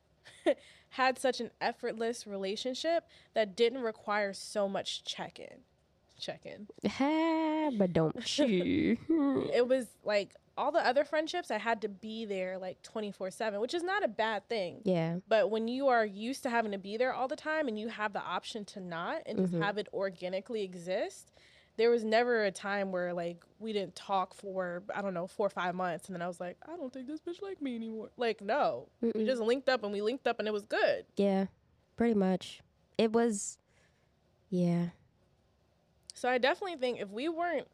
had 0.95 1.19
such 1.19 1.41
an 1.41 1.51
effortless 1.61 2.25
relationship 2.25 3.05
that 3.35 3.57
didn't 3.57 3.83
require 3.83 4.33
so 4.33 4.69
much 4.69 5.03
check 5.05 5.41
in. 5.41 5.59
Check 6.21 6.47
in. 6.47 6.69
Ha, 6.89 7.71
but 7.77 7.93
don't 7.93 8.39
you? 8.39 8.97
It 9.53 9.67
was 9.67 9.87
like 10.05 10.35
all 10.57 10.71
the 10.71 10.79
other 10.87 11.05
friendships, 11.05 11.51
I 11.51 11.59
had 11.59 11.83
to 11.83 11.89
be 11.89 12.25
there 12.25 12.59
like 12.59 12.81
24 12.83 13.33
7, 13.33 13.59
which 13.61 13.75
is 13.75 13.83
not 13.83 14.05
a 14.05 14.09
bad 14.09 14.49
thing. 14.49 14.83
yeah. 14.85 15.17
But 15.29 15.51
when 15.51 15.67
you 15.67 15.89
are 15.89 16.07
used 16.07 16.45
to 16.45 16.51
having 16.51 16.71
to 16.71 16.79
be 16.79 16.97
there 16.97 17.13
all 17.13 17.27
the 17.27 17.35
time 17.35 17.67
and 17.67 17.77
you 17.77 17.89
have 17.89 18.13
the 18.13 18.23
option 18.23 18.65
to 18.67 18.81
not 18.81 19.23
and 19.27 19.37
just 19.39 19.53
Mhm. 19.53 19.63
have 19.65 19.79
it 19.79 19.89
organically 19.93 20.63
exist, 20.63 21.33
there 21.77 21.91
was 21.91 22.05
never 22.05 22.45
a 22.45 22.51
time 22.53 22.93
where 22.93 23.13
like 23.13 23.43
we 23.59 23.73
didn't 23.73 23.95
talk 23.97 24.33
for 24.35 24.83
I 24.95 25.03
don't 25.03 25.15
know 25.15 25.27
four 25.27 25.47
or 25.47 25.51
five 25.51 25.75
months 25.75 26.07
and 26.07 26.15
then 26.15 26.23
I 26.23 26.29
was 26.29 26.39
like 26.41 26.57
I 26.67 26.77
don't 26.77 26.93
think 26.93 27.07
this 27.07 27.21
bitch 27.21 27.43
like 27.43 27.61
me 27.61 27.75
anymore. 27.77 28.11
Like 28.17 28.41
no, 28.41 28.89
we 29.01 29.11
Mm-mm. 29.11 29.27
just 29.27 29.43
linked 29.43 29.69
up 29.69 29.83
and 29.83 29.93
we 29.93 30.01
linked 30.01 30.27
up 30.27 30.39
and 30.39 30.47
it 30.47 30.53
was 30.53 30.65
good. 30.65 31.05
Yeah, 31.17 31.47
pretty 31.97 32.15
much. 32.15 32.61
It 32.97 33.13
was, 33.13 33.59
yeah. 34.51 34.91
So 36.15 36.29
I 36.29 36.39
definitely 36.39 36.77
think 36.77 37.01
if 37.01 37.11
we 37.11 37.29
weren't 37.29 37.67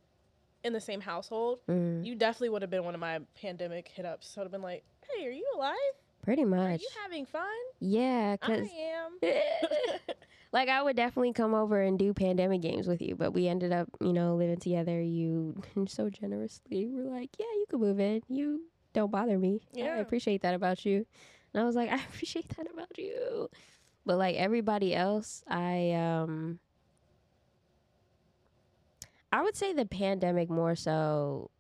in 0.65 0.73
the 0.73 0.81
same 0.81 1.01
household, 1.03 1.59
Mm, 1.69 2.05
you 2.05 2.15
definitely 2.15 2.49
would 2.51 2.63
have 2.63 2.71
been 2.71 2.85
one 2.85 2.95
of 2.95 3.01
my 3.01 3.19
pandemic 3.41 3.89
hit 3.89 4.07
ups. 4.07 4.29
So 4.29 4.41
I'd 4.41 4.45
have 4.45 4.53
been 4.53 4.63
like, 4.63 4.83
Hey, 5.15 5.27
are 5.27 5.31
you 5.31 5.47
alive? 5.57 5.77
pretty 6.23 6.45
much. 6.45 6.81
Are 6.81 6.83
you 6.83 6.89
having 7.03 7.27
fun? 7.27 7.45
Yeah, 7.81 8.37
I 8.41 8.47
cause 8.47 8.67
am. 8.79 9.19
like 10.53 10.69
I 10.69 10.83
would 10.83 10.97
definitely 10.97 11.33
come 11.33 11.55
over 11.55 11.81
and 11.81 11.99
do 11.99 12.13
pandemic 12.13 12.61
games 12.63 12.87
with 12.89 13.01
you, 13.01 13.15
but 13.17 13.33
we 13.33 13.47
ended 13.49 13.73
up, 13.73 13.89
you 14.01 14.13
know, 14.13 14.35
living 14.37 14.59
together. 14.59 15.01
You 15.01 15.63
so 15.89 16.11
generously 16.11 16.87
were 16.89 17.05
like, 17.05 17.31
"Yeah, 17.39 17.47
you 17.55 17.67
can 17.69 17.81
move 17.81 18.01
in. 18.01 18.23
You 18.29 18.63
don't 18.93 19.11
bother 19.11 19.39
me. 19.39 19.61
I 19.77 19.99
appreciate 20.01 20.43
that 20.43 20.55
about 20.55 20.85
you." 20.85 21.07
And 21.55 21.63
I 21.63 21.67
was 21.67 21.77
like, 21.77 21.91
"I 21.93 21.97
appreciate 21.97 22.49
that 22.57 22.71
about 22.71 22.97
you." 22.99 23.49
But 24.07 24.19
like 24.19 24.37
everybody 24.37 24.95
else, 24.95 25.43
I 25.49 25.93
um 25.93 26.59
I 29.33 29.43
would 29.43 29.57
say 29.57 29.73
the 29.73 29.87
pandemic 29.87 30.51
more 30.51 30.75
so 30.75 31.51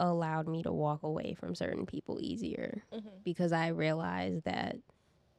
allowed 0.00 0.48
me 0.48 0.62
to 0.64 0.72
walk 0.72 1.04
away 1.04 1.34
from 1.34 1.54
certain 1.54 1.86
people 1.86 2.18
easier 2.20 2.82
Mhm. 2.92 3.22
because 3.24 3.52
I 3.52 3.68
realized 3.68 4.42
that 4.44 4.76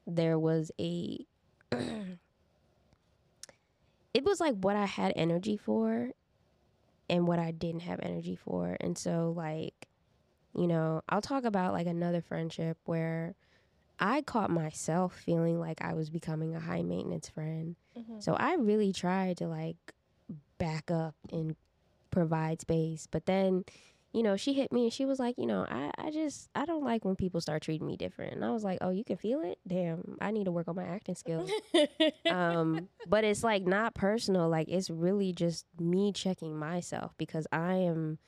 there 0.08 0.39
was 0.39 0.72
a 0.80 1.26
it 4.13 4.23
was 4.23 4.39
like 4.39 4.56
what 4.56 4.76
I 4.76 4.86
had 4.86 5.13
energy 5.15 5.58
for 5.58 6.12
and 7.10 7.28
what 7.28 7.39
I 7.39 7.52
didn't 7.52 7.82
have 7.82 7.99
energy 8.02 8.36
for. 8.36 8.78
And 8.80 8.97
so 8.97 9.34
like, 9.36 9.88
you 10.56 10.67
know, 10.67 11.02
I'll 11.10 11.21
talk 11.21 11.43
about 11.45 11.73
like 11.73 11.88
another 11.88 12.21
friendship 12.21 12.78
where 12.86 13.36
I 13.99 14.21
caught 14.21 14.49
myself 14.49 15.15
feeling 15.15 15.60
like 15.60 15.82
I 15.82 15.93
was 15.93 16.10
becoming 16.10 16.56
a 16.56 16.60
high 16.60 16.84
maintenance 16.84 17.30
friend. 17.30 17.76
Mhm. 17.97 18.21
So 18.21 18.34
I 18.34 18.56
really 18.56 18.93
tried 18.93 19.38
to 19.38 19.47
like 19.47 19.78
back 20.58 20.89
up 20.91 21.15
and 21.32 21.56
provide 22.12 22.62
space. 22.62 23.08
But 23.10 23.26
then, 23.26 23.65
you 24.13 24.23
know, 24.23 24.38
she 24.38 24.54
hit 24.54 24.71
me 24.71 24.84
and 24.84 24.93
she 24.93 25.06
was 25.06 25.19
like, 25.19 25.36
you 25.38 25.45
know, 25.47 25.65
I, 25.69 25.91
I 25.97 26.12
just, 26.12 26.49
I 26.56 26.65
don't 26.65 26.84
like 26.84 27.04
when 27.04 27.15
people 27.15 27.41
start 27.41 27.63
treating 27.63 27.88
me 27.88 27.97
different. 27.97 28.34
And 28.34 28.45
I 28.45 28.52
was 28.52 28.63
like, 28.63 28.78
oh, 28.82 28.91
you 28.91 29.04
can 29.04 29.17
feel 29.17 29.41
it? 29.41 29.58
Damn, 29.67 30.17
I 30.21 30.32
need 30.32 30.45
to 30.45 30.52
work 30.52 30.67
on 30.67 30.76
my 30.76 30.84
acting 30.86 31.15
skills. 31.15 31.49
um, 32.30 32.89
but 33.08 33.23
it's 33.23 33.43
like 33.43 33.63
not 33.65 33.93
personal. 33.95 34.47
Like 34.49 34.69
it's 34.69 34.89
really 34.89 35.34
just 35.34 35.65
me 35.80 36.12
checking 36.12 36.58
myself 36.58 37.13
because 37.17 37.47
I 37.52 37.73
am 37.76 38.19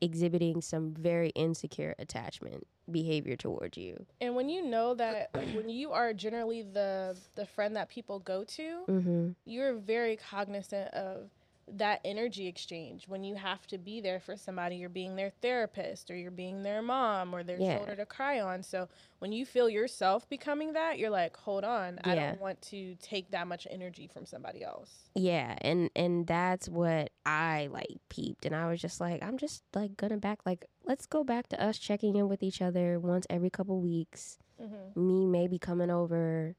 exhibiting 0.00 0.60
some 0.60 0.92
very 0.94 1.30
insecure 1.30 1.94
attachment 1.98 2.66
behavior 2.90 3.36
towards 3.36 3.78
you. 3.78 4.06
And 4.20 4.34
when 4.34 4.48
you 4.48 4.62
know 4.64 4.94
that, 4.94 5.30
like, 5.34 5.48
when 5.54 5.68
you 5.68 5.92
are 5.92 6.12
generally 6.12 6.62
the 6.62 7.16
the 7.34 7.46
friend 7.46 7.74
that 7.76 7.88
people 7.88 8.18
go 8.18 8.44
to, 8.44 8.84
Mm-hmm. 8.88 9.30
you're 9.46 9.74
very 9.74 10.16
cognizant 10.16 10.92
of 10.92 11.30
that 11.66 12.00
energy 12.04 12.46
exchange. 12.46 13.08
When 13.08 13.24
you 13.24 13.34
have 13.36 13.66
to 13.68 13.78
be 13.78 14.00
there 14.00 14.20
for 14.20 14.36
somebody, 14.36 14.76
you're 14.76 14.88
being 14.88 15.16
their 15.16 15.30
therapist, 15.40 16.10
or 16.10 16.16
you're 16.16 16.30
being 16.30 16.62
their 16.62 16.82
mom, 16.82 17.34
or 17.34 17.42
their 17.42 17.58
Yeah. 17.60 17.76
shoulder 17.76 17.96
to 17.96 18.06
cry 18.06 18.40
on. 18.40 18.62
So 18.62 18.88
when 19.18 19.32
you 19.32 19.46
feel 19.46 19.68
yourself 19.68 20.28
becoming 20.28 20.74
that, 20.74 20.98
you're 20.98 21.10
like, 21.10 21.36
hold 21.36 21.64
on, 21.64 21.98
I 22.04 22.14
don't 22.14 22.40
want 22.40 22.60
to 22.62 22.96
take 22.96 23.30
that 23.30 23.46
much 23.46 23.66
energy 23.70 24.06
from 24.06 24.26
somebody 24.26 24.62
else. 24.62 25.08
Yeah, 25.14 25.56
and 25.62 25.90
and 25.96 26.26
that's 26.26 26.68
what 26.68 27.10
I 27.24 27.68
like 27.72 27.98
peeped, 28.08 28.44
and 28.44 28.54
I 28.54 28.68
was 28.68 28.80
just 28.80 29.00
like, 29.00 29.22
I'm 29.22 29.38
just 29.38 29.62
like 29.74 29.96
gonna 29.96 30.18
back 30.18 30.40
like 30.44 30.66
let's 30.84 31.06
go 31.06 31.24
back 31.24 31.48
to 31.48 31.62
us 31.62 31.78
checking 31.78 32.16
in 32.16 32.28
with 32.28 32.42
each 32.42 32.60
other 32.60 32.98
once 33.00 33.26
every 33.30 33.50
couple 33.50 33.80
weeks. 33.80 34.38
hmm 34.58 34.92
Me 34.94 35.26
maybe 35.26 35.58
coming 35.58 35.90
over 35.90 36.56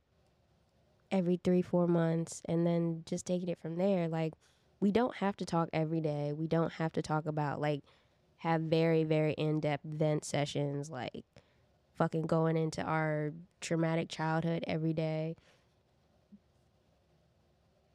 every 1.12 1.39
three 1.44 1.62
four 1.62 1.88
months, 1.88 2.41
and 2.46 2.65
then 2.65 3.04
just 3.06 3.26
taking 3.26 3.50
it 3.50 3.60
from 3.60 3.78
there. 3.78 4.08
Like 4.08 4.34
we 4.79 4.91
don't 4.91 5.15
have 5.17 5.38
to 5.38 5.45
talk 5.45 5.69
every 5.73 6.01
day. 6.01 6.33
We 6.33 6.47
don't 6.47 6.73
have 6.73 6.93
to 6.93 7.01
talk 7.01 7.25
about 7.25 7.59
like 7.59 7.83
have 8.38 8.61
very 8.61 9.03
very 9.03 9.33
in 9.33 9.59
depth 9.59 9.83
vent 9.83 10.23
sessions 10.25 10.89
like 10.89 11.23
fucking 11.97 12.23
going 12.28 12.57
into 12.57 12.82
our 12.84 13.32
traumatic 13.61 14.09
childhood 14.09 14.63
every 14.67 14.93
day. 14.93 15.36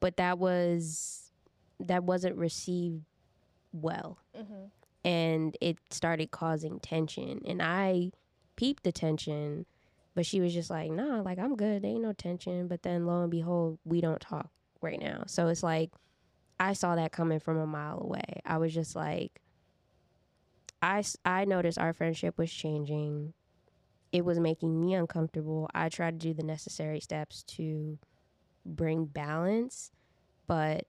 But 0.01 0.17
that 0.17 0.39
was 0.39 1.31
that 1.79 2.05
wasn't 2.05 2.37
received 2.37 3.05
well. 3.73 4.19
Hmm 4.35 4.67
and 5.05 5.57
it 5.61 5.79
started 5.91 6.31
causing 6.31 6.79
tension. 6.81 7.41
And 7.47 7.63
i 7.63 8.13
peeped 8.57 8.83
the 8.83 8.93
tension 8.93 9.65
but 10.15 10.27
she 10.27 10.41
was 10.41 10.53
just 10.53 10.69
like 10.71 10.91
nah 10.91 11.23
like 11.23 11.39
i'm 11.39 11.57
good. 11.57 11.83
There 11.83 11.91
ain't 11.91 12.03
no 12.03 12.13
tension. 12.13 12.69
But 12.69 12.83
then 12.83 13.07
lo 13.07 13.23
and 13.23 13.31
behold 13.31 13.79
we 13.85 14.01
don't 14.01 14.21
talk 14.21 14.51
right 14.83 15.01
now. 15.01 15.25
So 15.27 15.49
it's 15.49 15.63
like 15.63 15.91
i 16.61 16.73
saw 16.73 16.95
that 16.95 17.11
coming 17.11 17.41
from 17.41 17.57
a 17.59 17.67
mile 17.67 18.01
away. 18.01 18.41
I 18.45 18.59
was 18.59 18.73
just 18.73 18.95
like 18.95 19.41
I, 20.83 21.03
I 21.25 21.45
noticed 21.45 21.79
our 21.79 21.93
friendship 21.93 22.39
was 22.39 22.51
changing. 22.51 23.35
It 24.13 24.25
was 24.25 24.39
making 24.39 24.81
me 24.81 24.95
uncomfortable. 24.95 25.69
I 25.75 25.89
tried 25.91 26.19
to 26.21 26.29
do 26.29 26.33
the 26.35 26.43
necessary 26.43 27.01
steps 27.01 27.43
to 27.45 27.99
bring 28.65 29.07
balance 29.07 29.91
but 30.47 30.87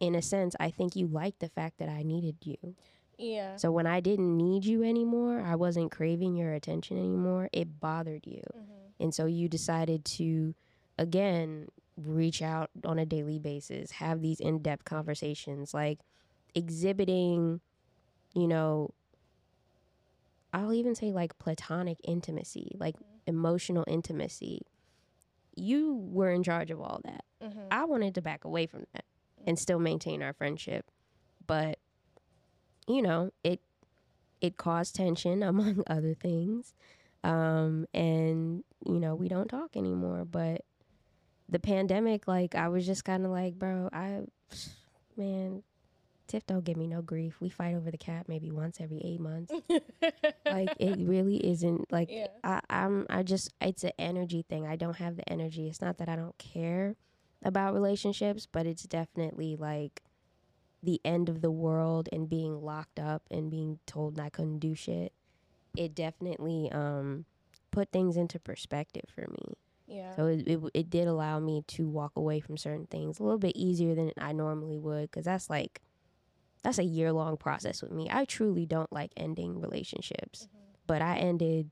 in 0.00 0.14
a 0.14 0.22
sense 0.22 0.56
i 0.58 0.70
think 0.70 0.96
you 0.96 1.06
liked 1.06 1.40
the 1.40 1.48
fact 1.50 1.78
that 1.78 1.88
i 1.88 2.02
needed 2.02 2.36
you. 2.42 2.74
Yeah. 3.18 3.56
so 3.56 3.70
when 3.70 3.86
I 3.86 4.00
didn't 4.00 4.34
need 4.38 4.64
you 4.64 4.82
anymore, 4.82 5.42
I 5.42 5.54
wasn't 5.54 5.90
craving 5.90 6.36
your 6.36 6.54
attention 6.54 6.96
anymore, 6.96 7.50
it 7.52 7.78
bothered 7.78 8.26
you. 8.26 8.42
hmm 8.54 8.88
And 8.98 9.14
so 9.14 9.26
you 9.26 9.46
decided 9.48 10.06
to 10.16 10.54
again 10.98 11.68
reach 12.04 12.42
out 12.42 12.70
on 12.84 12.98
a 12.98 13.06
daily 13.06 13.38
basis, 13.38 13.92
have 13.92 14.20
these 14.20 14.40
in-depth 14.40 14.84
conversations 14.84 15.74
like 15.74 16.00
exhibiting, 16.54 17.60
you 18.34 18.46
know, 18.46 18.90
I'll 20.52 20.72
even 20.72 20.94
say 20.94 21.12
like 21.12 21.38
platonic 21.38 21.98
intimacy, 22.04 22.76
like 22.78 22.96
emotional 23.26 23.84
intimacy. 23.86 24.62
You 25.54 25.94
were 25.94 26.30
in 26.30 26.42
charge 26.42 26.70
of 26.70 26.80
all 26.80 27.00
that. 27.04 27.24
Mm-hmm. 27.42 27.60
I 27.70 27.84
wanted 27.84 28.14
to 28.16 28.22
back 28.22 28.44
away 28.44 28.66
from 28.66 28.84
that 28.92 29.04
and 29.46 29.58
still 29.58 29.78
maintain 29.78 30.22
our 30.22 30.32
friendship. 30.32 30.90
But 31.46 31.78
you 32.88 33.02
know, 33.02 33.30
it 33.44 33.60
it 34.40 34.56
caused 34.56 34.94
tension 34.96 35.42
among 35.44 35.82
other 35.86 36.14
things. 36.14 36.74
Um 37.22 37.86
and 37.94 38.64
you 38.86 38.98
know, 38.98 39.14
we 39.14 39.28
don't 39.28 39.48
talk 39.48 39.76
anymore, 39.76 40.24
but 40.24 40.64
the 41.50 41.58
pandemic 41.58 42.26
like 42.28 42.54
I 42.54 42.68
was 42.68 42.86
just 42.86 43.04
kind 43.04 43.24
of 43.24 43.30
like, 43.30 43.58
bro, 43.58 43.88
I 43.92 44.20
man, 45.16 45.62
Tiff 46.26 46.46
don't 46.46 46.64
give 46.64 46.76
me 46.76 46.86
no 46.86 47.02
grief. 47.02 47.40
We 47.40 47.48
fight 47.48 47.74
over 47.74 47.90
the 47.90 47.98
cat 47.98 48.28
maybe 48.28 48.50
once 48.52 48.80
every 48.80 49.00
8 49.02 49.20
months. 49.20 49.52
like 50.46 50.70
it 50.78 50.98
really 51.08 51.44
isn't 51.44 51.90
like 51.92 52.08
Yeah. 52.10 52.28
I, 52.44 52.60
I'm 52.70 53.06
I 53.10 53.22
just 53.22 53.52
it's 53.60 53.84
an 53.84 53.92
energy 53.98 54.44
thing. 54.48 54.66
I 54.66 54.76
don't 54.76 54.96
have 54.96 55.16
the 55.16 55.28
energy. 55.28 55.68
It's 55.68 55.80
not 55.80 55.98
that 55.98 56.08
I 56.08 56.16
don't 56.16 56.38
care 56.38 56.94
about 57.42 57.74
relationships, 57.74 58.46
but 58.50 58.66
it's 58.66 58.84
definitely 58.84 59.56
like 59.56 60.02
the 60.82 61.00
end 61.04 61.28
of 61.28 61.40
the 61.42 61.50
world 61.50 62.08
and 62.12 62.28
being 62.28 62.62
locked 62.62 62.98
up 62.98 63.22
and 63.30 63.50
being 63.50 63.78
told 63.86 64.18
I 64.20 64.30
couldn't 64.30 64.60
do 64.60 64.74
shit. 64.74 65.12
It 65.76 65.94
definitely 65.94 66.70
um 66.72 67.24
put 67.72 67.90
things 67.92 68.16
into 68.16 68.38
perspective 68.38 69.04
for 69.14 69.22
me. 69.22 69.56
Yeah. 69.90 70.14
So 70.16 70.26
it, 70.26 70.46
it 70.48 70.60
it 70.74 70.90
did 70.90 71.08
allow 71.08 71.38
me 71.40 71.62
to 71.68 71.88
walk 71.88 72.12
away 72.16 72.40
from 72.40 72.56
certain 72.56 72.86
things 72.86 73.18
a 73.18 73.22
little 73.22 73.38
bit 73.38 73.56
easier 73.56 73.94
than 73.94 74.12
I 74.18 74.32
normally 74.32 74.78
would 74.78 75.10
cuz 75.12 75.24
that's 75.24 75.50
like 75.50 75.80
that's 76.62 76.78
a 76.78 76.84
year 76.84 77.12
long 77.12 77.36
process 77.36 77.82
with 77.82 77.92
me. 77.92 78.08
I 78.10 78.24
truly 78.24 78.66
don't 78.66 78.92
like 78.92 79.12
ending 79.16 79.60
relationships. 79.60 80.48
But 80.86 81.02
I 81.02 81.16
ended 81.18 81.70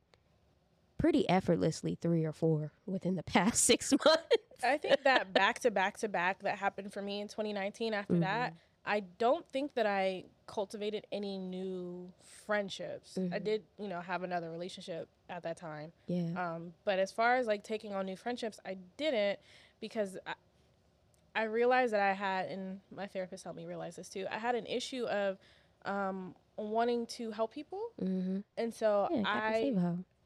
pretty 0.98 1.28
effortlessly 1.28 1.96
3 2.00 2.24
or 2.24 2.32
4 2.32 2.72
within 2.86 3.14
the 3.16 3.22
past 3.34 3.64
6 3.64 3.92
months. 3.92 4.36
I 4.64 4.78
think 4.78 5.02
that 5.04 5.32
back 5.34 5.60
to 5.60 5.70
back 5.70 5.98
to 5.98 6.08
back 6.08 6.42
that 6.42 6.58
happened 6.58 6.92
for 6.92 7.02
me 7.02 7.20
in 7.20 7.28
2019 7.28 7.94
after 7.94 8.14
Mm-hmm. 8.14 8.20
that, 8.20 8.54
I 8.88 9.00
don't 9.18 9.46
think 9.46 9.74
that 9.74 9.84
I 9.86 10.24
cultivated 10.46 11.06
any 11.12 11.36
new 11.36 12.10
friendships. 12.46 13.18
I 13.18 13.38
Mhm. 13.38 13.44
did, 13.44 13.62
you 13.78 13.86
know, 13.86 14.00
have 14.00 14.22
another 14.22 14.50
relationship 14.50 15.08
at 15.28 15.42
that 15.42 15.58
time. 15.58 15.92
Yeah. 16.06 16.30
Um, 16.56 16.72
but 16.84 16.98
as 16.98 17.12
far 17.12 17.36
as 17.36 17.46
like 17.46 17.62
taking 17.62 17.92
on 17.92 18.06
new 18.06 18.16
friendships, 18.16 18.58
I 18.64 18.78
didn't 18.96 19.40
because 19.80 20.16
I, 20.26 20.34
I 21.36 21.42
realized 21.44 21.92
that 21.92 22.00
I 22.00 22.14
had, 22.14 22.46
and 22.48 22.80
my 22.90 23.06
therapist 23.06 23.44
helped 23.44 23.58
me 23.58 23.66
realize 23.66 23.96
this 23.96 24.08
too. 24.08 24.26
I 24.30 24.38
had 24.38 24.54
an 24.54 24.64
issue 24.66 25.04
of 25.04 25.36
um, 25.84 26.34
wanting 26.56 27.06
to 27.18 27.30
help 27.30 27.52
people, 27.52 27.92
Mhm. 28.00 28.42
and 28.56 28.72
so 28.74 29.08
Yeah, 29.10 29.22
Captain 29.24 29.78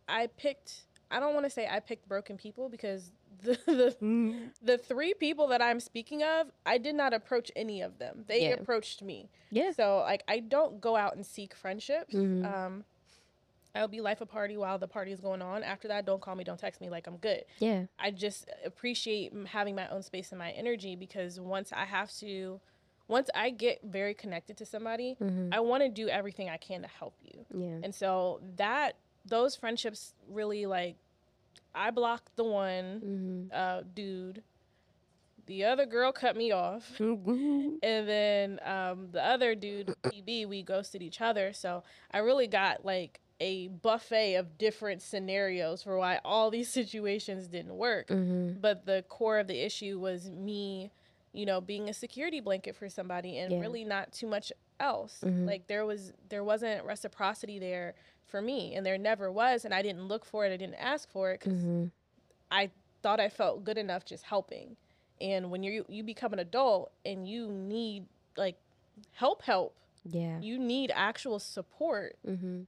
I 0.08 0.22
I 0.22 0.26
picked. 0.28 0.86
I 1.10 1.20
don't 1.20 1.34
want 1.34 1.44
to 1.46 1.50
say 1.50 1.68
I 1.68 1.80
picked 1.80 2.08
broken 2.08 2.36
people 2.38 2.68
because 2.70 3.12
the, 3.66 3.96
the 4.00 4.50
the 4.62 4.78
three 4.78 5.14
people 5.14 5.48
that 5.48 5.60
I'm 5.62 5.80
speaking 5.80 6.22
of, 6.22 6.48
I 6.64 6.78
did 6.78 6.94
not 6.94 7.12
approach 7.12 7.50
any 7.56 7.80
of 7.82 7.98
them. 7.98 8.24
They 8.28 8.42
Yeah. 8.48 8.54
approached 8.54 9.02
me. 9.02 9.28
Yeah. 9.50 9.72
So 9.72 9.98
like 9.98 10.22
I 10.28 10.38
don't 10.40 10.80
go 10.80 10.96
out 10.96 11.16
and 11.16 11.24
seek 11.26 11.54
friendships. 11.54 12.14
Mhm. 12.14 12.44
Um, 12.44 12.84
I'll 13.74 13.88
be 13.88 14.00
life 14.02 14.20
a 14.20 14.26
party 14.26 14.56
while 14.58 14.78
the 14.78 14.86
party 14.86 15.12
is 15.12 15.20
going 15.20 15.40
on. 15.40 15.62
After 15.64 15.88
that, 15.88 16.04
don't 16.04 16.20
call 16.20 16.34
me, 16.34 16.44
don't 16.44 16.58
text 16.60 16.80
me. 16.80 16.90
Like 16.90 17.06
I'm 17.06 17.16
good. 17.16 17.44
Yeah. 17.58 17.84
I 17.98 18.10
just 18.10 18.48
appreciate 18.64 19.32
having 19.46 19.74
my 19.74 19.88
own 19.88 20.02
space 20.02 20.30
and 20.30 20.38
my 20.38 20.50
energy 20.52 20.94
because 20.94 21.40
once 21.40 21.72
I 21.72 21.84
have 21.86 22.12
to, 22.18 22.60
once 23.08 23.30
I 23.34 23.50
get 23.50 23.80
very 23.82 24.12
connected 24.14 24.56
to 24.58 24.66
somebody, 24.66 25.16
Mhm. 25.20 25.54
I 25.54 25.60
want 25.60 25.82
to 25.82 25.88
do 25.88 26.08
everything 26.08 26.48
I 26.50 26.58
can 26.58 26.82
to 26.82 26.88
help 26.88 27.14
you. 27.22 27.46
Yeah. 27.54 27.80
And 27.82 27.94
so 27.94 28.40
that 28.56 28.96
those 29.24 29.56
friendships 29.56 30.14
really 30.28 30.66
like 30.66 30.96
I 31.74 31.90
blocked 31.90 32.36
the 32.36 32.44
one 32.44 33.00
Mhm. 33.50 33.56
uh, 33.56 33.82
dude. 33.94 34.42
The 35.46 35.64
other 35.64 35.86
girl 35.86 36.12
cut 36.12 36.36
me 36.36 36.52
off. 36.52 37.00
And 37.00 38.08
then 38.08 38.60
um, 38.64 39.08
the 39.10 39.24
other 39.24 39.54
dude, 39.54 39.88
PB, 40.04 40.46
we 40.48 40.62
ghosted 40.62 41.02
each 41.02 41.20
other. 41.20 41.52
So 41.52 41.82
I 42.12 42.18
really 42.18 42.46
got 42.46 42.84
like 42.84 43.20
a 43.40 43.66
buffet 43.68 44.36
of 44.36 44.56
different 44.56 45.02
scenarios 45.02 45.82
for 45.82 45.98
why 45.98 46.20
all 46.24 46.50
these 46.50 46.68
situations 46.80 47.48
didn't 47.48 47.76
work. 47.76 48.08
Mhm. 48.08 48.60
But 48.60 48.86
the 48.86 49.04
core 49.08 49.38
of 49.40 49.48
the 49.48 49.58
issue 49.64 49.98
was 49.98 50.30
me, 50.30 50.92
you 51.32 51.44
know, 51.44 51.60
being 51.60 51.88
a 51.88 51.94
security 51.94 52.38
blanket 52.40 52.76
for 52.76 52.88
somebody 52.88 53.38
and 53.38 53.52
Yeah. 53.52 53.60
really 53.60 53.84
not 53.84 54.12
too 54.12 54.28
much 54.28 54.52
else. 54.78 55.20
Mhm. 55.24 55.46
Like 55.46 55.66
there 55.66 55.84
was 55.84 56.12
there 56.28 56.44
wasn't 56.44 56.84
reciprocity 56.84 57.58
there 57.58 57.94
for 58.26 58.40
me 58.42 58.74
and 58.74 58.84
there 58.86 58.98
never 58.98 59.30
was 59.30 59.64
and 59.64 59.74
I 59.74 59.82
didn't 59.82 60.08
look 60.08 60.24
for 60.24 60.44
it. 60.46 60.52
I 60.52 60.56
didn't 60.56 60.76
ask 60.76 61.08
for 61.10 61.32
it 61.32 61.40
cuz 61.40 61.52
Mhm. 61.52 61.90
I 62.50 62.70
thought 63.02 63.20
I 63.20 63.28
felt 63.28 63.64
good 63.64 63.78
enough 63.78 64.04
just 64.04 64.24
helping. 64.24 64.76
And 65.20 65.50
when 65.50 65.62
you 65.62 65.84
you 65.88 66.02
become 66.02 66.32
an 66.32 66.38
adult 66.38 66.92
and 67.04 67.28
you 67.28 67.48
need 67.50 68.06
like 68.36 68.56
help 69.12 69.42
help, 69.42 69.76
Yeah. 70.04 70.40
you 70.40 70.58
need 70.58 70.90
actual 70.94 71.38
support. 71.38 72.16
Mhm. 72.26 72.66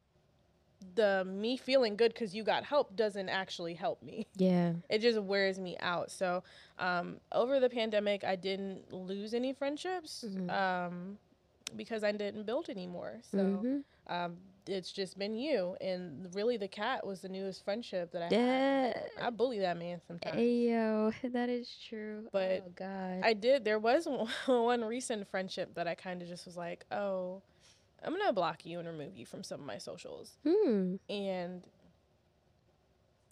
The 0.97 1.25
me 1.25 1.57
feeling 1.57 1.97
good 1.97 2.15
cuz 2.15 2.35
you 2.35 2.45
got 2.45 2.65
help 2.65 2.95
doesn't 2.95 3.29
actually 3.29 3.75
help 3.75 4.03
me. 4.03 4.27
Yeah. 4.37 4.75
It 4.89 4.99
just 4.99 5.19
wears 5.19 5.59
me 5.59 5.77
out. 5.79 6.11
So, 6.11 6.43
um 6.79 7.21
over 7.33 7.59
the 7.59 7.71
pandemic 7.71 8.23
I 8.25 8.37
didn't 8.37 8.93
lose 8.93 9.35
any 9.35 9.53
friendships 9.53 10.25
Mhm. 10.25 10.51
um 10.51 11.19
because 11.77 12.05
I 12.05 12.13
didn't 12.13 12.45
build 12.45 12.69
anymore. 12.69 13.21
So, 13.23 13.39
Mhm. 13.39 13.85
um 14.07 14.37
it's 14.67 14.93
just 14.93 15.19
been 15.19 15.37
you 15.37 15.77
and 15.81 16.35
really 16.35 16.57
the 16.57 16.69
cat 16.69 17.07
was 17.07 17.21
the 17.21 17.29
newest 17.29 17.65
friendship 17.65 18.13
that 18.13 18.23
I 18.23 18.35
had. 18.35 19.11
I 19.21 19.31
bully 19.31 19.61
that 19.61 19.79
man 19.79 20.01
sometimes. 20.07 20.37
Ayo, 20.37 21.13
that 21.33 21.49
is 21.49 21.69
true. 21.89 22.29
But 22.33 22.65
oh 22.67 22.73
God. 22.75 23.21
I 23.23 23.35
did. 23.35 23.65
There 23.65 23.79
was 23.79 24.07
one 24.47 24.85
recent 24.85 25.29
friendship 25.29 25.75
that 25.75 25.87
I 25.87 25.95
kind 25.95 26.23
of 26.23 26.29
just 26.29 26.47
was 26.47 26.57
like, 26.57 26.85
oh, 26.91 27.43
I'm 28.03 28.17
gonna 28.17 28.33
block 28.33 28.65
you 28.67 28.79
and 28.79 28.89
remove 28.89 29.17
you 29.17 29.27
from 29.27 29.43
some 29.43 29.61
of 29.61 29.67
my 29.67 29.79
socials. 29.79 30.37
hmm. 30.47 30.97
And 31.09 31.63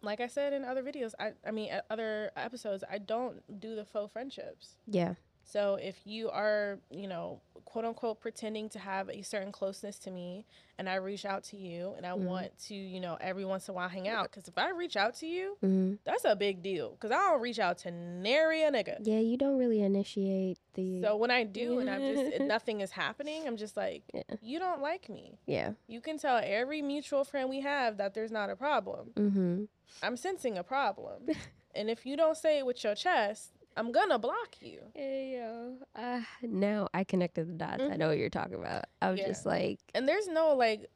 like 0.02 0.20
I 0.20 0.26
said 0.26 0.52
in 0.52 0.64
other 0.64 0.82
videos, 0.82 1.12
I 1.18 1.32
I 1.46 1.50
mean 1.50 1.72
uh, 1.72 1.80
other 1.90 2.30
episodes, 2.36 2.84
I 2.90 2.98
don't 2.98 3.60
do 3.60 3.76
the 3.76 3.84
faux 3.84 4.12
friendships. 4.12 4.76
Yeah. 4.86 5.14
So 5.44 5.74
if 5.74 5.96
you 6.04 6.30
are, 6.30 6.78
you 6.90 7.08
know, 7.08 7.40
quote 7.64 7.84
unquote 7.84 8.20
pretending 8.20 8.68
to 8.70 8.78
have 8.78 9.08
a 9.08 9.22
certain 9.22 9.52
closeness 9.52 9.98
to 10.00 10.10
me 10.10 10.44
and 10.78 10.88
I 10.88 10.96
reach 10.96 11.24
out 11.24 11.44
to 11.44 11.56
you 11.56 11.94
and 11.96 12.04
I 12.06 12.10
Mhm. 12.10 12.24
want 12.24 12.58
to, 12.66 12.74
you 12.74 13.00
know, 13.00 13.16
every 13.20 13.44
once 13.44 13.68
in 13.68 13.72
a 13.72 13.74
while 13.76 13.88
hang 13.88 14.08
out 14.08 14.30
cuz 14.32 14.48
if 14.48 14.58
I 14.58 14.70
reach 14.70 14.96
out 14.96 15.14
to 15.16 15.26
you, 15.26 15.56
hmm 15.60 15.94
that's 16.04 16.24
a 16.24 16.34
big 16.36 16.62
deal 16.62 16.96
cuz 17.00 17.10
I 17.10 17.18
don't 17.30 17.40
reach 17.40 17.58
out 17.58 17.78
to 17.78 17.90
nary 17.90 18.62
a 18.62 18.70
nigga. 18.70 18.98
Yeah. 19.02 19.18
You 19.18 19.36
don't 19.36 19.58
really 19.58 19.80
initiate 19.82 20.58
the. 20.74 21.00
So 21.02 21.16
when 21.16 21.30
I 21.30 21.44
do 21.44 21.78
and 21.78 21.88
I'm 21.90 22.00
just 22.14 22.40
nothing 22.40 22.80
is 22.80 22.90
happening, 22.92 23.46
I'm 23.46 23.56
just 23.56 23.76
like, 23.76 24.02
Yeah. 24.12 24.22
you 24.40 24.58
don't 24.58 24.80
like 24.82 25.08
me. 25.08 25.38
yeah. 25.46 25.72
You 25.86 26.00
can 26.00 26.18
tell 26.18 26.40
every 26.42 26.82
mutual 26.82 27.24
friend 27.24 27.48
we 27.48 27.60
have 27.60 27.96
that 27.98 28.14
there's 28.14 28.32
not 28.32 28.50
a 28.50 28.56
problem. 28.56 29.12
Mm-hmm. 29.14 29.64
I'm 30.02 30.16
sensing 30.16 30.56
a 30.58 30.64
problem. 30.64 31.26
and 31.74 31.88
if 31.90 32.04
you 32.06 32.16
don't 32.16 32.36
say 32.36 32.58
it 32.58 32.66
with 32.66 32.82
your 32.82 32.94
chest, 32.94 33.52
I'm 33.76 33.92
gonna 33.92 34.18
block 34.18 34.56
you. 34.60 34.80
Hey 34.94 35.34
yo. 35.38 35.76
Uh, 35.94 36.20
now 36.42 36.88
I 36.92 37.04
connected 37.04 37.48
the 37.48 37.52
dots. 37.54 37.82
I 37.82 37.96
know 37.96 38.08
what 38.08 38.18
you're 38.18 38.28
talking 38.30 38.54
about. 38.54 38.84
I 39.00 39.10
was 39.10 39.20
Yeah. 39.20 39.28
just 39.28 39.46
like, 39.46 39.78
And 39.94 40.06
there's 40.08 40.28
no 40.28 40.54
like 40.54 40.90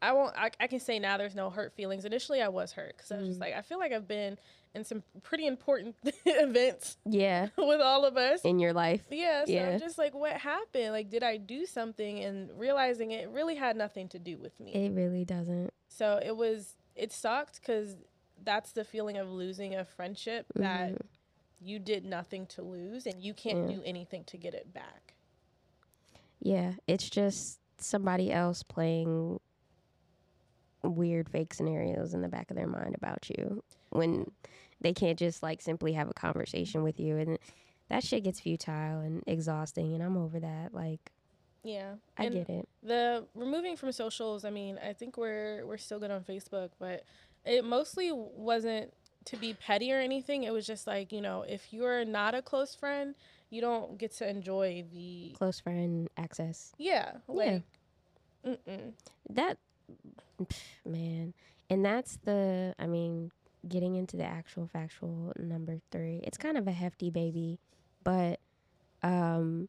I 0.00 0.12
won't 0.12 0.34
I, 0.36 0.50
I 0.58 0.66
can 0.66 0.80
say 0.80 0.98
now 0.98 1.16
there's 1.16 1.34
no 1.36 1.50
hurt 1.50 1.72
feelings. 1.74 2.04
Initially 2.04 2.42
I 2.42 2.48
was 2.48 2.72
hurt 2.72 2.98
cuz 2.98 3.12
I 3.12 3.16
was 3.18 3.26
just 3.28 3.38
Mm. 3.38 3.42
like 3.42 3.54
I 3.54 3.62
feel 3.62 3.78
like 3.78 3.92
I've 3.92 4.08
been 4.08 4.38
in 4.74 4.84
some 4.84 5.02
pretty 5.22 5.46
important 5.46 5.94
events 6.24 6.96
yeah, 7.04 7.48
with 7.58 7.80
all 7.80 8.04
of 8.04 8.16
us. 8.16 8.40
in 8.42 8.58
your 8.58 8.72
life. 8.72 9.04
Yeah, 9.10 9.44
so 9.44 9.52
Yeah. 9.52 9.68
I'm 9.70 9.78
just 9.78 9.98
like, 9.98 10.14
what 10.14 10.32
happened? 10.32 10.92
Like, 10.92 11.10
did 11.10 11.22
I 11.22 11.36
do 11.36 11.66
something? 11.66 12.18
And 12.24 12.50
realizing 12.58 13.10
it 13.10 13.28
really 13.28 13.54
had 13.54 13.76
nothing 13.76 14.08
to 14.08 14.18
do 14.18 14.38
with 14.38 14.58
me. 14.60 14.72
It 14.72 14.92
really 14.92 15.24
doesn't. 15.26 15.70
So 15.88 16.18
it 16.24 16.34
was, 16.36 16.74
it 16.96 17.12
sucked 17.12 17.60
because 17.60 17.96
that's 18.42 18.72
the 18.72 18.82
feeling 18.82 19.18
of 19.18 19.28
losing 19.28 19.74
a 19.74 19.84
friendship 19.84 20.46
that 20.56 20.92
Mhm. 20.92 20.98
You 21.62 21.78
did 21.78 22.04
nothing 22.04 22.46
to 22.46 22.62
lose 22.62 23.06
and 23.06 23.22
you 23.22 23.34
can't 23.34 23.68
Yeah. 23.70 23.76
do 23.76 23.82
anything 23.84 24.24
to 24.24 24.36
get 24.36 24.54
it 24.54 24.72
back. 24.72 25.14
Yeah, 26.40 26.74
it's 26.86 27.08
just 27.08 27.60
somebody 27.78 28.32
else 28.32 28.62
playing 28.62 29.40
weird 30.82 31.28
fake 31.28 31.54
scenarios 31.54 32.12
in 32.14 32.22
the 32.22 32.28
back 32.28 32.50
of 32.50 32.56
their 32.56 32.66
mind 32.66 32.94
about 32.96 33.28
you 33.30 33.62
when 33.90 34.30
they 34.80 34.92
can't 34.92 35.18
just 35.18 35.42
like 35.42 35.60
simply 35.62 35.92
have 35.92 36.08
a 36.08 36.12
conversation 36.12 36.82
with 36.82 36.98
you 36.98 37.16
and 37.16 37.38
that 37.88 38.02
shit 38.02 38.24
gets 38.24 38.40
futile 38.40 38.98
and 39.00 39.22
exhausting 39.28 39.94
and 39.94 40.02
I'm 40.02 40.16
over 40.16 40.40
that 40.40 40.74
like 40.74 41.12
Yeah. 41.62 41.94
I 42.18 42.24
And 42.24 42.34
get 42.34 42.48
it. 42.48 42.68
The 42.82 43.24
removing 43.36 43.76
from 43.76 43.92
socials, 43.92 44.44
I 44.44 44.50
mean, 44.50 44.76
I 44.84 44.92
think 44.92 45.16
we're 45.16 45.64
we're 45.66 45.76
still 45.76 46.00
good 46.00 46.10
on 46.10 46.24
Facebook, 46.24 46.70
but 46.80 47.04
it 47.44 47.64
mostly 47.64 48.10
wasn't 48.12 48.92
to 49.26 49.36
be 49.36 49.54
petty 49.54 49.92
or 49.92 49.98
anything. 49.98 50.44
It 50.44 50.52
was 50.52 50.66
just 50.66 50.86
like, 50.86 51.12
you 51.12 51.20
know, 51.20 51.44
if 51.48 51.72
you're 51.72 52.04
not 52.04 52.34
a 52.34 52.42
close 52.42 52.74
friend, 52.74 53.14
you 53.50 53.60
don't 53.60 53.98
get 53.98 54.12
to 54.16 54.28
enjoy 54.28 54.84
the 54.92 55.34
Close 55.36 55.60
friend 55.60 56.08
access. 56.16 56.72
yeah, 56.78 57.12
like 57.28 57.62
mm-mm. 58.46 58.92
That 59.28 59.58
man, 60.86 61.34
and 61.68 61.84
that's 61.84 62.18
the. 62.24 62.74
I 62.78 62.86
mean, 62.86 63.30
getting 63.68 63.94
into 63.94 64.16
the 64.16 64.24
actual 64.24 64.66
factual 64.66 65.32
number 65.38 65.80
three. 65.90 66.20
It's 66.24 66.38
kind 66.38 66.56
of 66.56 66.66
a 66.66 66.72
hefty 66.72 67.10
baby, 67.10 67.58
but 68.02 68.40
um. 69.02 69.68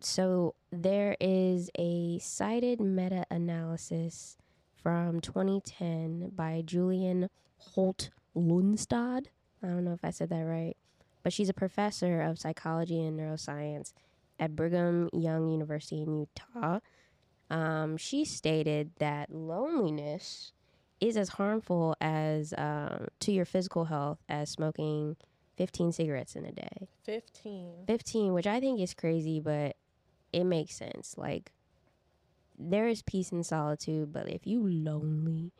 So 0.00 0.56
there 0.72 1.16
is 1.20 1.70
a 1.78 2.18
cited 2.18 2.80
meta-analysis 2.80 4.36
from 4.82 5.20
2010 5.20 6.32
by 6.34 6.62
Julian 6.64 7.28
Holt 7.58 8.10
Lundstad. 8.36 9.26
I 9.62 9.66
don't 9.66 9.84
know 9.84 9.92
if 9.92 10.04
I 10.04 10.10
said 10.10 10.30
that 10.30 10.42
right, 10.42 10.76
but 11.22 11.32
she's 11.32 11.48
a 11.48 11.54
professor 11.54 12.20
of 12.20 12.38
psychology 12.38 13.00
and 13.00 13.18
neuroscience 13.18 13.92
at 14.40 14.56
Brigham 14.56 15.08
Young 15.12 15.48
University 15.48 16.02
in 16.02 16.26
Utah. 16.26 16.80
Um, 17.50 17.96
she 17.96 18.24
stated 18.24 18.90
that 18.98 19.32
loneliness 19.32 20.52
is 21.00 21.16
as 21.16 21.30
harmful 21.30 21.96
as 22.00 22.54
um, 22.56 23.08
to 23.20 23.32
your 23.32 23.44
physical 23.44 23.84
health 23.84 24.18
as 24.28 24.50
smoking 24.50 25.16
15 25.56 25.92
cigarettes 25.92 26.34
in 26.34 26.44
a 26.44 26.52
day. 26.52 26.88
15. 27.04 27.84
15, 27.86 28.32
which 28.32 28.46
I 28.46 28.58
think 28.58 28.80
is 28.80 28.94
crazy, 28.94 29.38
but 29.38 29.76
it 30.32 30.44
makes 30.44 30.74
sense. 30.74 31.14
Like 31.16 31.52
there 32.70 32.88
is 32.88 33.02
peace 33.02 33.32
in 33.32 33.42
solitude, 33.44 34.12
but 34.12 34.28
if 34.28 34.46
you 34.46 34.66
lonely, 34.66 35.52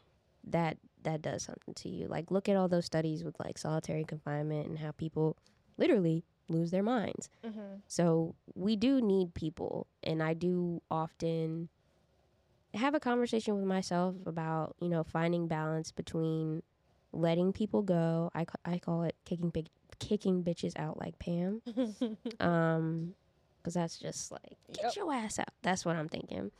that 0.45 0.79
that 1.03 1.21
does 1.23 1.43
something 1.45 1.75
to 1.75 1.89
you. 1.89 2.07
Like 2.07 2.31
look 2.31 2.49
at 2.49 2.57
all 2.57 2.69
those 2.69 2.87
studies 2.87 3.25
with 3.25 3.39
like 3.41 3.59
solitary 3.59 4.05
confinement 4.05 4.69
and 4.69 4.79
how 4.79 4.93
people 4.93 5.37
literally 5.77 6.25
lose 6.49 6.71
their 6.71 6.83
minds. 6.83 7.29
Mm-hmm. 7.45 7.77
So 7.89 8.35
we 8.55 8.77
do 8.77 9.01
need 9.01 9.35
people, 9.35 9.87
and 10.03 10.23
I 10.23 10.35
do 10.35 10.81
often 10.91 11.69
have 12.75 12.95
a 12.95 13.01
conversation 13.01 13.57
with 13.57 13.65
myself 13.67 14.15
about 14.27 14.77
you 14.81 14.89
know 14.89 15.05
finding 15.05 15.47
balance 15.49 15.91
between 15.93 16.63
letting 17.13 17.53
people 17.53 17.83
go. 17.83 18.31
I, 18.35 18.47
I 18.65 18.79
call 18.79 19.03
it 19.03 19.17
kicking 19.25 19.51
big 19.51 19.67
kicking 19.99 20.43
bitches 20.43 20.73
out 20.79 20.99
like 20.99 21.19
Pam. 21.19 21.63
um, 22.41 23.15
because 23.59 23.75
that's 23.75 23.99
just 23.99 24.33
like 24.33 24.57
get 24.73 24.85
Yep. 24.87 24.97
your 24.97 25.13
ass 25.13 25.39
out. 25.39 25.49
That's 25.63 25.85
what 25.85 25.95
I'm 25.97 26.09
thinking. 26.09 26.51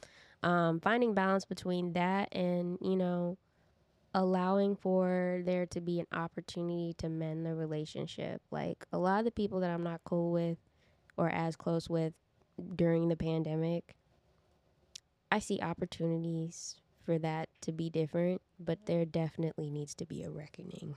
Um, 0.43 0.81
finding 0.81 1.15
balance 1.15 1.45
between 1.45 1.93
that 1.93 2.35
and 2.35 2.79
you 2.81 2.97
know 2.97 3.39
allowing 4.15 4.77
for 4.77 5.41
there 5.45 5.67
to 5.67 5.81
be 5.81 6.01
an 6.01 6.07
opportunity 6.13 6.95
to 6.99 7.09
mend 7.09 7.47
the 7.47 7.55
relationship. 7.55 8.43
Like 8.51 8.85
a 8.93 8.99
lot 8.99 9.21
of 9.21 9.25
the 9.25 9.31
people 9.31 9.61
that 9.61 9.71
I'm 9.71 9.83
not 9.83 10.03
cool 10.05 10.33
with 10.33 10.59
or 11.17 11.31
as 11.31 11.57
close 11.57 11.89
with 11.89 12.13
during 12.77 13.09
the 13.09 13.17
pandemic, 13.17 13.95
I 15.31 15.39
see 15.39 15.61
opportunities 15.61 16.77
for 17.05 17.19
that 17.19 17.49
to 17.63 17.73
be 17.73 17.91
different, 17.91 18.43
but 18.61 18.87
there 18.87 19.05
definitely 19.05 19.71
needs 19.71 19.95
to 19.97 20.07
be 20.07 20.23
a 20.23 20.31
reckoning. 20.31 20.95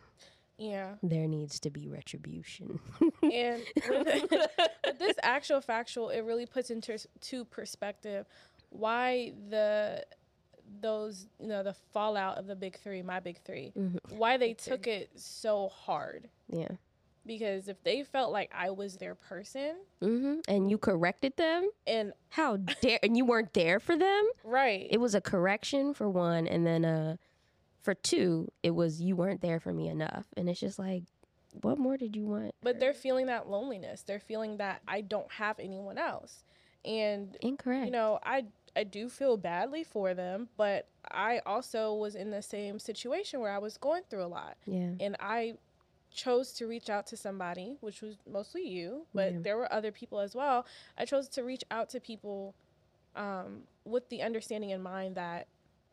Yeah. 0.58 0.96
There 1.04 1.28
needs 1.28 1.60
to 1.62 1.70
be 1.70 1.88
retribution. 1.88 2.80
And 3.22 3.62
with, 3.90 4.32
with 4.86 5.00
this 5.00 5.16
actual 5.22 5.62
factual, 5.62 6.10
it 6.10 6.22
really 6.22 6.46
puts 6.46 6.70
into 6.70 6.98
to 7.22 7.46
perspective 7.46 8.26
why 8.78 9.34
the 9.50 10.06
those 10.82 11.28
you 11.40 11.48
know 11.48 11.64
the 11.64 11.74
fallout 11.94 12.38
of 12.38 12.48
the 12.48 12.56
big 12.56 12.78
three, 12.80 13.02
my 13.02 13.20
big 13.20 13.40
3 13.44 13.72
Mhm. 13.78 13.98
why 14.18 14.38
they 14.38 14.54
took 14.54 14.88
it 14.88 15.12
so 15.20 15.70
hard. 15.70 16.30
Yeah. 16.48 16.70
Because 17.26 17.68
if 17.68 17.82
they 17.84 18.04
felt 18.04 18.32
like 18.32 18.52
I 18.54 18.70
was 18.70 18.98
their 18.98 19.16
person, 19.16 19.78
hmm 20.02 20.40
And 20.48 20.70
you 20.70 20.78
corrected 20.78 21.38
them? 21.38 21.70
and 21.88 22.14
How 22.30 22.58
dare? 22.58 23.00
And 23.02 23.16
you 23.18 23.26
weren't 23.26 23.54
there 23.54 23.80
for 23.80 23.98
them? 23.98 24.26
right, 24.44 24.88
It 24.90 25.00
was 25.00 25.16
a 25.16 25.22
correction 25.22 25.94
for 25.94 26.10
one, 26.10 26.48
and 26.48 26.66
then 26.68 26.86
uh, 26.86 27.18
for 27.82 27.94
two, 27.96 28.52
it 28.64 28.72
was 28.72 29.02
you 29.02 29.16
weren't 29.16 29.42
there 29.42 29.60
for 29.60 29.74
me 29.74 29.88
enough. 29.88 30.28
And 30.38 30.50
it's 30.50 30.60
just 30.60 30.78
like, 30.78 31.04
what 31.62 31.78
more 31.80 31.98
did 31.98 32.16
you 32.16 32.26
want? 32.26 32.54
but 32.62 32.80
they're 32.80 32.94
feeling 32.94 33.28
that 33.28 33.48
loneliness. 33.50 34.04
They're 34.04 34.20
feeling 34.20 34.58
that 34.58 34.82
I 34.88 35.02
don't 35.02 35.32
have 35.32 35.58
anyone 35.60 35.98
else, 35.98 36.44
and 36.84 37.36
Incorrect. 37.42 37.86
you 37.86 37.92
know 37.92 38.20
i 38.24 38.46
i 38.76 38.84
do 38.84 39.10
feel 39.10 39.38
badly 39.38 39.84
for 39.84 40.14
them 40.14 40.48
but 40.58 40.88
i 41.12 41.40
also 41.46 41.94
was 41.94 42.16
in 42.16 42.30
the 42.32 42.42
same 42.42 42.78
situation 42.80 43.40
where 43.40 43.52
i 43.52 43.58
was 43.58 43.78
going 43.78 44.04
through 44.10 44.24
a 44.24 44.28
lot 44.28 44.58
yeah. 44.66 44.92
and 45.00 45.16
i 45.20 45.54
chose 46.14 46.54
to 46.54 46.66
reach 46.66 46.90
out 46.90 47.06
to 47.08 47.18
somebody 47.18 47.78
which 47.82 48.02
was 48.02 48.16
mostly 48.32 48.66
you 48.68 49.06
but 49.14 49.34
Yeah. 49.34 49.40
there 49.42 49.58
were 49.58 49.72
other 49.74 49.92
people 49.92 50.20
as 50.20 50.34
well 50.36 50.66
i 50.98 51.06
chose 51.06 51.28
to 51.30 51.44
reach 51.44 51.64
out 51.72 51.90
to 51.90 52.00
people 52.00 52.56
um, 53.16 53.62
with 53.86 54.10
the 54.10 54.22
understanding 54.22 54.70
in 54.72 54.82
mind 54.82 55.16
that 55.16 55.48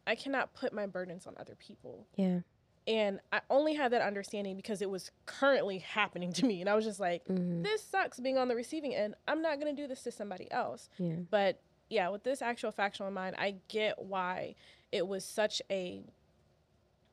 i 0.07 0.15
cannot 0.15 0.53
put 0.55 0.73
my 0.73 0.87
burdens 0.87 1.27
on 1.27 1.35
other 1.39 1.55
people 1.57 2.07
Yeah. 2.17 2.41
and 2.87 3.21
i 3.33 3.41
only 3.51 3.75
had 3.75 3.93
that 3.93 4.03
understanding 4.03 4.57
because 4.57 4.81
it 4.83 4.91
was 4.91 5.11
currently 5.27 5.79
happening 5.79 6.33
to 6.35 6.47
me 6.47 6.61
and 6.61 6.69
i 6.71 6.75
was 6.75 6.85
just 6.85 7.01
like 7.01 7.25
hmm 7.27 7.63
this 7.63 7.83
sucks 7.83 8.19
being 8.21 8.39
on 8.39 8.49
the 8.49 8.55
receiving 8.57 8.95
end 8.95 9.15
i'm 9.29 9.43
not 9.43 9.61
going 9.61 9.75
to 9.75 9.81
do 9.83 9.87
this 9.89 10.03
to 10.03 10.11
somebody 10.13 10.51
else 10.53 10.89
Yeah. 10.99 11.17
but 11.31 11.61
yeah, 11.93 12.09
with 12.09 12.25
this 12.25 12.41
actual 12.41 12.73
factual 12.73 13.07
in 13.07 13.13
mind, 13.13 13.37
I 13.39 13.57
get 13.69 14.01
why 14.01 14.55
it 14.91 15.07
was 15.07 15.25
such 15.25 15.61
a 15.71 16.03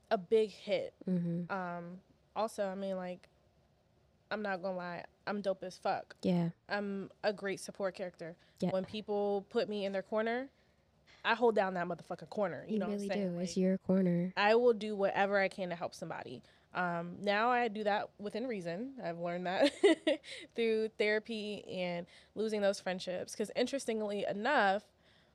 a 0.10 0.18
big 0.18 0.50
hit. 0.50 0.94
hmm 1.06 1.42
Um, 1.52 2.00
also, 2.36 2.66
I 2.66 2.76
mean, 2.76 2.96
like, 2.96 3.28
I'm 4.32 4.42
not 4.42 4.62
gonna 4.62 4.78
lie, 4.78 5.04
I'm 5.28 5.42
dope 5.42 5.64
as 5.64 5.78
fuck. 5.78 6.16
Yeah. 6.24 6.50
I'm 6.70 7.10
a 7.24 7.34
great 7.34 7.60
support 7.60 7.94
character. 7.96 8.36
Yeah. 8.62 8.70
When 8.72 8.86
people 8.86 9.46
put 9.50 9.68
me 9.70 9.86
in 9.86 9.92
their 9.92 10.02
corner, 10.02 10.48
I 11.26 11.36
hold 11.36 11.56
down 11.56 11.74
that 11.74 11.86
motherfucking 11.86 12.30
corner. 12.30 12.64
You, 12.68 12.74
You, 12.74 12.80
know 12.80 12.86
really 12.88 13.08
what 13.08 13.16
I'm 13.18 13.22
saying? 13.22 13.34
do. 13.36 13.40
it's 13.42 13.58
your 13.58 13.78
corner. 13.80 14.34
I 14.38 14.56
will 14.56 14.74
do 14.74 14.96
whatever 14.96 15.38
I 15.40 15.50
can 15.50 15.70
to 15.70 15.76
help 15.76 15.94
somebody. 15.94 16.42
Um, 16.74 17.18
now 17.22 17.50
I 17.50 17.68
do 17.68 17.84
that 17.84 18.10
within 18.20 18.46
reason. 18.48 18.94
I've 19.04 19.20
learned 19.20 19.48
that 19.48 19.72
through 20.56 20.90
therapy 21.00 21.64
and 21.68 22.06
losing 22.36 22.62
those 22.62 22.80
friendships. 22.80 23.32
Because 23.34 23.52
interestingly 23.56 24.26
enough, 24.30 24.84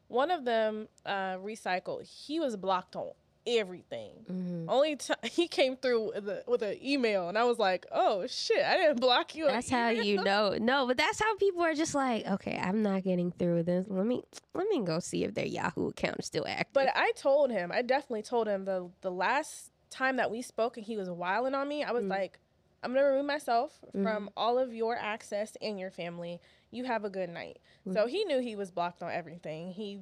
one 0.08 0.30
of 0.30 0.44
them 0.44 0.88
uh, 1.04 1.36
recycled. 1.38 2.04
He 2.06 2.38
was 2.38 2.56
blocked 2.56 2.94
on 2.94 3.10
everything. 3.46 4.12
hmm 4.26 4.66
Only 4.68 4.96
t- 4.96 5.12
he 5.24 5.48
came 5.48 5.76
through 5.76 6.12
with, 6.14 6.28
a, 6.28 6.42
with 6.46 6.62
an 6.62 6.78
email, 6.82 7.28
and 7.28 7.36
I 7.36 7.44
was 7.44 7.58
like, 7.58 7.84
"Oh 7.92 8.26
shit, 8.26 8.64
I 8.64 8.76
didn't 8.76 9.00
block 9.00 9.34
you." 9.34 9.46
That's 9.46 9.68
how 9.68 9.90
email." 9.90 10.04
you 10.04 10.22
know. 10.24 10.56
No, 10.60 10.86
but 10.86 10.96
that's 10.96 11.20
how 11.20 11.36
people 11.36 11.62
are 11.62 11.74
just 11.74 11.94
like, 11.94 12.26
okay, 12.26 12.56
I'm 12.62 12.82
not 12.82 13.02
getting 13.02 13.32
through 13.32 13.64
this. 13.64 13.86
Let 13.88 14.06
me 14.06 14.22
let 14.54 14.68
me 14.68 14.82
go 14.82 14.98
see 15.00 15.24
if 15.24 15.34
their 15.34 15.46
Yahoo 15.46 15.88
account 15.88 16.20
is 16.20 16.26
still 16.26 16.46
active. 16.46 16.72
But 16.74 16.88
I 16.94 17.12
told 17.16 17.50
him, 17.50 17.70
I 17.72 17.82
definitely 17.82 18.22
told 18.22 18.46
him 18.46 18.64
the 18.64 18.88
the 19.02 19.10
last 19.10 19.70
time 19.94 20.16
that 20.16 20.30
we 20.30 20.42
spoke 20.42 20.76
and 20.76 20.84
he 20.84 20.96
was 20.96 21.08
wiling 21.10 21.54
on 21.54 21.68
me, 21.68 21.82
I 21.84 21.92
was 21.92 22.04
Mm. 22.04 22.10
like, 22.10 22.38
I'm 22.82 22.92
gonna 22.92 23.06
remove 23.06 23.26
myself 23.26 23.78
Mm-hmm. 23.86 24.02
from 24.02 24.30
all 24.36 24.58
of 24.58 24.74
your 24.74 24.96
access 24.96 25.56
and 25.62 25.78
your 25.80 25.90
family. 25.90 26.40
You 26.70 26.84
have 26.84 27.04
a 27.04 27.10
good 27.10 27.30
night. 27.30 27.58
So 27.92 28.06
he 28.06 28.24
knew 28.24 28.40
he 28.40 28.56
was 28.56 28.70
blocked 28.70 29.02
on 29.02 29.10
everything. 29.12 29.72
He 29.72 30.00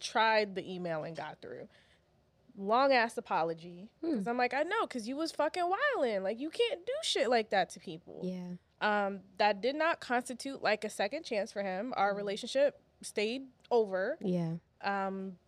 tried 0.00 0.54
the 0.54 0.74
email 0.74 1.04
and 1.04 1.16
got 1.16 1.40
through. 1.40 1.68
Long 2.58 2.92
ass 2.92 3.18
apology. 3.18 3.90
Hmm. 4.00 4.12
Because 4.12 4.26
I'm 4.26 4.38
like, 4.38 4.54
I 4.54 4.62
know, 4.62 4.82
because 4.86 5.06
you 5.06 5.16
was 5.16 5.30
fucking 5.32 5.64
wilding. 5.68 6.22
Like 6.22 6.40
you 6.40 6.48
can't 6.50 6.84
do 6.86 6.92
shit 7.02 7.28
like 7.28 7.50
that 7.50 7.70
to 7.70 7.80
people. 7.80 8.20
yeah. 8.24 8.54
Um, 8.78 9.20
that 9.38 9.62
did 9.62 9.74
not 9.74 10.00
constitute 10.00 10.62
like 10.62 10.84
a 10.84 10.90
second 10.90 11.22
chance 11.24 11.50
for 11.52 11.62
him. 11.62 11.94
Our 11.96 12.12
Mm. 12.12 12.16
relationship 12.18 12.80
stayed 13.02 13.46
over 13.70 14.18
Yeah. 14.20 14.54
um 14.82 15.38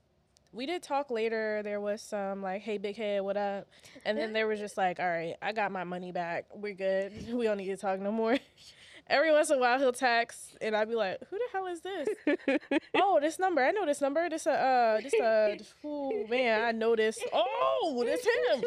we 0.52 0.66
did 0.66 0.82
talk 0.82 1.10
later 1.10 1.60
there 1.62 1.80
was 1.80 2.00
some 2.00 2.42
like 2.42 2.62
hey 2.62 2.78
big 2.78 2.96
head 2.96 3.22
what 3.22 3.36
up 3.36 3.66
and 4.04 4.16
then 4.16 4.32
there 4.32 4.46
was 4.46 4.58
just 4.58 4.76
like 4.76 4.98
all 4.98 5.06
right 5.08 5.34
i 5.42 5.52
got 5.52 5.70
my 5.70 5.84
money 5.84 6.12
back 6.12 6.46
we're 6.54 6.74
good 6.74 7.12
we 7.32 7.44
don't 7.44 7.58
need 7.58 7.66
to 7.66 7.76
talk 7.76 8.00
no 8.00 8.10
more 8.10 8.36
every 9.08 9.32
once 9.32 9.50
in 9.50 9.56
a 9.56 9.60
while 9.60 9.78
he'll 9.78 9.92
text 9.92 10.56
and 10.60 10.74
i'd 10.74 10.88
be 10.88 10.94
like 10.94 11.18
who 11.30 11.38
the 11.38 11.44
hell 11.52 11.66
is 11.66 11.80
this 11.80 12.08
oh 12.96 13.18
this 13.20 13.38
number 13.38 13.62
i 13.62 13.70
know 13.70 13.84
this 13.86 14.00
number 14.00 14.28
this 14.28 14.46
uh 14.46 14.50
uh 14.50 15.00
this 15.00 15.14
uh 15.14 15.56
oh 15.84 16.26
man 16.28 16.62
i 16.64 16.72
know 16.72 16.96
this 16.96 17.18
oh 17.32 18.02
this 18.04 18.24
him 18.24 18.64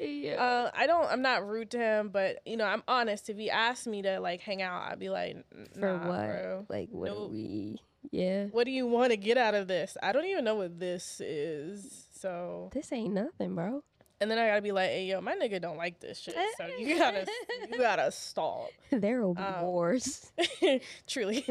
yeah. 0.00 0.34
uh, 0.34 0.70
I 0.74 0.86
don't. 0.86 1.06
I'm 1.06 1.22
not 1.22 1.46
rude 1.46 1.70
to 1.70 1.78
him, 1.78 2.10
but 2.10 2.40
you 2.44 2.56
know, 2.56 2.64
I'm 2.64 2.82
honest. 2.86 3.30
If 3.30 3.36
he 3.38 3.50
asked 3.50 3.86
me 3.86 4.02
to 4.02 4.20
like 4.20 4.40
hang 4.40 4.60
out, 4.62 4.82
I'd 4.90 4.98
be 4.98 5.08
like, 5.08 5.36
"N- 5.36 5.66
For 5.78 5.96
what? 5.96 6.06
bro. 6.06 6.66
Like 6.68 6.88
what 6.90 7.10
Nope. 7.10 7.30
we 7.30 7.78
Yeah. 8.10 8.46
What 8.46 8.64
do 8.64 8.70
you 8.70 8.86
want 8.86 9.10
to 9.12 9.16
get 9.16 9.36
out 9.38 9.54
of 9.54 9.68
this? 9.68 9.96
I 10.02 10.12
don't 10.12 10.26
even 10.26 10.44
know 10.44 10.54
what 10.56 10.78
this 10.78 11.20
is. 11.20 12.06
So 12.12 12.70
This 12.72 12.92
ain't 12.92 13.14
nothing, 13.14 13.54
bro. 13.54 13.82
And 14.20 14.30
then 14.30 14.38
I 14.38 14.46
gotta 14.48 14.62
be 14.62 14.72
like, 14.72 14.88
hey 14.88 15.04
yo, 15.06 15.20
my 15.20 15.34
nigga 15.36 15.60
don't 15.60 15.76
like 15.76 16.00
this 16.00 16.18
shit. 16.18 16.34
So 16.56 16.66
you 16.78 16.96
gotta 16.96 17.26
you 17.70 17.78
gotta 17.78 18.10
stall. 18.10 18.70
there 18.90 19.20
will 19.22 19.34
be 19.34 19.42
Um, 19.42 19.62
wars. 19.66 20.32
Truly. 21.06 21.44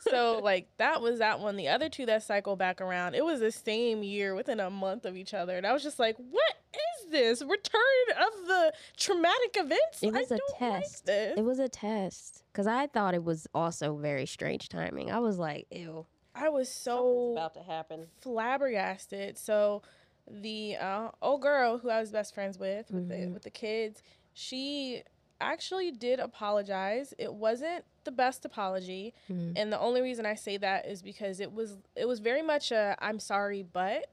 so 0.00 0.40
like 0.42 0.68
that 0.78 1.00
was 1.00 1.20
that 1.20 1.40
one. 1.40 1.56
The 1.56 1.68
other 1.68 1.88
two 1.88 2.06
that 2.06 2.22
cycle 2.24 2.56
back 2.56 2.80
around, 2.80 3.14
it 3.14 3.24
was 3.24 3.40
the 3.40 3.52
same 3.52 4.02
year 4.02 4.34
within 4.34 4.58
a 4.60 4.68
month 4.70 5.04
of 5.04 5.16
each 5.16 5.32
other. 5.34 5.56
And 5.56 5.66
I 5.66 5.72
was 5.72 5.82
just 5.82 5.98
like, 5.98 6.16
what 6.16 6.54
is 6.74 7.10
this? 7.12 7.42
Return 7.42 7.80
of 8.18 8.46
the 8.48 8.72
traumatic 8.96 9.56
events? 9.56 10.02
It 10.02 10.12
was 10.12 10.32
I 10.32 10.34
a 10.34 10.38
don't 10.38 10.60
like 10.72 10.82
test. 10.82 11.06
this. 11.06 11.38
It 11.38 11.44
was 11.44 11.58
a 11.60 11.68
test 11.68 12.42
because 12.52 12.66
I 12.66 12.88
thought 12.88 13.14
it 13.14 13.22
was 13.24 13.46
also 13.54 13.96
very 13.96 14.26
strange 14.26 14.68
timing. 14.68 15.10
I 15.12 15.20
was 15.20 15.38
like, 15.38 15.66
ew, 15.70 16.06
I 16.34 16.48
was 16.48 16.68
something's 16.68 17.14
so 17.14 17.32
about 17.32 17.54
to 17.54 17.62
happen. 17.62 18.06
flabbergasted. 18.20 19.38
So 19.38 19.82
the 20.30 20.76
uh, 20.76 21.08
old 21.22 21.42
girl 21.42 21.78
who 21.78 21.88
I 21.90 22.00
was 22.00 22.10
best 22.10 22.34
friends 22.34 22.58
with 22.58 22.90
with 22.90 23.08
the 23.08 23.14
Mhm. 23.14 23.32
with 23.34 23.42
the 23.42 23.50
kids, 23.50 24.02
she 24.34 25.02
actually 25.40 25.90
did 25.90 26.18
apologize. 26.18 27.14
It 27.18 27.34
wasn't 27.34 27.84
the 28.04 28.10
best 28.10 28.44
apology, 28.44 29.14
Mm. 29.28 29.52
and 29.56 29.72
the 29.72 29.78
only 29.78 30.00
reason 30.00 30.24
I 30.26 30.34
say 30.34 30.56
that 30.58 30.86
is 30.86 31.02
because 31.02 31.40
it 31.40 31.52
was 31.52 31.76
it 31.94 32.06
was 32.06 32.20
very 32.20 32.42
much 32.42 32.72
a 32.72 32.96
I'm 33.00 33.18
sorry, 33.20 33.62
but, 33.62 34.08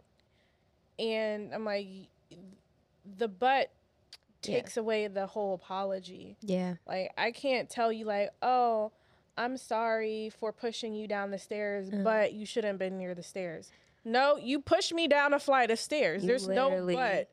and 0.99 1.53
I'm 1.53 1.65
like, 1.65 1.87
the 3.17 3.27
but 3.27 3.71
Yeah. 4.43 4.55
takes 4.59 4.75
away 4.77 5.07
the 5.07 5.27
whole 5.27 5.53
apology. 5.53 6.35
Yeah, 6.41 6.75
Like 6.85 7.11
I 7.17 7.31
can't 7.31 7.69
tell 7.69 7.91
you 7.91 8.05
like, 8.05 8.31
oh, 8.41 8.91
I'm 9.37 9.57
sorry 9.57 10.29
for 10.29 10.51
pushing 10.51 10.93
you 10.93 11.07
down 11.07 11.31
the 11.31 11.39
stairs, 11.39 11.89
Uh. 11.91 12.03
but 12.03 12.33
you 12.33 12.45
shouldn't 12.45 12.73
have 12.73 12.79
been 12.79 12.97
near 12.97 13.15
the 13.15 13.23
stairs. 13.23 13.71
No, 14.05 14.37
you 14.37 14.59
pushed 14.59 14.93
me 14.93 15.07
down 15.07 15.33
a 15.33 15.39
flight 15.39 15.71
of 15.71 15.79
stairs. 15.79 16.23
There's 16.23 16.47
no 16.47 16.69
literally- 16.69 16.95
but. 16.95 17.29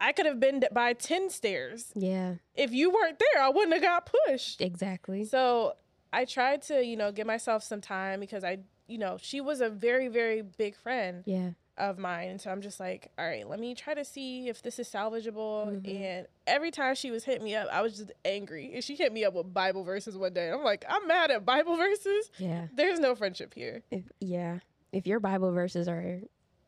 I 0.00 0.12
could 0.12 0.26
have 0.26 0.38
been 0.38 0.62
by 0.70 0.92
10 0.92 1.28
stairs. 1.28 1.90
Yeah, 1.96 2.34
If 2.54 2.70
you 2.70 2.88
weren't 2.90 3.18
there, 3.18 3.42
I 3.42 3.48
wouldn't 3.48 3.72
have 3.72 3.82
got 3.82 4.08
pushed. 4.26 4.60
exactly. 4.60 5.24
So 5.24 5.74
I 6.12 6.24
tried 6.24 6.62
to, 6.62 6.84
you 6.84 6.96
know, 6.96 7.10
give 7.10 7.26
myself 7.26 7.64
some 7.64 7.80
time 7.80 8.20
because 8.20 8.44
I, 8.44 8.58
you 8.86 8.96
know, 8.98 9.18
she 9.20 9.40
was 9.40 9.60
a 9.60 9.68
very, 9.68 10.06
very 10.06 10.40
big 10.42 10.76
friend 10.76 11.24
Yeah, 11.26 11.50
of 11.76 11.98
mine. 11.98 12.28
And 12.28 12.40
so 12.40 12.48
I'm 12.52 12.60
just 12.62 12.78
like, 12.78 13.10
all 13.18 13.26
right, 13.26 13.48
let 13.48 13.58
me 13.58 13.74
try 13.74 13.92
to 13.94 14.04
see 14.04 14.48
if 14.48 14.62
this 14.62 14.78
is 14.78 14.88
salvageable. 14.88 15.82
Mhm. 15.82 16.00
And 16.00 16.26
every 16.46 16.70
time 16.70 16.94
she 16.94 17.10
was 17.10 17.24
hitting 17.24 17.42
me 17.42 17.56
up, 17.56 17.66
I 17.72 17.82
was 17.82 17.96
just 17.98 18.12
angry. 18.24 18.70
And 18.74 18.84
she 18.84 18.94
hit 18.94 19.12
me 19.12 19.24
up 19.24 19.34
with 19.34 19.52
Bible 19.52 19.82
verses 19.82 20.16
one 20.16 20.32
day. 20.32 20.48
I'm 20.52 20.62
like, 20.62 20.84
I'm 20.88 21.08
mad 21.08 21.32
at 21.32 21.44
Bible 21.44 21.74
verses. 21.76 22.30
yeah, 22.38 22.68
There's 22.72 23.00
no 23.00 23.16
friendship 23.16 23.52
here. 23.52 23.82
if, 23.90 24.04
yeah. 24.20 24.60
If 24.92 25.06
your 25.06 25.20
Bible 25.20 25.52
verses 25.52 25.88
are 25.88 26.20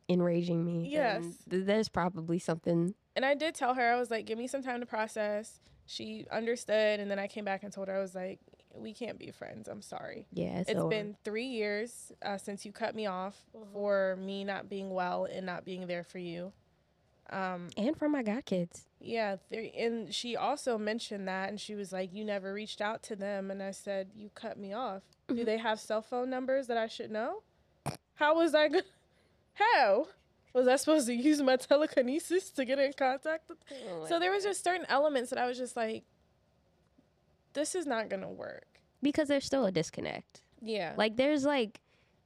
enraging 0.09 0.65
me, 0.65 0.89
Yes. 0.91 1.25
th- 1.49 1.65
there's 1.67 1.89
probably 1.89 2.39
something. 2.39 2.95
And 3.17 3.25
I 3.25 3.35
did 3.35 3.55
tell 3.55 3.75
her, 3.75 3.93
I 3.93 3.99
was 3.99 4.11
like, 4.11 4.27
give 4.27 4.39
me 4.39 4.47
some 4.47 4.63
time 4.63 4.81
to 4.81 4.87
process. 4.87 5.61
She 5.87 6.27
understood. 6.31 7.01
And 7.01 7.11
then 7.11 7.19
I 7.19 7.27
came 7.27 7.45
back 7.45 7.63
and 7.63 7.73
told 7.73 7.89
her, 7.89 7.97
I 7.97 8.01
was 8.01 8.15
like, 8.15 8.39
we 8.75 8.93
can't 8.93 9.19
be 9.19 9.31
friends. 9.31 9.69
I'm 9.69 9.83
sorry. 9.83 10.27
Yeah, 10.33 10.61
it's, 10.61 10.71
it's 10.71 10.79
over. 10.81 10.89
been 10.91 11.17
three 11.25 11.47
years 11.47 12.13
uh, 12.23 12.37
since 12.39 12.65
you 12.65 12.73
cut 12.73 12.95
me 12.95 13.07
off 13.07 13.37
Mhm. 13.57 13.73
for 13.73 14.17
me 14.17 14.45
not 14.45 14.69
being 14.69 14.91
well 14.91 15.25
and 15.25 15.45
not 15.47 15.65
being 15.65 15.87
there 15.87 16.05
for 16.05 16.19
you. 16.19 16.53
Um, 17.31 17.69
and 17.77 17.97
for 17.97 18.09
my 18.09 18.23
god 18.25 18.45
kids. 18.45 18.87
Yeah, 19.01 19.37
there, 19.51 19.69
and 19.77 20.13
she 20.13 20.37
also 20.37 20.77
mentioned 20.77 21.29
that, 21.29 21.49
and 21.49 21.61
she 21.61 21.77
was 21.77 21.93
like, 21.93 22.13
"You 22.13 22.25
never 22.25 22.53
reached 22.53 22.81
out 22.81 23.05
to 23.05 23.15
them," 23.17 23.53
and 23.53 23.63
I 23.63 23.71
said, 23.71 24.11
"You 24.17 24.31
cut 24.35 24.59
me 24.59 24.73
off. 24.73 25.05
Do 25.29 25.35
Mhm. 25.37 25.45
they 25.45 25.59
have 25.59 25.79
cell 25.79 26.03
phone 26.03 26.29
numbers 26.29 26.67
that 26.67 26.77
I 26.77 26.89
should 26.89 27.11
know? 27.13 27.43
How 28.15 28.35
was 28.37 28.55
I 28.55 28.69
going? 28.69 28.85
How 29.55 30.09
was 30.53 30.67
I 30.69 30.77
supposed 30.77 31.07
to 31.07 31.15
use 31.15 31.41
my 31.43 31.57
telekinesis 31.57 32.51
to 32.51 32.65
get 32.65 32.79
in 32.79 32.93
contact 32.93 33.49
with?" 33.49 33.59
Oh 33.91 34.07
so 34.07 34.19
there 34.19 34.31
was 34.31 34.45
just 34.45 34.63
certain 34.65 34.87
elements 34.89 35.31
that 35.31 35.39
I 35.39 35.47
was 35.47 35.59
just 35.59 35.77
like, 35.77 36.05
"This 37.53 37.75
is 37.75 37.87
not 37.87 38.09
gonna 38.09 38.31
work." 38.31 38.67
because 39.03 39.29
there's 39.29 39.47
still 39.47 39.65
a 39.65 39.73
disconnect. 39.73 40.43
Yeah, 40.61 40.93
Like 40.95 41.17
there's 41.17 41.45
like 41.47 41.81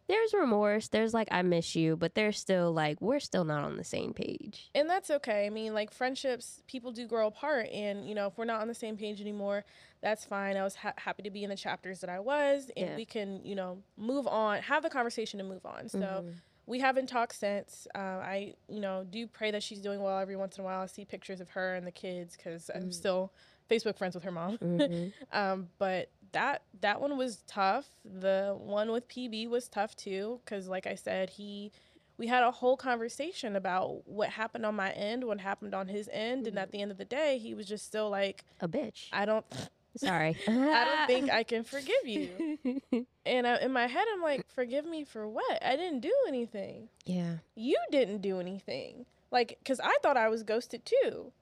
there's 0.09 0.34
remorse, 0.34 0.88
there's 0.88 1.14
like 1.14 1.28
I 1.30 1.42
miss 1.42 1.74
you, 1.74 1.96
but 1.96 2.14
there's 2.14 2.38
still 2.38 2.72
like 2.72 3.00
we're 3.00 3.20
still 3.20 3.44
not 3.44 3.64
on 3.64 3.76
the 3.76 3.84
same 3.84 4.12
page. 4.12 4.70
and 4.74 4.88
that's 4.88 5.11
okay. 5.11 5.46
I 5.46 5.50
mean, 5.50 5.72
like 5.74 5.90
friendships, 5.92 6.62
people 6.66 6.92
do 6.92 7.07
grow 7.07 7.26
apart, 7.26 7.68
and 7.72 8.07
you 8.09 8.14
know, 8.14 8.26
if 8.26 8.36
we're 8.38 8.44
not 8.44 8.61
on 8.61 8.68
the 8.68 8.74
same 8.74 8.96
page 8.96 9.20
anymore, 9.20 9.64
that's 10.02 10.24
fine. 10.24 10.57
I 10.57 10.62
was 10.62 10.74
ha- 10.74 10.92
happy 10.96 11.22
to 11.22 11.30
be 11.30 11.44
in 11.44 11.50
the 11.50 11.57
chapters 11.57 12.00
that 12.00 12.11
I 12.11 12.20
was, 12.20 12.70
and 12.76 12.90
Yeah. 12.90 12.96
we 12.96 13.05
can, 13.05 13.44
you 13.44 13.55
know, 13.55 13.82
move 13.96 14.26
on, 14.26 14.61
have 14.62 14.82
the 14.82 14.90
conversation, 14.90 15.40
and 15.40 15.48
move 15.48 15.64
on. 15.64 15.88
So 15.88 15.98
Mhm. 15.98 16.34
we 16.66 16.80
haven't 16.80 17.07
talked 17.09 17.34
since. 17.36 17.86
Uh, 17.94 17.98
I, 17.98 18.55
you 18.68 18.80
know, 18.80 19.05
do 19.09 19.26
pray 19.26 19.50
that 19.50 19.62
she's 19.62 19.80
doing 19.80 20.02
well. 20.02 20.18
Every 20.18 20.36
once 20.36 20.59
in 20.59 20.62
a 20.62 20.64
while, 20.64 20.82
I 20.82 20.86
see 20.86 21.05
pictures 21.05 21.40
of 21.40 21.50
her 21.50 21.74
and 21.74 21.86
the 21.86 21.92
kids 21.92 22.36
because 22.36 22.70
I'm 22.74 22.88
Mm. 22.90 22.94
still 22.94 23.32
Facebook 23.70 23.96
friends 23.96 24.14
with 24.14 24.24
her 24.24 24.30
mom. 24.32 24.59
Mhm. 24.59 25.12
Um, 25.32 25.68
but 25.78 26.11
that 26.35 26.62
that 26.80 27.01
one 27.01 27.16
was 27.16 27.43
tough. 27.47 27.87
The 28.05 28.55
one 28.59 28.93
with 28.93 29.09
PB 29.09 29.49
was 29.49 29.68
tough 29.68 29.97
too 29.97 30.41
because, 30.45 30.68
like 30.68 30.87
I 30.87 30.95
said, 30.95 31.30
he 31.30 31.72
we 32.16 32.26
had 32.26 32.45
a 32.45 32.51
whole 32.51 32.76
conversation 32.76 33.57
about 33.57 34.07
what 34.07 34.28
happened 34.30 34.64
on 34.64 34.76
my 34.76 34.91
end, 34.93 35.24
what 35.24 35.41
happened 35.41 35.74
on 35.74 35.89
his 35.89 36.09
end, 36.12 36.47
and 36.47 36.59
at 36.59 36.68
mm-hmm. 36.68 36.76
the 36.76 36.82
end 36.82 36.91
of 36.93 36.99
the 36.99 37.05
day, 37.05 37.39
he 37.39 37.55
was 37.55 37.66
just 37.66 37.85
still 37.85 38.09
like, 38.09 38.45
a 38.61 38.68
bitch. 38.68 39.09
I 39.12 39.24
don't, 39.24 39.45
Sorry. 39.97 40.37
I 40.49 40.85
don't 40.85 41.07
think 41.07 41.30
I 41.30 41.43
can 41.43 41.64
forgive 41.64 42.07
you. 42.07 42.80
And 43.26 43.47
I, 43.47 43.57
in 43.61 43.72
my 43.72 43.87
head, 43.87 44.05
I'm 44.12 44.20
like, 44.20 44.45
forgive 44.51 44.85
me 44.85 45.03
for 45.03 45.26
what? 45.26 45.64
I 45.64 45.76
didn't 45.76 46.01
do 46.01 46.12
anything. 46.28 46.91
yeah. 47.07 47.37
You 47.55 47.78
didn't 47.91 48.20
do 48.20 48.39
anything. 48.39 49.07
Like, 49.30 49.57
because 49.61 49.80
I 49.80 49.97
thought 50.03 50.18
I 50.18 50.28
was 50.28 50.43
ghosted 50.43 50.85
too. 50.85 51.32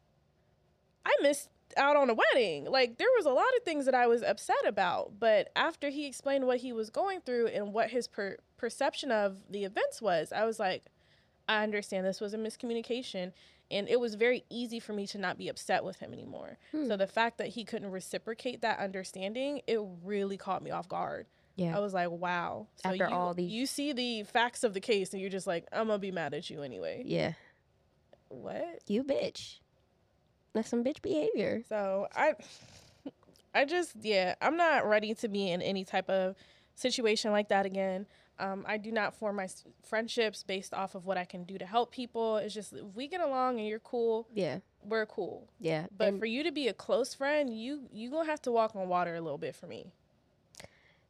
I 1.05 1.13
missed 1.23 1.49
out 1.77 1.97
on 1.97 2.11
a 2.11 2.15
wedding. 2.15 2.65
Like, 2.67 2.99
there 2.99 3.09
was 3.17 3.27
a 3.27 3.31
lot 3.31 3.47
of 3.57 3.63
things 3.65 3.85
that 3.87 3.95
I 3.95 4.07
was 4.07 4.23
upset 4.23 4.65
about. 4.67 5.19
But 5.19 5.51
after 5.57 5.89
he 5.91 6.07
explained 6.07 6.47
what 6.47 6.59
he 6.59 6.73
was 6.73 6.91
going 6.91 7.21
through 7.21 7.49
and 7.49 7.73
what 7.73 7.91
his 7.91 8.07
per- 8.09 8.39
perception 8.57 9.11
of 9.11 9.39
the 9.51 9.65
events 9.65 10.01
was, 10.03 10.33
I 10.33 10.45
was 10.45 10.59
like, 10.59 10.87
I 11.49 11.63
understand 11.63 12.07
this 12.07 12.21
was 12.21 12.35
a 12.35 12.39
miscommunication. 12.39 13.33
And 13.71 13.89
it 13.89 13.99
was 13.99 14.17
very 14.17 14.45
easy 14.51 14.81
for 14.81 14.93
me 14.93 15.07
to 15.09 15.19
not 15.19 15.39
be 15.39 15.49
upset 15.49 15.83
with 15.83 15.99
him 15.99 16.13
anymore. 16.13 16.59
Hmm. 16.73 16.87
So 16.89 16.97
the 16.97 17.07
fact 17.07 17.39
that 17.39 17.49
he 17.49 17.65
couldn't 17.65 17.91
reciprocate 17.91 18.61
that 18.61 18.79
understanding, 18.79 19.63
it 19.67 19.81
really 20.05 20.37
caught 20.37 20.63
me 20.63 20.71
off 20.71 20.89
guard. 20.89 21.27
Yeah. 21.57 21.77
I 21.77 21.81
was 21.81 21.95
like, 21.95 22.11
wow. 22.11 22.67
So 22.77 22.91
After 22.91 23.09
you, 23.09 23.15
all 23.15 23.35
these- 23.35 23.51
you 23.51 23.67
see 23.67 23.93
the 23.93 24.25
facts 24.25 24.63
of 24.65 24.75
the 24.75 24.81
case 24.81 25.13
and 25.13 25.21
you're 25.21 25.31
just 25.31 25.47
like, 25.47 25.67
I'm 25.73 25.87
gonna 25.87 25.99
be 25.99 26.11
mad 26.11 26.35
at 26.35 26.49
you 26.51 26.63
anyway. 26.63 27.03
Yeah. 27.07 27.33
What? 28.29 28.81
You 28.87 29.05
bitch. 29.05 29.59
That's 30.55 30.69
some 30.69 30.85
bitch 30.85 31.01
behavior. 31.03 31.63
So 31.69 32.09
I 32.15 32.35
I 33.55 33.65
just 33.65 33.93
yeah, 34.03 34.35
I'm 34.41 34.57
not 34.57 34.87
ready 34.89 35.15
to 35.15 35.29
be 35.29 35.51
in 35.51 35.63
any 35.63 35.85
type 35.85 36.09
of 36.11 36.35
situation 36.75 37.33
like 37.33 37.49
that 37.49 37.67
again. 37.67 38.07
Um, 38.39 38.65
I 38.67 38.77
do 38.79 38.91
not 38.91 39.15
form 39.15 39.37
my 39.37 39.45
s- 39.45 39.65
friendships 39.85 40.43
based 40.43 40.73
off 40.75 40.95
of 40.95 41.05
what 41.07 41.17
I 41.19 41.25
can 41.25 41.45
do 41.45 41.59
to 41.59 41.67
help 41.67 41.93
people. 41.93 42.39
It's 42.39 42.55
just 42.55 42.73
if 42.73 42.83
we 42.95 43.07
get 43.07 43.21
along 43.21 43.59
and 43.59 43.69
you're 43.69 43.79
cool, 43.79 44.27
Yeah. 44.35 44.59
we're 44.83 45.07
cool. 45.07 45.49
Yeah. 45.61 45.87
But 45.97 46.09
and- 46.09 46.19
for 46.19 46.27
you 46.27 46.43
to 46.43 46.51
be 46.51 46.67
a 46.67 46.73
close 46.73 47.15
friend, 47.15 47.55
you 47.57 47.89
you 47.93 48.11
gonna 48.11 48.29
have 48.29 48.43
to 48.43 48.51
walk 48.53 48.75
on 48.75 48.89
water 48.89 49.15
a 49.15 49.21
little 49.21 49.39
bit 49.39 49.55
for 49.55 49.67
me. 49.67 49.93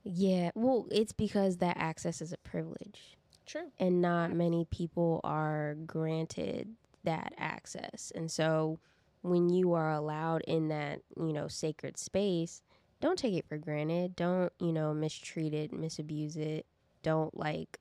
yeah. 0.05 0.51
Well, 0.55 0.86
it's 0.90 1.12
because 1.12 1.59
that 1.59 1.76
access 1.78 2.20
is 2.20 2.32
a 2.32 2.38
privilege. 2.38 3.16
True. 3.45 3.70
and 3.78 4.01
not 4.01 4.32
many 4.32 4.64
people 4.70 5.20
are 5.24 5.74
granted 5.84 6.74
that 7.05 7.34
access. 7.36 8.11
And 8.14 8.30
so 8.30 8.78
when 9.23 9.49
you 9.49 9.73
are 9.73 9.91
allowed 9.93 10.43
in 10.47 10.68
that, 10.68 11.01
you 11.16 11.33
know, 11.33 11.49
sacred 11.49 11.97
space, 11.99 12.62
don't 13.01 13.18
take 13.18 13.35
it 13.35 13.47
for 13.49 13.57
granted. 13.57 14.14
Don't, 14.16 14.53
you 14.61 14.73
know, 14.73 14.93
mistreat 14.95 15.55
it, 15.55 15.73
misabuse 15.73 16.37
it. 16.37 16.66
Don't 17.03 17.37
like 17.37 17.79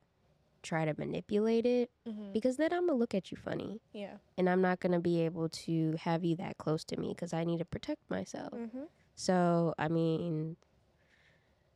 try 0.64 0.86
to 0.86 0.94
manipulate 0.98 1.66
it 1.66 1.90
hmm 2.06 2.32
because 2.34 2.56
then 2.58 2.72
I'm 2.72 2.82
going 2.86 2.92
to 2.92 2.96
look 2.96 3.14
at 3.16 3.30
you 3.32 3.36
funny 3.38 3.82
Yeah. 3.94 4.18
and 4.38 4.48
I'm 4.50 4.62
not 4.62 4.80
going 4.80 4.94
to 4.94 5.00
be 5.00 5.22
able 5.22 5.50
to 5.50 5.96
have 6.00 6.24
you 6.24 6.36
that 6.38 6.58
close 6.58 6.84
to 6.86 6.98
me 6.98 7.10
because 7.10 7.34
I 7.34 7.44
need 7.44 7.58
to 7.60 7.66
protect 7.66 8.10
myself. 8.10 8.54
hmm 8.54 8.84
So, 9.16 9.74
I 9.78 9.88
mean, 9.90 10.56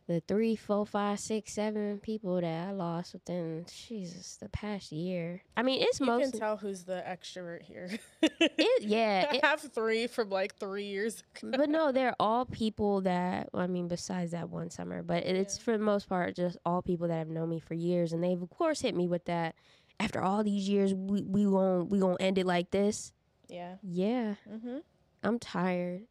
the 0.08 0.20
three, 0.28 0.56
four, 0.56 0.86
five, 0.86 1.20
six, 1.20 1.54
seven 1.54 1.98
people 2.00 2.36
that 2.40 2.68
I 2.68 2.72
lost 2.72 3.14
within 3.14 3.66
Jesus 3.74 4.38
the 4.38 4.50
past 4.50 4.92
year. 4.92 5.42
I 5.58 5.64
mean, 5.64 5.82
it's 5.82 6.00
You 6.00 6.06
most 6.06 6.32
can 6.32 6.40
tell 6.40 6.58
who's 6.58 6.84
the 6.84 7.04
extrovert 7.08 7.64
here. 7.64 7.90
it, 8.22 8.52
yeah, 8.84 9.26
I 9.32 9.46
have 9.48 9.62
three 9.62 10.08
from 10.08 10.30
like 10.30 10.56
three 10.58 10.86
years 10.86 11.24
ago. 11.42 11.58
but 11.58 11.70
no, 11.70 11.92
they're 11.92 12.16
all 12.20 12.46
people 12.46 13.02
that 13.02 13.50
I 13.54 13.66
mean, 13.68 13.88
besides 13.88 14.32
that 14.32 14.50
one 14.50 14.70
summer, 14.70 15.02
but 15.02 15.24
it's 15.26 15.58
Yeah. 15.58 15.64
for 15.64 15.72
the 15.78 15.84
most 15.84 16.08
part 16.08 16.36
just 16.36 16.58
all 16.66 16.82
people 16.82 17.08
that 17.08 17.16
have 17.18 17.30
known 17.30 17.50
me 17.50 17.60
for 17.60 17.74
years, 17.74 18.14
and 18.14 18.24
they've 18.24 18.42
of 18.42 18.50
course 18.52 18.82
hit 18.82 18.96
me 18.96 19.08
with 19.08 19.26
that. 19.26 19.56
After 20.00 20.22
all 20.22 20.44
these 20.44 20.68
years, 20.70 20.94
we 20.94 21.22
we 21.24 21.46
gon' 21.46 21.90
we 21.90 22.00
gonna 22.00 22.18
end 22.20 22.38
it 22.38 22.46
like 22.46 22.70
this. 22.72 23.12
Yeah. 23.48 23.76
Yeah, 23.82 24.36
Mm-hmm. 24.52 24.78
I'm 25.24 25.40
tired. 25.40 26.04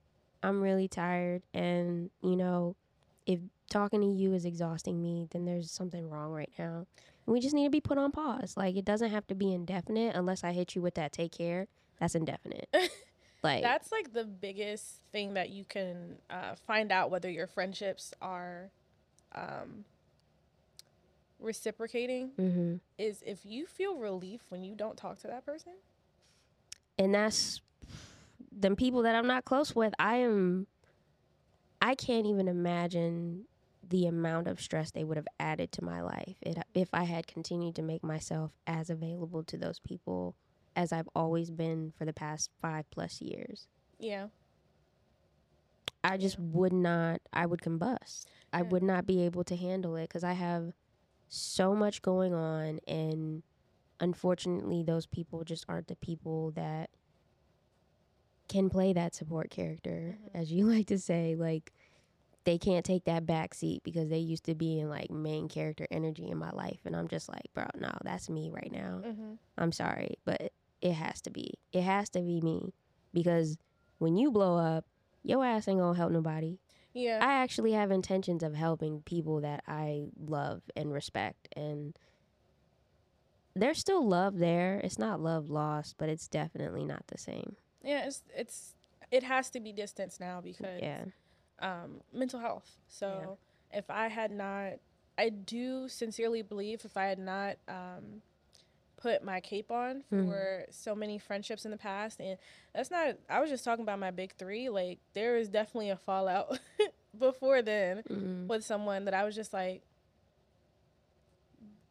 I'm 0.42 0.60
really 0.60 0.88
tired. 0.88 1.42
And, 1.54 2.10
you 2.22 2.34
know, 2.36 2.76
if 3.26 3.40
talking 3.70 4.00
to 4.00 4.06
you 4.06 4.34
is 4.34 4.44
exhausting 4.44 5.00
me, 5.00 5.28
then 5.30 5.44
there's 5.44 5.70
something 5.70 6.08
wrong 6.10 6.32
right 6.32 6.50
now. 6.58 6.86
We 7.26 7.40
just 7.40 7.54
need 7.54 7.64
to 7.64 7.70
be 7.70 7.80
put 7.80 7.96
on 7.96 8.12
pause. 8.12 8.54
Like, 8.56 8.76
it 8.76 8.84
doesn't 8.84 9.10
have 9.10 9.26
to 9.28 9.34
be 9.34 9.52
indefinite 9.52 10.14
unless 10.14 10.44
I 10.44 10.52
hit 10.52 10.74
you 10.74 10.82
with 10.82 10.94
that 10.94 11.12
take 11.12 11.32
care. 11.32 11.68
That's 11.98 12.14
indefinite. 12.14 12.68
like 13.42 13.62
That's 13.62 13.90
like 13.90 14.12
the 14.12 14.24
biggest 14.24 15.00
thing 15.10 15.34
that 15.34 15.48
you 15.48 15.64
can 15.64 16.16
uh, 16.28 16.54
find 16.66 16.92
out 16.92 17.10
whether 17.10 17.30
your 17.30 17.46
friendships 17.46 18.12
are 18.20 18.70
um, 19.34 19.84
reciprocating 21.40 22.30
mhm. 22.38 22.80
is 22.98 23.22
if 23.26 23.40
you 23.44 23.66
feel 23.66 23.96
relief 23.96 24.42
when 24.50 24.62
you 24.62 24.74
don't 24.74 24.96
talk 24.96 25.18
to 25.20 25.26
that 25.28 25.46
person. 25.46 25.72
and 26.98 27.14
that's 27.14 27.60
them 28.52 28.76
people 28.76 29.02
that 29.02 29.14
I'm 29.14 29.26
not 29.26 29.44
close 29.44 29.74
with. 29.74 29.94
I 29.98 30.16
am. 30.16 30.66
I 31.84 31.94
can't 31.94 32.26
even 32.26 32.48
imagine 32.48 33.44
the 33.86 34.06
amount 34.06 34.48
of 34.48 34.58
stress 34.58 34.90
they 34.90 35.04
would 35.04 35.18
have 35.18 35.28
added 35.38 35.70
to 35.72 35.84
my 35.84 36.00
life 36.00 36.36
it, 36.40 36.56
if 36.72 36.88
I 36.94 37.04
had 37.04 37.26
continued 37.26 37.74
to 37.74 37.82
make 37.82 38.02
myself 38.02 38.52
as 38.66 38.88
available 38.88 39.44
to 39.44 39.58
those 39.58 39.80
people 39.80 40.34
as 40.74 40.94
I've 40.94 41.10
always 41.14 41.50
been 41.50 41.92
for 41.98 42.06
the 42.06 42.14
past 42.14 42.48
five 42.62 42.90
plus 42.90 43.20
years. 43.20 43.68
Yeah. 43.98 44.28
I 46.02 46.16
just 46.16 46.38
would 46.38 46.72
not. 46.72 47.20
I 47.34 47.44
would 47.44 47.60
combust. 47.60 48.24
I 48.50 48.62
would 48.62 48.82
not 48.82 49.04
be 49.04 49.22
able 49.22 49.44
to 49.44 49.54
handle 49.54 49.94
it 49.96 50.08
because 50.08 50.24
I 50.24 50.32
have 50.32 50.72
so 51.28 51.74
much 51.74 52.00
going 52.00 52.32
on, 52.32 52.80
and 52.88 53.42
unfortunately, 54.00 54.82
those 54.82 55.04
people 55.04 55.44
just 55.44 55.66
aren't 55.68 55.88
the 55.88 55.96
people 55.96 56.50
that 56.52 56.88
can 58.48 58.68
play 58.70 58.92
that 58.92 59.14
support 59.14 59.50
character, 59.50 60.18
Mhm. 60.22 60.30
as 60.40 60.52
you 60.52 60.66
like 60.76 60.86
to 60.88 60.98
say. 60.98 61.34
Like 61.34 61.72
they 62.44 62.58
can't 62.58 62.84
take 62.84 63.04
that 63.04 63.24
back 63.24 63.54
seat 63.54 63.82
because 63.84 64.10
they 64.10 64.18
used 64.18 64.44
to 64.44 64.54
be 64.54 64.78
in 64.78 64.88
like 64.90 65.10
main 65.10 65.48
character 65.48 65.86
energy 65.90 66.28
in 66.28 66.36
my 66.38 66.50
life, 66.50 66.80
and 66.84 66.94
I'm 66.94 67.08
just 67.08 67.28
like, 67.28 67.46
bro, 67.54 67.64
no, 67.78 67.90
that's 68.02 68.28
me 68.28 68.50
right 68.50 68.70
now. 68.70 69.00
Mm-hmm. 69.04 69.32
I'm 69.56 69.72
sorry, 69.72 70.16
but 70.24 70.52
it 70.82 70.92
has 70.92 71.20
to 71.22 71.30
be. 71.30 71.54
It 71.72 71.82
has 71.82 72.10
to 72.10 72.20
be 72.20 72.40
me 72.42 72.74
because 73.14 73.56
when 73.98 74.16
you 74.16 74.30
blow 74.30 74.58
up, 74.58 74.84
your 75.22 75.42
ass 75.44 75.66
ain't 75.68 75.80
gonna 75.80 75.96
help 75.96 76.12
nobody. 76.12 76.58
Yeah. 76.92 77.18
I 77.22 77.32
actually 77.42 77.72
have 77.72 77.90
intentions 77.90 78.42
of 78.42 78.54
helping 78.54 79.00
people 79.00 79.40
that 79.40 79.64
I 79.66 80.08
love 80.18 80.62
and 80.76 80.92
respect, 80.92 81.48
and 81.56 81.98
there's 83.56 83.78
still 83.78 84.06
love 84.06 84.38
there. 84.38 84.80
It's 84.84 84.98
not 84.98 85.20
love 85.20 85.48
lost, 85.48 85.94
but 85.96 86.08
it's 86.08 86.28
definitely 86.28 86.84
not 86.84 87.06
the 87.06 87.18
same. 87.18 87.56
Yeah. 87.84 88.06
It's 88.06 88.22
it's 88.36 88.74
it 89.10 89.22
has 89.22 89.50
to 89.50 89.60
be 89.60 89.72
distance 89.72 90.18
now 90.18 90.40
because 90.40 90.80
Yeah. 90.82 91.04
um, 91.60 92.00
mental 92.12 92.40
health. 92.40 92.70
So 92.88 93.38
if 93.72 93.90
I 93.90 94.08
had 94.08 94.30
not, 94.32 94.74
I 95.18 95.28
do 95.28 95.88
sincerely 95.88 96.42
believe 96.42 96.84
if 96.84 96.96
I 96.96 97.06
had 97.06 97.18
not 97.18 97.56
um, 97.68 98.22
put 98.96 99.22
my 99.22 99.40
cape 99.40 99.70
on 99.70 100.02
for 100.24 100.64
so 100.70 100.94
many 100.94 101.18
friendships 101.18 101.64
in 101.64 101.70
the 101.70 101.76
past, 101.76 102.20
and 102.20 102.38
that's 102.74 102.90
not, 102.90 103.16
I 103.28 103.40
was 103.40 103.50
just 103.50 103.64
talking 103.64 103.82
about 103.82 103.98
my 104.00 104.10
big 104.10 104.32
three. 104.36 104.68
Like 104.68 104.98
there 105.12 105.36
is 105.36 105.48
definitely 105.48 105.90
a 105.90 105.96
fallout 105.96 106.58
before 107.18 107.62
then 107.62 108.02
Mm. 108.10 108.46
with 108.48 108.64
someone 108.64 109.04
that 109.04 109.14
I 109.14 109.22
was 109.24 109.34
just 109.36 109.52
like, 109.52 109.82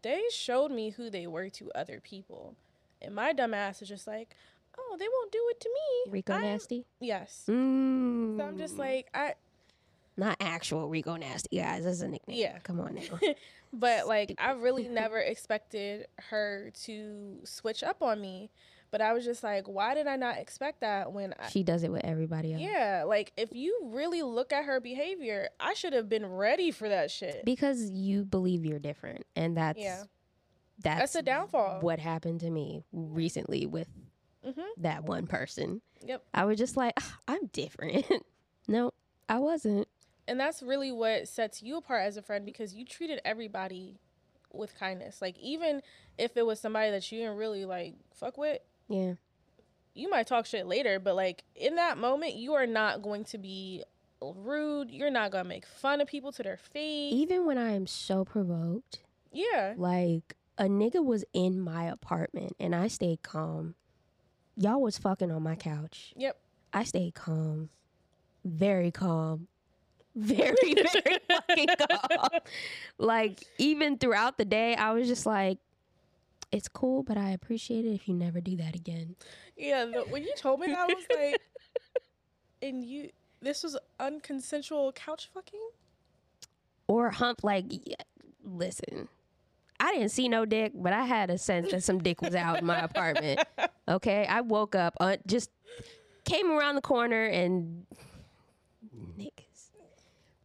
they 0.01 0.21
showed 0.31 0.71
me 0.71 0.89
who 0.91 1.09
they 1.09 1.27
were 1.27 1.49
to 1.49 1.71
other 1.73 1.99
people. 2.01 2.55
And 3.01 3.15
my 3.15 3.33
dumb 3.33 3.53
ass 3.53 3.81
is 3.81 3.87
just 3.89 4.07
like, 4.07 4.35
oh, 4.77 4.95
they 4.99 5.07
won't 5.07 5.31
do 5.31 5.39
it 5.49 5.59
to 5.61 5.69
me. 5.69 6.11
Rico 6.11 6.33
I'm-" 6.33 6.41
Nasty. 6.43 6.85
Yes. 6.99 7.43
Mm. 7.49 8.37
So 8.37 8.43
I'm 8.43 8.57
just 8.57 8.77
like, 8.77 9.09
I, 9.13 9.33
not 10.17 10.37
actual 10.39 10.89
Rico 10.89 11.15
Nasty, 11.15 11.57
guys. 11.57 11.85
That's 11.85 12.01
a 12.01 12.07
nickname. 12.07 12.37
Yeah. 12.37 12.59
Come 12.59 12.79
on 12.79 12.95
now. 12.95 13.19
But 13.75 14.07
like 14.07 14.35
I 14.37 14.51
really 14.51 14.87
never 14.87 15.17
expected 15.17 16.05
her 16.29 16.71
to 16.83 17.39
switch 17.43 17.81
up 17.81 18.03
on 18.03 18.21
me. 18.21 18.51
But 18.91 19.01
I 19.01 19.13
was 19.13 19.25
just 19.25 19.41
like, 19.43 19.67
why 19.67 19.95
did 19.95 20.05
I 20.05 20.15
not 20.17 20.37
expect 20.37 20.81
that 20.81 21.11
when 21.11 21.33
I 21.39 21.49
she 21.49 21.63
does 21.63 21.81
it 21.81 21.91
with 21.91 22.05
everybody 22.05 22.53
else. 22.53 22.61
Yeah, 22.61 23.05
like 23.07 23.33
if 23.35 23.49
you 23.51 23.75
really 23.85 24.21
look 24.21 24.53
at 24.53 24.65
her 24.65 24.79
behavior, 24.79 25.49
I 25.59 25.73
should 25.73 25.93
have 25.93 26.07
been 26.07 26.27
ready 26.27 26.69
for 26.69 26.87
that 26.87 27.09
shit. 27.09 27.43
Because 27.43 27.89
you 27.89 28.23
believe 28.25 28.63
you're 28.63 28.77
different, 28.77 29.25
and 29.35 29.57
that's 29.57 29.79
Yeah. 29.79 30.03
that's, 30.77 30.99
That's 30.99 31.15
a 31.15 31.21
downfall. 31.23 31.79
What 31.81 31.97
happened 31.97 32.41
to 32.41 32.51
me 32.51 32.83
recently 32.91 33.65
with 33.65 33.87
Mhm. 34.45 34.65
that 34.77 35.03
one 35.05 35.27
person? 35.27 35.81
Yep. 36.05 36.23
I 36.33 36.45
was 36.45 36.57
just 36.57 36.75
like, 36.77 36.93
"Ah, 36.99 37.19
I'm 37.27 37.47
different. 37.47 38.05
no, 38.67 38.91
I 39.29 39.39
wasn't. 39.39 39.87
And 40.27 40.39
that's 40.39 40.61
really 40.63 40.91
what 40.91 41.27
sets 41.27 41.61
you 41.61 41.77
apart 41.77 42.03
as 42.03 42.17
a 42.17 42.21
friend 42.21 42.45
because 42.45 42.73
you 42.73 42.85
treated 42.85 43.19
everybody 43.25 43.97
with 44.51 44.77
kindness. 44.77 45.21
Like 45.21 45.37
even 45.39 45.81
if 46.17 46.37
it 46.37 46.45
was 46.45 46.59
somebody 46.59 46.91
that 46.91 47.11
you 47.11 47.19
didn't 47.19 47.37
really 47.37 47.65
like 47.65 47.95
fuck 48.13 48.37
with, 48.37 48.59
Yeah, 48.87 49.13
you 49.93 50.09
might 50.09 50.27
talk 50.27 50.45
shit 50.45 50.65
later, 50.67 50.99
but 50.99 51.15
like 51.15 51.43
in 51.55 51.75
that 51.75 51.97
moment, 51.97 52.35
you 52.35 52.53
are 52.53 52.67
not 52.67 53.01
going 53.01 53.23
to 53.25 53.37
be 53.37 53.83
rude. 54.21 54.91
You're 54.91 55.09
not 55.11 55.31
gonna 55.31 55.43
make 55.49 55.65
fun 55.65 55.99
of 56.01 56.07
people 56.07 56.31
to 56.33 56.43
their 56.43 56.57
face. 56.57 57.13
even 57.13 57.45
when 57.45 57.57
I 57.57 57.71
am 57.73 57.87
so 57.87 58.23
provoked, 58.23 59.01
Yeah, 59.31 59.73
like 59.75 60.35
a 60.57 60.65
nigga 60.65 61.03
was 61.03 61.25
in 61.33 61.59
my 61.59 61.85
apartment 61.85 62.53
and 62.59 62.73
I 62.75 62.87
stayed 62.87 63.23
calm. 63.23 63.75
Y'all 64.55 64.81
was 64.81 64.97
fucking 64.97 65.31
on 65.31 65.41
my 65.43 65.55
couch. 65.55 66.13
Yep. 66.15 66.37
I 66.73 66.83
stayed 66.83 67.13
calm, 67.15 67.69
very 68.45 68.91
calm, 68.91 69.47
very 70.15 70.55
very 70.73 71.17
fucking 71.27 71.67
calm. 71.89 72.41
Like 72.97 73.43
even 73.57 73.97
throughout 73.97 74.37
the 74.37 74.45
day, 74.45 74.75
I 74.75 74.91
was 74.91 75.07
just 75.07 75.25
like, 75.25 75.57
"It's 76.51 76.67
cool, 76.67 77.03
but 77.03 77.17
I 77.17 77.29
appreciate 77.31 77.85
it 77.85 77.93
if 77.93 78.07
you 78.07 78.13
never 78.13 78.41
do 78.41 78.55
that 78.57 78.75
again." 78.75 79.15
yeah. 79.57 79.85
The, 79.85 80.01
when 80.09 80.23
you 80.23 80.33
told 80.37 80.59
me 80.59 80.67
that, 80.67 80.77
I 80.77 80.85
was 80.85 81.05
like, 81.15 81.41
and 82.61 82.83
you, 82.83 83.09
this 83.41 83.63
was 83.63 83.77
unconsensual 83.99 84.93
couch 84.95 85.29
fucking. 85.33 85.59
Or 86.87 87.09
hump 87.11 87.43
like, 87.43 87.65
yeah, 87.69 87.95
listen. 88.43 89.07
I 89.85 89.91
didn't 89.91 90.09
see 90.11 90.29
no 90.29 90.45
dick, 90.45 90.71
but 90.73 90.93
I 90.93 91.03
had 91.05 91.29
a 91.29 91.37
sense 91.37 91.71
that 91.71 91.83
some 91.83 91.99
dick 92.01 92.21
was 92.21 92.35
out 92.35 92.59
in 92.59 92.65
my 92.65 92.79
apartment. 92.79 93.39
Okay, 93.85 94.25
I 94.25 94.39
woke 94.39 94.75
up, 94.75 94.95
uh, 95.01 95.17
just 95.27 95.49
came 96.23 96.49
around 96.49 96.75
the 96.75 96.81
corner 96.81 97.25
and 97.25 97.85
niggas. 99.19 99.71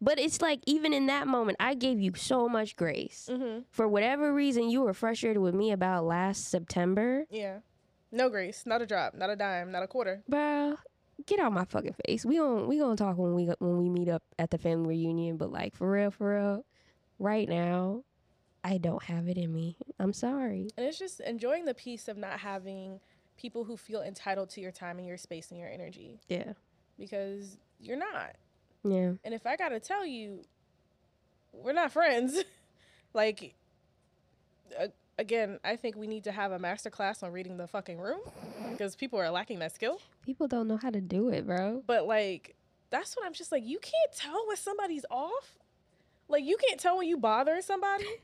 But 0.00 0.18
it's 0.18 0.42
like 0.42 0.60
even 0.66 0.92
in 0.92 1.06
that 1.06 1.28
moment, 1.28 1.56
I 1.60 1.74
gave 1.74 2.00
you 2.00 2.12
so 2.16 2.48
much 2.48 2.74
grace. 2.74 3.28
Mm-hmm. 3.30 3.60
For 3.70 3.86
whatever 3.86 4.34
reason 4.34 4.70
you 4.70 4.80
were 4.82 4.92
frustrated 4.92 5.40
with 5.40 5.54
me 5.54 5.70
about 5.70 6.04
last 6.04 6.48
September, 6.50 7.26
Yeah, 7.30 7.58
no 8.10 8.28
grace, 8.28 8.64
not 8.66 8.82
a 8.82 8.86
drop, 8.86 9.14
not 9.14 9.30
a 9.30 9.36
dime, 9.36 9.70
not 9.70 9.84
a 9.84 9.86
quarter. 9.86 10.22
bro. 10.28 10.76
Get 11.26 11.38
out 11.38 11.52
my 11.52 11.64
fucking 11.64 11.94
face. 12.06 12.24
We 12.24 12.38
gon' 12.38 12.66
we 12.66 12.78
gonna 12.78 12.96
talk 12.96 13.18
when 13.18 13.34
we 13.34 13.46
when 13.60 13.78
we 13.78 13.88
meet 13.88 14.08
up 14.08 14.22
at 14.38 14.50
the 14.50 14.58
family 14.58 14.88
reunion. 14.96 15.36
But 15.36 15.52
like 15.52 15.76
for 15.76 15.88
real, 15.90 16.10
for 16.10 16.34
real, 16.34 16.64
right 17.20 17.48
now, 17.48 18.02
I 18.64 18.78
don't 18.78 19.02
have 19.04 19.28
it 19.28 19.38
in 19.38 19.52
me. 19.54 19.76
I'm 19.98 20.12
sorry. 20.12 20.68
And 20.76 20.86
it's 20.86 20.98
just 20.98 21.20
enjoying 21.20 21.64
the 21.64 21.74
peace 21.74 22.08
of 22.08 22.16
not 22.16 22.40
having 22.40 23.00
people 23.36 23.64
who 23.64 23.76
feel 23.76 24.02
entitled 24.02 24.50
to 24.50 24.60
your 24.60 24.72
time 24.72 24.98
and 24.98 25.06
your 25.06 25.16
space 25.16 25.50
and 25.50 25.60
your 25.60 25.68
energy 25.70 26.20
Yeah, 26.28 26.52
because 26.98 27.56
you're 27.80 27.96
not. 27.96 28.34
yeah. 28.82 29.12
And 29.24 29.32
if 29.32 29.46
I 29.46 29.56
gotta 29.56 29.78
tell 29.80 30.04
you, 30.04 30.42
we're 31.52 31.72
not 31.72 31.92
friends. 31.92 32.42
like, 33.14 33.54
uh, 34.78 34.88
again, 35.18 35.60
I 35.64 35.76
think 35.76 35.96
we 35.96 36.06
need 36.08 36.24
to 36.24 36.32
have 36.32 36.50
a 36.52 36.58
master 36.58 36.90
class 36.90 37.22
on 37.22 37.32
reading 37.32 37.56
the 37.56 37.66
fucking 37.68 37.98
room 37.98 38.20
because 38.70 38.96
people 38.96 39.18
are 39.20 39.30
lacking 39.30 39.60
that 39.60 39.72
skill. 39.74 40.00
People 40.26 40.48
don't 40.48 40.66
know 40.68 40.76
how 40.76 40.90
to 40.90 41.00
do 41.00 41.28
it, 41.28 41.46
bro. 41.46 41.82
But 41.86 42.06
like, 42.06 42.56
that's 42.90 43.16
what 43.16 43.24
I'm 43.24 43.32
just 43.34 43.52
like. 43.52 43.64
You 43.64 43.78
can't 43.78 44.12
tell 44.16 44.46
when 44.48 44.56
somebody's 44.56 45.04
off. 45.10 45.58
Like, 46.30 46.44
you 46.44 46.56
can't 46.68 46.78
tell 46.78 46.98
when 46.98 47.08
you 47.08 47.16
bothering 47.16 47.62
somebody. 47.62 48.04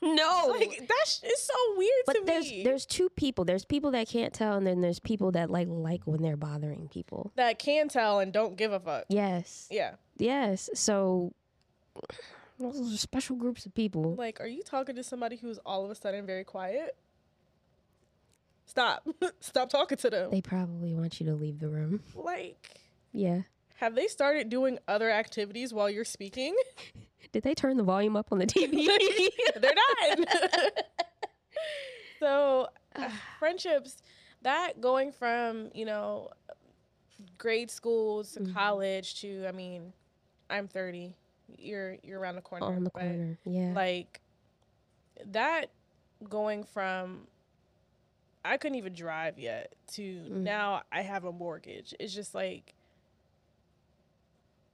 No. 0.00 0.46
Like 0.50 0.78
that's 0.88 1.20
it's 1.22 1.42
so 1.44 1.54
weird 1.76 1.90
but 2.06 2.12
to 2.14 2.22
there's 2.24 2.50
me. 2.50 2.62
there's 2.64 2.84
two 2.86 3.08
people. 3.10 3.44
There's 3.44 3.64
people 3.64 3.90
that 3.92 4.08
can't 4.08 4.32
tell, 4.32 4.54
and 4.56 4.66
then 4.66 4.80
there's 4.80 4.98
people 4.98 5.30
that 5.32 5.48
like 5.50 5.68
like 5.70 6.02
when 6.06 6.22
they're 6.22 6.36
bothering 6.36 6.88
people. 6.88 7.30
that 7.36 7.58
can 7.60 7.88
tell 7.88 8.18
and 8.20 8.32
don't 8.32 8.56
give 8.56 8.72
a 8.72 8.80
fuck. 8.80 9.04
Yes, 9.08 9.68
Yeah. 9.70 9.92
yes. 10.18 10.68
So 10.74 11.32
those 12.58 12.94
are 12.94 12.96
special 12.96 13.36
groups 13.36 13.64
of 13.66 13.74
people. 13.74 14.14
Like, 14.16 14.40
are 14.40 14.46
you 14.46 14.62
talking 14.62 14.94
to 14.96 15.02
somebody 15.04 15.36
who's 15.36 15.58
all 15.64 15.84
of 15.84 15.90
a 15.90 15.94
sudden 15.94 16.26
very 16.26 16.44
quiet? 16.44 16.96
Stop. 18.66 19.06
Stop 19.40 19.68
talking 19.68 19.98
to 19.98 20.10
them. 20.10 20.30
They 20.30 20.40
probably 20.40 20.94
want 20.94 21.20
you 21.20 21.26
to 21.26 21.34
leave 21.34 21.58
the 21.60 21.68
room. 21.68 22.02
like, 22.14 22.80
Yeah. 23.12 23.42
have 23.76 23.94
they 23.94 24.06
started 24.08 24.48
doing 24.48 24.78
other 24.88 25.10
activities 25.10 25.72
while 25.74 25.90
you're 25.90 26.04
speaking? 26.04 26.54
Did 27.32 27.42
they 27.44 27.54
turn 27.54 27.76
the 27.78 27.82
volume 27.82 28.14
up 28.16 28.28
on 28.30 28.38
the 28.38 28.46
TV? 28.46 28.86
They're 29.60 29.72
not. 30.16 30.28
so, 32.20 32.68
friendships, 33.38 34.02
that 34.42 34.80
going 34.80 35.12
from, 35.12 35.70
you 35.74 35.84
know, 35.86 36.30
grade 37.38 37.70
school 37.70 38.24
to 38.24 38.40
Mhm. 38.40 38.52
college 38.54 39.20
to, 39.22 39.46
I 39.46 39.52
mean, 39.52 39.92
I'm 40.50 40.68
30. 40.68 41.16
You're 41.58 41.96
you're 42.02 42.18
around 42.20 42.36
the 42.36 42.42
corner. 42.42 42.66
on 42.66 42.84
the 42.84 42.90
corner. 42.90 43.38
Yeah. 43.44 43.72
Like 43.74 44.20
that 45.26 45.70
going 46.28 46.64
from 46.64 47.26
I 48.44 48.56
couldn't 48.56 48.76
even 48.78 48.92
drive 48.94 49.38
yet 49.38 49.74
to 49.92 50.02
Mm. 50.02 50.28
now 50.42 50.82
I 50.90 51.02
have 51.02 51.24
a 51.24 51.32
mortgage. 51.32 51.94
It's 52.00 52.14
just 52.14 52.34
like 52.34 52.74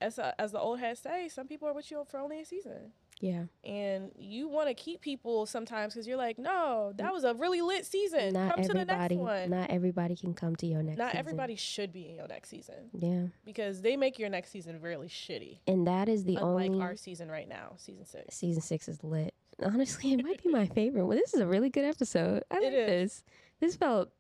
as 0.01 0.19
a, 0.19 0.35
as 0.41 0.53
the 0.53 0.61
old 0.61 0.79
heads 0.81 1.01
say, 1.01 1.29
some 1.29 1.47
people 1.47 1.69
are 1.69 1.73
with 1.75 1.91
you 1.91 2.05
for 2.09 2.19
only 2.21 2.41
a 2.41 2.45
season. 2.45 2.93
Yeah. 3.21 3.45
And 3.65 4.13
you 4.17 4.47
want 4.49 4.69
to 4.69 4.75
keep 4.75 5.01
people 5.01 5.45
sometimes 5.45 5.93
because 5.93 6.07
you're 6.07 6.17
like, 6.17 6.39
no, 6.39 6.93
that 6.99 7.13
was 7.13 7.25
a 7.25 7.35
really 7.35 7.61
lit 7.61 7.85
season. 7.85 8.33
Not 8.35 8.55
Come 8.55 8.63
to 8.65 8.69
the 8.69 8.75
next 8.85 8.91
everybody. 8.93 9.17
one. 9.17 9.51
Not 9.51 9.71
everybody 9.71 10.15
can 10.15 10.35
come 10.35 10.55
to 10.57 10.67
your 10.67 10.85
next. 10.85 10.99
Not 10.99 11.11
season. 11.11 11.19
everybody 11.19 11.57
should 11.57 11.93
be 11.93 12.09
in 12.09 12.15
your 12.15 12.29
next 12.29 12.49
season 12.49 12.77
Yeah. 12.97 13.23
because 13.45 13.83
they 13.83 13.97
make 13.97 14.21
your 14.21 14.29
next 14.29 14.51
season 14.51 14.81
really 14.81 15.09
shitty. 15.09 15.59
And 15.67 15.87
that 15.89 16.09
is 16.09 16.25
the 16.25 16.37
unlike 16.37 16.71
only 16.71 16.81
our 16.81 16.95
season 16.95 17.29
right 17.29 17.49
now, 17.49 17.73
season 17.77 18.05
six. 18.07 18.37
season 18.37 18.63
six 18.63 18.87
is 18.89 19.03
lit. 19.03 19.35
Honestly, 19.61 20.13
it 20.13 20.23
might 20.25 20.41
be 20.41 20.51
my 20.51 20.67
favorite. 20.67 21.05
Well, 21.05 21.19
this 21.19 21.35
is 21.35 21.41
a 21.41 21.47
really 21.47 21.71
good 21.71 21.85
episode. 21.85 22.45
I 22.53 22.61
like 22.61 22.73
is. 22.73 22.73
this. 22.73 23.25
This 23.59 23.75
felt 23.75 24.11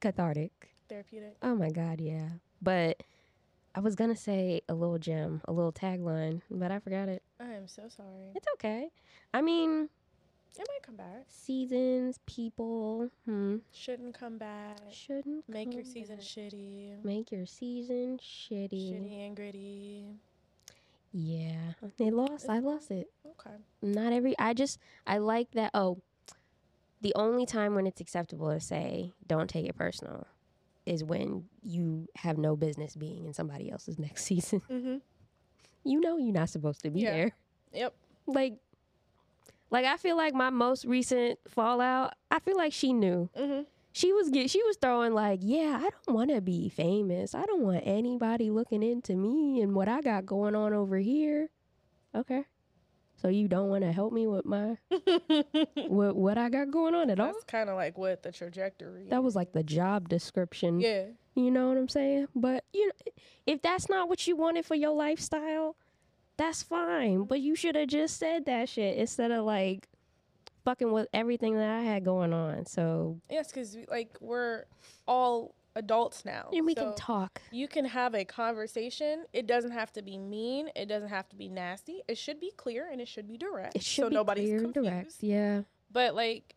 cathartic. 0.00 0.52
Therapeutic. 0.88 1.36
Oh 1.42 1.56
my 1.56 1.70
god, 1.70 2.00
yeah. 2.00 2.28
But 2.62 3.02
I 3.76 3.80
was 3.80 3.94
gonna 3.94 4.16
say 4.16 4.62
a 4.70 4.74
little 4.74 4.98
gem, 4.98 5.42
a 5.44 5.52
little 5.52 5.72
tagline, 5.72 6.40
but 6.50 6.70
I 6.70 6.78
forgot 6.78 7.08
it. 7.10 7.22
I 7.38 7.52
am 7.52 7.68
so 7.68 7.82
sorry. 7.94 8.32
It's 8.34 8.46
okay. 8.54 8.88
I 9.34 9.42
mean, 9.42 9.90
It 10.58 10.66
might 10.66 10.82
come 10.82 10.96
back. 10.96 11.26
seasons, 11.28 12.18
people, 12.24 13.10
hmm, 13.26 13.56
Shouldn't 13.74 14.14
come 14.18 14.38
back. 14.38 14.78
shouldn't 14.90 15.46
Make 15.46 15.74
your 15.74 15.84
season 15.84 16.16
back. 16.16 16.24
shitty. 16.24 17.04
Make 17.04 17.30
your 17.30 17.44
season 17.44 18.18
shitty. 18.18 18.92
Shitty 18.94 19.26
and 19.26 19.36
gritty. 19.36 20.04
Yeah, 21.12 21.72
they 21.98 22.10
lost. 22.10 22.48
I 22.48 22.58
lost 22.60 22.90
it. 22.90 23.10
Okay. 23.26 23.56
Not 23.82 24.12
every. 24.14 24.38
I 24.38 24.54
just. 24.54 24.78
I 25.06 25.18
like 25.18 25.50
that. 25.52 25.70
Oh, 25.74 25.98
the 27.02 27.12
only 27.14 27.44
time 27.46 27.74
when 27.74 27.86
it's 27.86 28.00
acceptable 28.00 28.50
to 28.50 28.60
say 28.60 29.12
"don't 29.26 29.48
take 29.48 29.66
it 29.66 29.76
personal" 29.76 30.26
is 30.86 31.02
when 31.04 31.44
you 31.62 32.08
have 32.16 32.38
no 32.38 32.56
business 32.56 32.94
being 32.96 33.26
in 33.26 33.34
somebody 33.34 33.70
else's 33.70 33.98
next 33.98 34.24
season. 34.30 34.62
Mm-hmm. 34.70 34.96
you 35.84 36.00
know 36.00 36.16
you're 36.16 36.32
not 36.32 36.48
supposed 36.48 36.82
to 36.82 36.90
be 36.90 37.00
Yeah. 37.00 37.12
there. 37.12 37.32
Yep. 37.72 37.94
Like, 38.26 38.54
like 39.70 39.84
I 39.84 39.96
feel 39.96 40.16
like 40.16 40.32
my 40.34 40.50
most 40.50 40.84
recent 40.84 41.38
fallout. 41.48 42.14
I 42.30 42.38
feel 42.38 42.56
like 42.56 42.72
she 42.72 42.92
knew. 42.92 43.28
Mm-hmm. 43.38 43.62
She 43.92 44.12
was 44.12 44.28
get. 44.30 44.50
She 44.50 44.62
was 44.62 44.76
throwing 44.76 45.14
like, 45.14 45.40
yeah, 45.42 45.78
I 45.80 45.88
don't 46.06 46.14
want 46.14 46.30
to 46.30 46.40
be 46.40 46.68
famous. 46.68 47.34
I 47.34 47.44
don't 47.46 47.62
want 47.62 47.82
anybody 47.84 48.50
looking 48.50 48.82
into 48.82 49.16
me 49.16 49.60
and 49.62 49.74
what 49.74 49.88
I 49.88 50.00
got 50.02 50.26
going 50.26 50.54
on 50.54 50.72
over 50.74 50.98
here. 50.98 51.48
Okay. 52.14 52.44
So 53.16 53.28
you 53.28 53.48
don't 53.48 53.68
want 53.68 53.82
to 53.82 53.92
help 53.92 54.12
me 54.12 54.26
with 54.26 54.44
my 54.44 54.76
with 54.90 56.12
what 56.12 56.36
I 56.38 56.48
got 56.50 56.70
going 56.70 56.94
on 56.94 57.10
at 57.10 57.18
all? 57.18 57.32
That's 57.32 57.44
kind 57.44 57.70
of 57.70 57.76
like 57.76 57.96
what 57.96 58.22
the 58.22 58.30
trajectory. 58.30 59.08
That 59.08 59.24
was 59.24 59.34
like 59.34 59.52
the 59.52 59.62
job 59.62 60.08
description. 60.08 60.80
yeah. 60.80 61.06
You 61.34 61.50
know 61.50 61.68
what 61.68 61.76
I'm 61.76 61.88
saying? 61.88 62.28
But 62.34 62.64
you 62.72 62.86
know, 62.86 63.12
if 63.46 63.60
that's 63.62 63.88
not 63.88 64.08
what 64.08 64.26
you 64.26 64.36
wanted 64.36 64.64
for 64.64 64.74
your 64.74 64.92
lifestyle, 64.94 65.76
that's 66.36 66.62
fine. 66.62 67.24
But 67.24 67.40
you 67.40 67.54
should 67.54 67.74
have 67.74 67.88
just 67.88 68.18
said 68.18 68.46
that 68.46 68.68
shit 68.68 68.96
instead 68.96 69.30
of 69.30 69.44
like 69.44 69.88
fucking 70.64 70.90
with 70.92 71.08
everything 71.12 71.56
that 71.56 71.70
I 71.70 71.80
had 71.82 72.04
going 72.04 72.32
on. 72.32 72.66
So 72.66 73.20
Yes, 73.30 73.48
because 73.48 73.76
like 73.88 74.16
we're 74.20 74.64
all 75.08 75.54
adults 75.76 76.24
now. 76.24 76.48
and 76.52 76.66
we 76.66 76.74
so 76.74 76.82
can 76.86 76.94
talk. 76.96 77.40
You 77.52 77.68
can 77.68 77.84
have 77.84 78.14
a 78.14 78.24
conversation. 78.24 79.24
It 79.32 79.46
doesn't 79.46 79.70
have 79.72 79.92
to 79.92 80.02
be 80.02 80.18
mean. 80.18 80.70
It 80.74 80.86
doesn't 80.86 81.10
have 81.10 81.28
to 81.28 81.36
be 81.36 81.48
nasty. 81.48 82.02
It 82.08 82.18
should 82.18 82.40
be 82.40 82.50
clear 82.56 82.88
and 82.90 83.00
it 83.00 83.06
should 83.06 83.28
be 83.28 83.36
direct. 83.36 83.76
It 83.76 83.84
should 83.84 84.04
so 84.04 84.08
be 84.08 84.14
nobody's 84.16 84.48
clear 84.48 84.64
and 84.64 84.74
direct. 84.74 85.14
Yeah. 85.20 85.62
But 85.92 86.14
like 86.16 86.54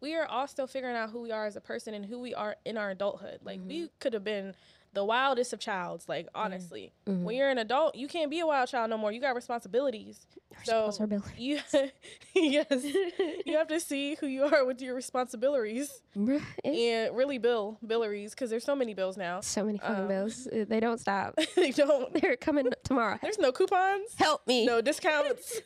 we 0.00 0.14
are 0.14 0.26
all 0.26 0.46
still 0.46 0.66
figuring 0.66 0.94
out 0.94 1.10
who 1.10 1.22
we 1.22 1.32
are 1.32 1.46
as 1.46 1.56
a 1.56 1.60
person 1.60 1.94
and 1.94 2.04
who 2.04 2.20
we 2.20 2.34
are 2.34 2.56
in 2.64 2.76
our 2.76 2.90
adulthood. 2.90 3.40
Like 3.42 3.58
Mm-hmm. 3.60 3.68
we 3.68 3.88
could 3.98 4.12
have 4.12 4.24
been 4.24 4.54
the 4.96 5.04
wildest 5.04 5.52
of 5.52 5.60
childs, 5.60 6.08
like 6.08 6.26
honestly. 6.34 6.92
Mhm. 7.06 7.22
When 7.22 7.36
you're 7.36 7.50
an 7.50 7.58
adult, 7.58 7.94
you 7.94 8.08
can't 8.08 8.30
be 8.30 8.40
a 8.40 8.46
wild 8.46 8.68
child 8.68 8.90
no 8.90 8.98
more. 8.98 9.12
You 9.12 9.20
got 9.20 9.36
responsibilities. 9.36 10.26
So 10.64 10.90
you 11.36 11.60
yes. 12.34 12.66
you 13.44 13.56
have 13.58 13.68
to 13.68 13.78
see 13.78 14.16
who 14.18 14.26
you 14.26 14.44
are 14.44 14.64
with 14.64 14.80
your 14.80 14.94
responsibilities 14.94 16.00
Bruh, 16.16 16.40
and 16.64 17.14
really 17.14 17.36
bill 17.36 17.78
billeries 17.86 18.30
because 18.30 18.48
there's 18.48 18.64
so 18.64 18.74
many 18.74 18.94
bills 18.94 19.18
now. 19.18 19.40
so 19.42 19.64
many 19.64 19.78
fucking 19.78 20.04
um, 20.04 20.08
bills. 20.08 20.46
Uh, 20.46 20.64
They 20.66 20.80
don't 20.80 20.98
stop. 20.98 21.38
they 21.56 21.72
don't. 21.72 22.12
They're 22.20 22.36
coming 22.36 22.70
tomorrow. 22.84 23.18
There's 23.22 23.38
no 23.38 23.52
coupons. 23.52 24.14
Help 24.16 24.46
me. 24.46 24.64
No 24.64 24.80
discounts. 24.80 25.60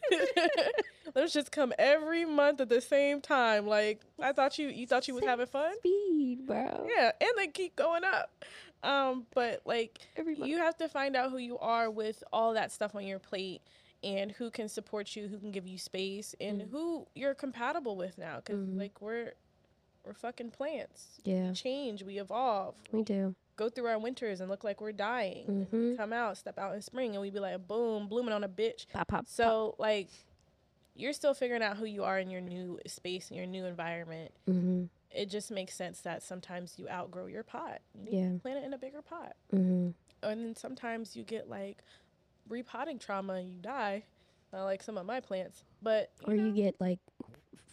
Those 1.14 1.32
just 1.32 1.50
come 1.52 1.72
every 1.78 2.24
month 2.24 2.60
at 2.60 2.68
the 2.68 2.80
same 2.80 3.20
time. 3.20 3.66
Like 3.66 4.00
I 4.20 4.32
thought 4.32 4.58
you 4.58 4.68
you 4.68 4.86
thought 4.88 5.06
you 5.08 5.14
was 5.14 5.24
having 5.24 5.46
fun. 5.46 5.76
Speed, 5.78 6.46
bro. 6.46 6.88
Yeah, 6.96 7.12
and 7.20 7.30
they 7.36 7.46
keep 7.46 7.76
going 7.76 8.02
up. 8.04 8.44
Um, 8.82 9.26
but 9.34 9.62
like 9.64 9.98
Every 10.16 10.34
month. 10.36 10.48
you 10.48 10.58
have 10.58 10.76
to 10.78 10.88
find 10.88 11.14
out 11.16 11.30
who 11.30 11.36
you 11.38 11.58
are 11.58 11.90
with 11.90 12.22
all 12.32 12.54
that 12.54 12.72
stuff 12.72 12.94
on 12.94 13.06
your 13.06 13.18
plate 13.18 13.60
and 14.02 14.32
who 14.32 14.50
can 14.50 14.68
support 14.68 15.14
you, 15.14 15.28
who 15.28 15.38
can 15.38 15.50
give 15.50 15.66
you 15.66 15.76
space, 15.76 16.34
and 16.40 16.62
Mm. 16.62 16.70
who 16.70 17.06
you're 17.14 17.34
compatible 17.34 17.96
with 17.96 18.16
now. 18.16 18.36
because 18.36 18.60
Mhm. 18.66 18.78
like 18.78 19.00
we're 19.02 19.34
we're 20.06 20.14
fucking 20.14 20.50
plants. 20.50 21.18
Yeah, 21.24 21.48
We 21.48 21.54
change, 21.54 22.02
we 22.02 22.18
evolve. 22.18 22.74
we 22.90 23.02
do. 23.02 23.34
Go 23.56 23.68
through 23.68 23.86
our 23.88 23.98
winters 23.98 24.40
and 24.40 24.48
look 24.48 24.64
like 24.64 24.80
we're 24.80 24.92
dying. 24.92 25.44
and 25.46 25.70
we. 25.70 25.96
Come 25.98 26.14
out, 26.14 26.38
step 26.38 26.58
out 26.58 26.74
in 26.74 26.80
spring, 26.80 27.10
and 27.12 27.20
we'd 27.20 27.34
be 27.34 27.38
like 27.40 27.68
boom, 27.68 28.08
blooming 28.08 28.32
on 28.32 28.42
a 28.42 28.48
bitch. 28.48 28.86
Pop, 28.88 29.06
pop. 29.08 29.08
pop. 29.08 29.26
So 29.28 29.74
like, 29.78 30.08
you're 30.94 31.12
still 31.12 31.34
figuring 31.34 31.62
out 31.62 31.76
who 31.76 31.84
you 31.84 32.02
are 32.04 32.18
in 32.18 32.30
your 32.30 32.40
new 32.40 32.80
space 32.86 33.28
and 33.28 33.36
your 33.36 33.46
new 33.46 33.66
environment. 33.66 34.32
It 35.10 35.26
just 35.26 35.50
makes 35.50 35.74
sense 35.74 36.00
that 36.02 36.22
sometimes 36.22 36.78
you 36.78 36.88
outgrow 36.88 37.26
your 37.26 37.42
pot. 37.42 37.80
You 37.94 38.08
Yeah. 38.18 38.38
plant 38.42 38.58
it 38.58 38.64
in 38.64 38.72
a 38.74 38.78
bigger 38.78 39.02
pot, 39.02 39.34
Mm-hmm. 39.52 39.90
and 40.28 40.44
then 40.44 40.54
sometimes 40.56 41.16
you 41.16 41.24
get 41.24 41.48
like 41.48 41.78
repotting 42.48 42.98
trauma 42.98 43.34
and 43.34 43.50
you 43.52 43.58
die, 43.58 44.04
not 44.52 44.64
like 44.64 44.82
some 44.82 44.96
of 44.98 45.06
my 45.06 45.20
plants. 45.20 45.64
But 45.82 46.10
Or 46.26 46.34
you 46.34 46.52
get 46.52 46.80
like 46.80 46.98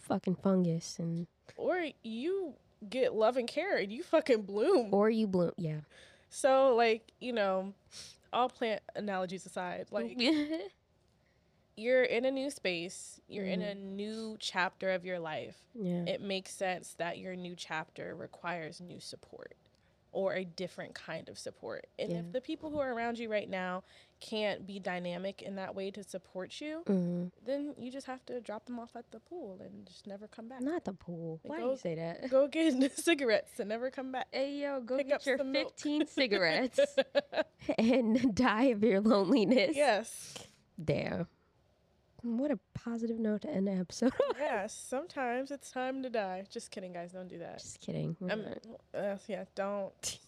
fucking 0.02 0.36
fungus 0.36 0.98
and 0.98 1.26
or 1.56 1.86
you 2.02 2.54
get 2.88 3.14
love 3.14 3.36
and 3.36 3.46
care 3.48 3.76
and 3.76 3.92
you 3.92 4.02
fucking 4.02 4.42
bloom. 4.42 4.92
or 4.94 5.10
you 5.10 5.26
bloom. 5.26 5.52
Yeah. 5.56 5.80
So 6.30 6.74
like 6.76 7.12
you 7.20 7.32
know, 7.32 7.72
all 8.32 8.48
plant 8.48 8.82
analogies 8.96 9.46
aside, 9.46 9.86
like 9.90 10.18
you're 11.78 12.02
in 12.04 12.24
a 12.24 12.30
new 12.30 12.50
space, 12.50 13.20
you're 13.28 13.46
in 13.46 13.62
a 13.62 13.74
new 13.74 14.36
chapter 14.40 14.90
of 14.90 15.04
your 15.04 15.18
life. 15.18 15.56
yeah. 15.74 16.04
It 16.06 16.20
makes 16.20 16.52
sense 16.52 16.94
that 16.98 17.18
your 17.18 17.36
new 17.36 17.54
chapter 17.56 18.14
requires 18.14 18.80
new 18.80 19.00
support 19.00 19.54
or 20.10 20.32
a 20.34 20.44
different 20.44 20.94
kind 20.94 21.28
of 21.28 21.38
support. 21.38 21.86
And 21.98 22.10
Yeah. 22.10 22.18
if 22.20 22.32
the 22.32 22.40
people 22.40 22.70
who 22.70 22.78
are 22.78 22.92
around 22.94 23.18
you 23.18 23.30
right 23.30 23.48
now 23.48 23.84
can't 24.20 24.66
be 24.66 24.80
dynamic 24.80 25.42
in 25.42 25.56
that 25.56 25.74
way 25.74 25.90
to 25.92 26.02
support 26.02 26.60
you, 26.62 26.82
mm-hmm. 26.86 27.26
then 27.44 27.74
you 27.78 27.92
just 27.92 28.06
have 28.06 28.24
to 28.26 28.40
drop 28.40 28.64
them 28.64 28.78
off 28.78 28.96
at 28.96 29.10
the 29.10 29.20
pool 29.20 29.60
and 29.60 29.86
just 29.86 30.06
never 30.06 30.26
come 30.26 30.48
back. 30.48 30.62
Not 30.62 30.84
the 30.86 30.94
pool. 30.94 31.40
Like, 31.44 31.50
Why 31.50 31.56
do 31.58 31.62
go- 31.64 31.70
you 31.72 31.76
say 31.78 31.94
that? 31.96 32.30
Go 32.30 32.48
get 32.48 32.92
cigarettes 32.98 33.60
and 33.60 33.68
never 33.68 33.90
come 33.90 34.10
back. 34.10 34.28
Hey 34.32 34.62
yo, 34.62 34.80
go 34.80 34.96
Pick 34.96 35.08
get 35.08 35.16
up 35.20 35.26
your 35.26 35.36
some 35.38 35.52
milk. 35.52 35.74
15 35.76 36.06
cigarettes 36.18 36.80
and 37.78 38.34
die 38.34 38.64
of 38.64 38.82
your 38.82 39.00
loneliness. 39.00 39.76
yes. 39.76 40.34
Damn. 40.82 41.26
What 42.36 42.50
a 42.50 42.58
positive 42.74 43.18
note 43.18 43.42
to 43.42 43.50
end 43.50 43.66
the 43.68 43.72
episode. 43.72 44.12
yes. 44.38 44.74
Sometimes 44.88 45.50
it's 45.50 45.70
time 45.70 46.02
to 46.02 46.10
die. 46.10 46.44
Just 46.50 46.70
kidding, 46.70 46.92
guys. 46.92 47.12
Don't 47.12 47.28
do 47.28 47.38
that. 47.38 47.58
Just 47.58 47.80
kidding. 47.80 48.16
Um, 48.30 48.44
uh, 48.94 49.16
yeah, 49.26 49.44
don't. 49.54 50.18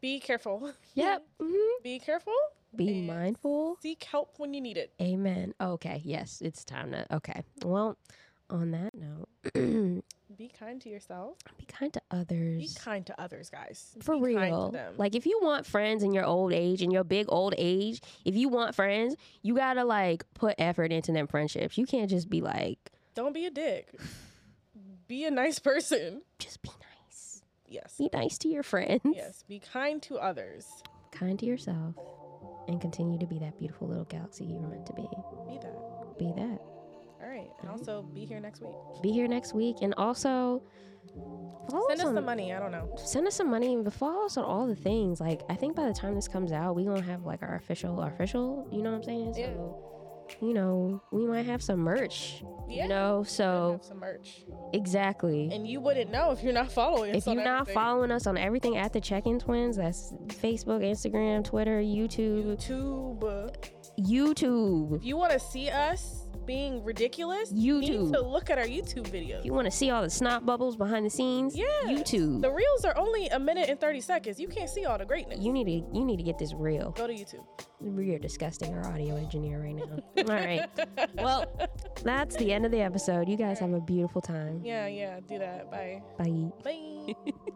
Be 0.00 0.18
careful. 0.18 0.72
Yep. 0.94 1.22
hmm 1.40 1.82
Be 1.82 1.98
careful. 1.98 2.34
Be 2.74 3.02
mindful. 3.02 3.76
Seek 3.82 4.02
help 4.04 4.34
when 4.38 4.54
you 4.54 4.60
need 4.60 4.76
it. 4.76 4.92
Amen. 5.00 5.54
Okay. 5.60 6.00
Yes, 6.04 6.40
it's 6.44 6.64
time 6.64 6.92
to. 6.92 7.06
Okay. 7.16 7.42
Well, 7.64 7.96
on 8.48 8.70
that 8.72 8.92
note, 8.94 9.28
be 10.40 10.48
kind 10.48 10.80
to 10.80 10.88
yourself. 10.88 11.36
Be 11.58 11.66
kind 11.66 11.92
to 11.92 12.00
others. 12.10 12.56
Be 12.74 12.80
kind 12.80 13.04
to 13.06 13.20
others, 13.20 13.50
guys. 13.50 13.94
For 14.00 14.14
Be 14.16 14.32
kind 14.34 14.50
to 14.52 14.56
real. 14.56 14.70
them. 14.70 14.94
Like, 14.96 15.14
if 15.14 15.26
you 15.26 15.38
want 15.42 15.66
friends 15.66 16.02
in 16.02 16.14
your 16.14 16.24
old 16.24 16.54
age, 16.54 16.80
in 16.80 16.90
your 16.90 17.04
big 17.04 17.26
old 17.28 17.54
age, 17.58 18.00
if 18.24 18.34
you 18.34 18.48
want 18.48 18.74
friends, 18.74 19.16
you 19.42 19.54
gotta 19.54 19.84
like 19.84 20.24
put 20.32 20.54
effort 20.58 20.92
into 20.92 21.12
them 21.12 21.26
friendships. 21.26 21.76
You 21.76 21.84
can't 21.84 22.08
just 22.08 22.30
be 22.30 22.40
like, 22.40 22.78
don't 23.14 23.34
be 23.34 23.44
a 23.44 23.50
dick. 23.50 23.92
Be 25.08 25.24
a 25.24 25.30
nice 25.30 25.58
person. 25.58 26.22
just 26.38 26.62
be 26.62 26.70
nice. 26.70 27.42
Yes. 27.66 27.96
Be 27.98 28.08
nice 28.12 28.38
to 28.38 28.48
your 28.48 28.62
friends. 28.62 29.00
Yes. 29.04 29.42
Be 29.48 29.58
kind 29.58 30.00
to 30.04 30.18
others. 30.18 30.66
Kind 31.10 31.38
to 31.40 31.46
yourself, 31.46 31.96
and 32.68 32.80
continue 32.80 33.18
to 33.18 33.26
be 33.26 33.40
that 33.40 33.58
beautiful 33.58 33.88
little 33.88 34.04
galaxy 34.04 34.44
you 34.44 34.54
were 34.54 34.68
meant 34.68 34.86
to 34.86 34.92
be. 34.94 35.02
Be 35.48 35.58
that. 35.58 36.18
Be 36.18 36.32
that. 36.36 36.60
Right. 37.40 37.50
And 37.60 37.70
also 37.70 38.02
be 38.02 38.24
here 38.24 38.40
next 38.40 38.60
week. 38.62 38.74
Be 39.02 39.10
here 39.12 39.28
next 39.28 39.54
week, 39.54 39.76
and 39.82 39.94
also 39.96 40.62
follow 41.70 41.88
Send 41.88 42.00
us 42.00 42.06
on- 42.06 42.14
some 42.14 42.24
money. 42.24 42.52
I 42.52 42.58
don't 42.58 42.72
know. 42.72 42.94
send 42.96 43.26
us 43.26 43.34
some 43.34 43.50
money 43.50 43.74
and 43.74 43.92
follow 43.92 44.24
us 44.26 44.36
on 44.36 44.44
all 44.44 44.66
the 44.66 44.76
things. 44.76 45.20
Like 45.20 45.42
I 45.48 45.54
think 45.54 45.74
by 45.76 45.86
the 45.86 45.94
time 45.94 46.14
this 46.14 46.28
comes 46.28 46.52
out, 46.52 46.76
we 46.76 46.84
gonna 46.84 47.00
have 47.02 47.24
like 47.24 47.42
our 47.42 47.56
official, 47.56 48.00
our 48.00 48.10
official. 48.12 48.68
You 48.70 48.82
know 48.82 48.90
what 48.90 48.98
I'm 48.98 49.02
saying? 49.04 49.34
Yeah. 49.36 49.52
You 50.40 50.54
know, 50.54 51.02
we 51.10 51.26
might 51.26 51.46
have 51.46 51.60
some 51.60 51.80
merch. 51.80 52.44
Yeah. 52.68 52.84
You 52.84 52.88
know, 52.88 53.24
so 53.24 53.72
have 53.72 53.84
some 53.84 53.98
merch. 53.98 54.44
exactly. 54.72 55.50
And 55.52 55.66
you 55.66 55.80
wouldn't 55.80 56.12
know 56.12 56.30
if 56.30 56.44
you're 56.44 56.52
not 56.52 56.70
following 56.70 57.10
us. 57.10 57.26
If 57.26 57.26
you're 57.34 57.42
not 57.42 57.62
everything. 57.62 57.74
following 57.74 58.10
us 58.12 58.28
on 58.28 58.36
everything 58.38 58.76
at 58.76 58.92
the 58.92 59.00
Check 59.00 59.26
In 59.26 59.40
Twins, 59.40 59.76
that's 59.76 60.12
Facebook, 60.28 60.82
Instagram, 60.84 61.42
Twitter, 61.44 61.80
YouTube, 61.80 62.44
YouTube. 62.56 63.18
YouTube. 64.04 64.96
If 64.96 65.04
you 65.04 65.16
want 65.16 65.32
to 65.32 65.40
see 65.40 65.68
us 65.70 66.26
being 66.46 66.82
ridiculous, 66.82 67.52
you 67.52 67.80
need 67.80 67.90
YouTube. 67.92 68.12
to 68.12 68.20
look 68.22 68.50
at 68.50 68.58
our 68.58 68.64
YouTube 68.64 69.06
videos. 69.08 69.40
If 69.40 69.44
you 69.44 69.52
want 69.52 69.66
to 69.66 69.70
see 69.70 69.90
all 69.90 70.02
the 70.02 70.10
snot 70.10 70.44
bubbles 70.44 70.74
behind 70.76 71.06
the 71.06 71.10
scenes, 71.10 71.54
Yeah. 71.56 71.64
YouTube. 71.86 72.40
The 72.40 72.50
reels 72.50 72.84
are 72.84 72.96
only 72.96 73.28
a 73.28 73.38
minute 73.38 73.68
and 73.68 73.78
30 73.78 74.00
seconds. 74.00 74.40
You 74.40 74.48
can't 74.48 74.68
see 74.68 74.84
all 74.84 74.98
the 74.98 75.04
greatness. 75.04 75.38
You 75.40 75.52
need 75.52 75.64
to 75.64 75.70
you 75.96 76.04
need 76.04 76.16
to 76.16 76.22
get 76.24 76.38
this 76.38 76.52
real. 76.54 76.90
Go 76.92 77.06
to 77.06 77.12
YouTube. 77.12 77.44
We 77.80 78.14
are 78.14 78.18
disgusting 78.18 78.74
our 78.74 78.86
audio 78.92 79.16
engineer 79.16 79.60
right 79.62 79.76
now. 79.76 79.98
all 80.18 80.24
right. 80.24 80.68
Well, 81.14 81.46
that's 82.02 82.36
the 82.36 82.52
end 82.52 82.66
of 82.66 82.72
the 82.72 82.80
episode. 82.80 83.28
You 83.28 83.36
guys 83.36 83.58
have 83.60 83.72
a 83.72 83.80
beautiful 83.80 84.20
time. 84.20 84.60
Yeah, 84.64 84.86
yeah, 84.86 85.20
do 85.20 85.38
that. 85.38 85.70
Bye. 85.70 86.02
Bye. 86.18 86.50
Bye. 86.64 87.14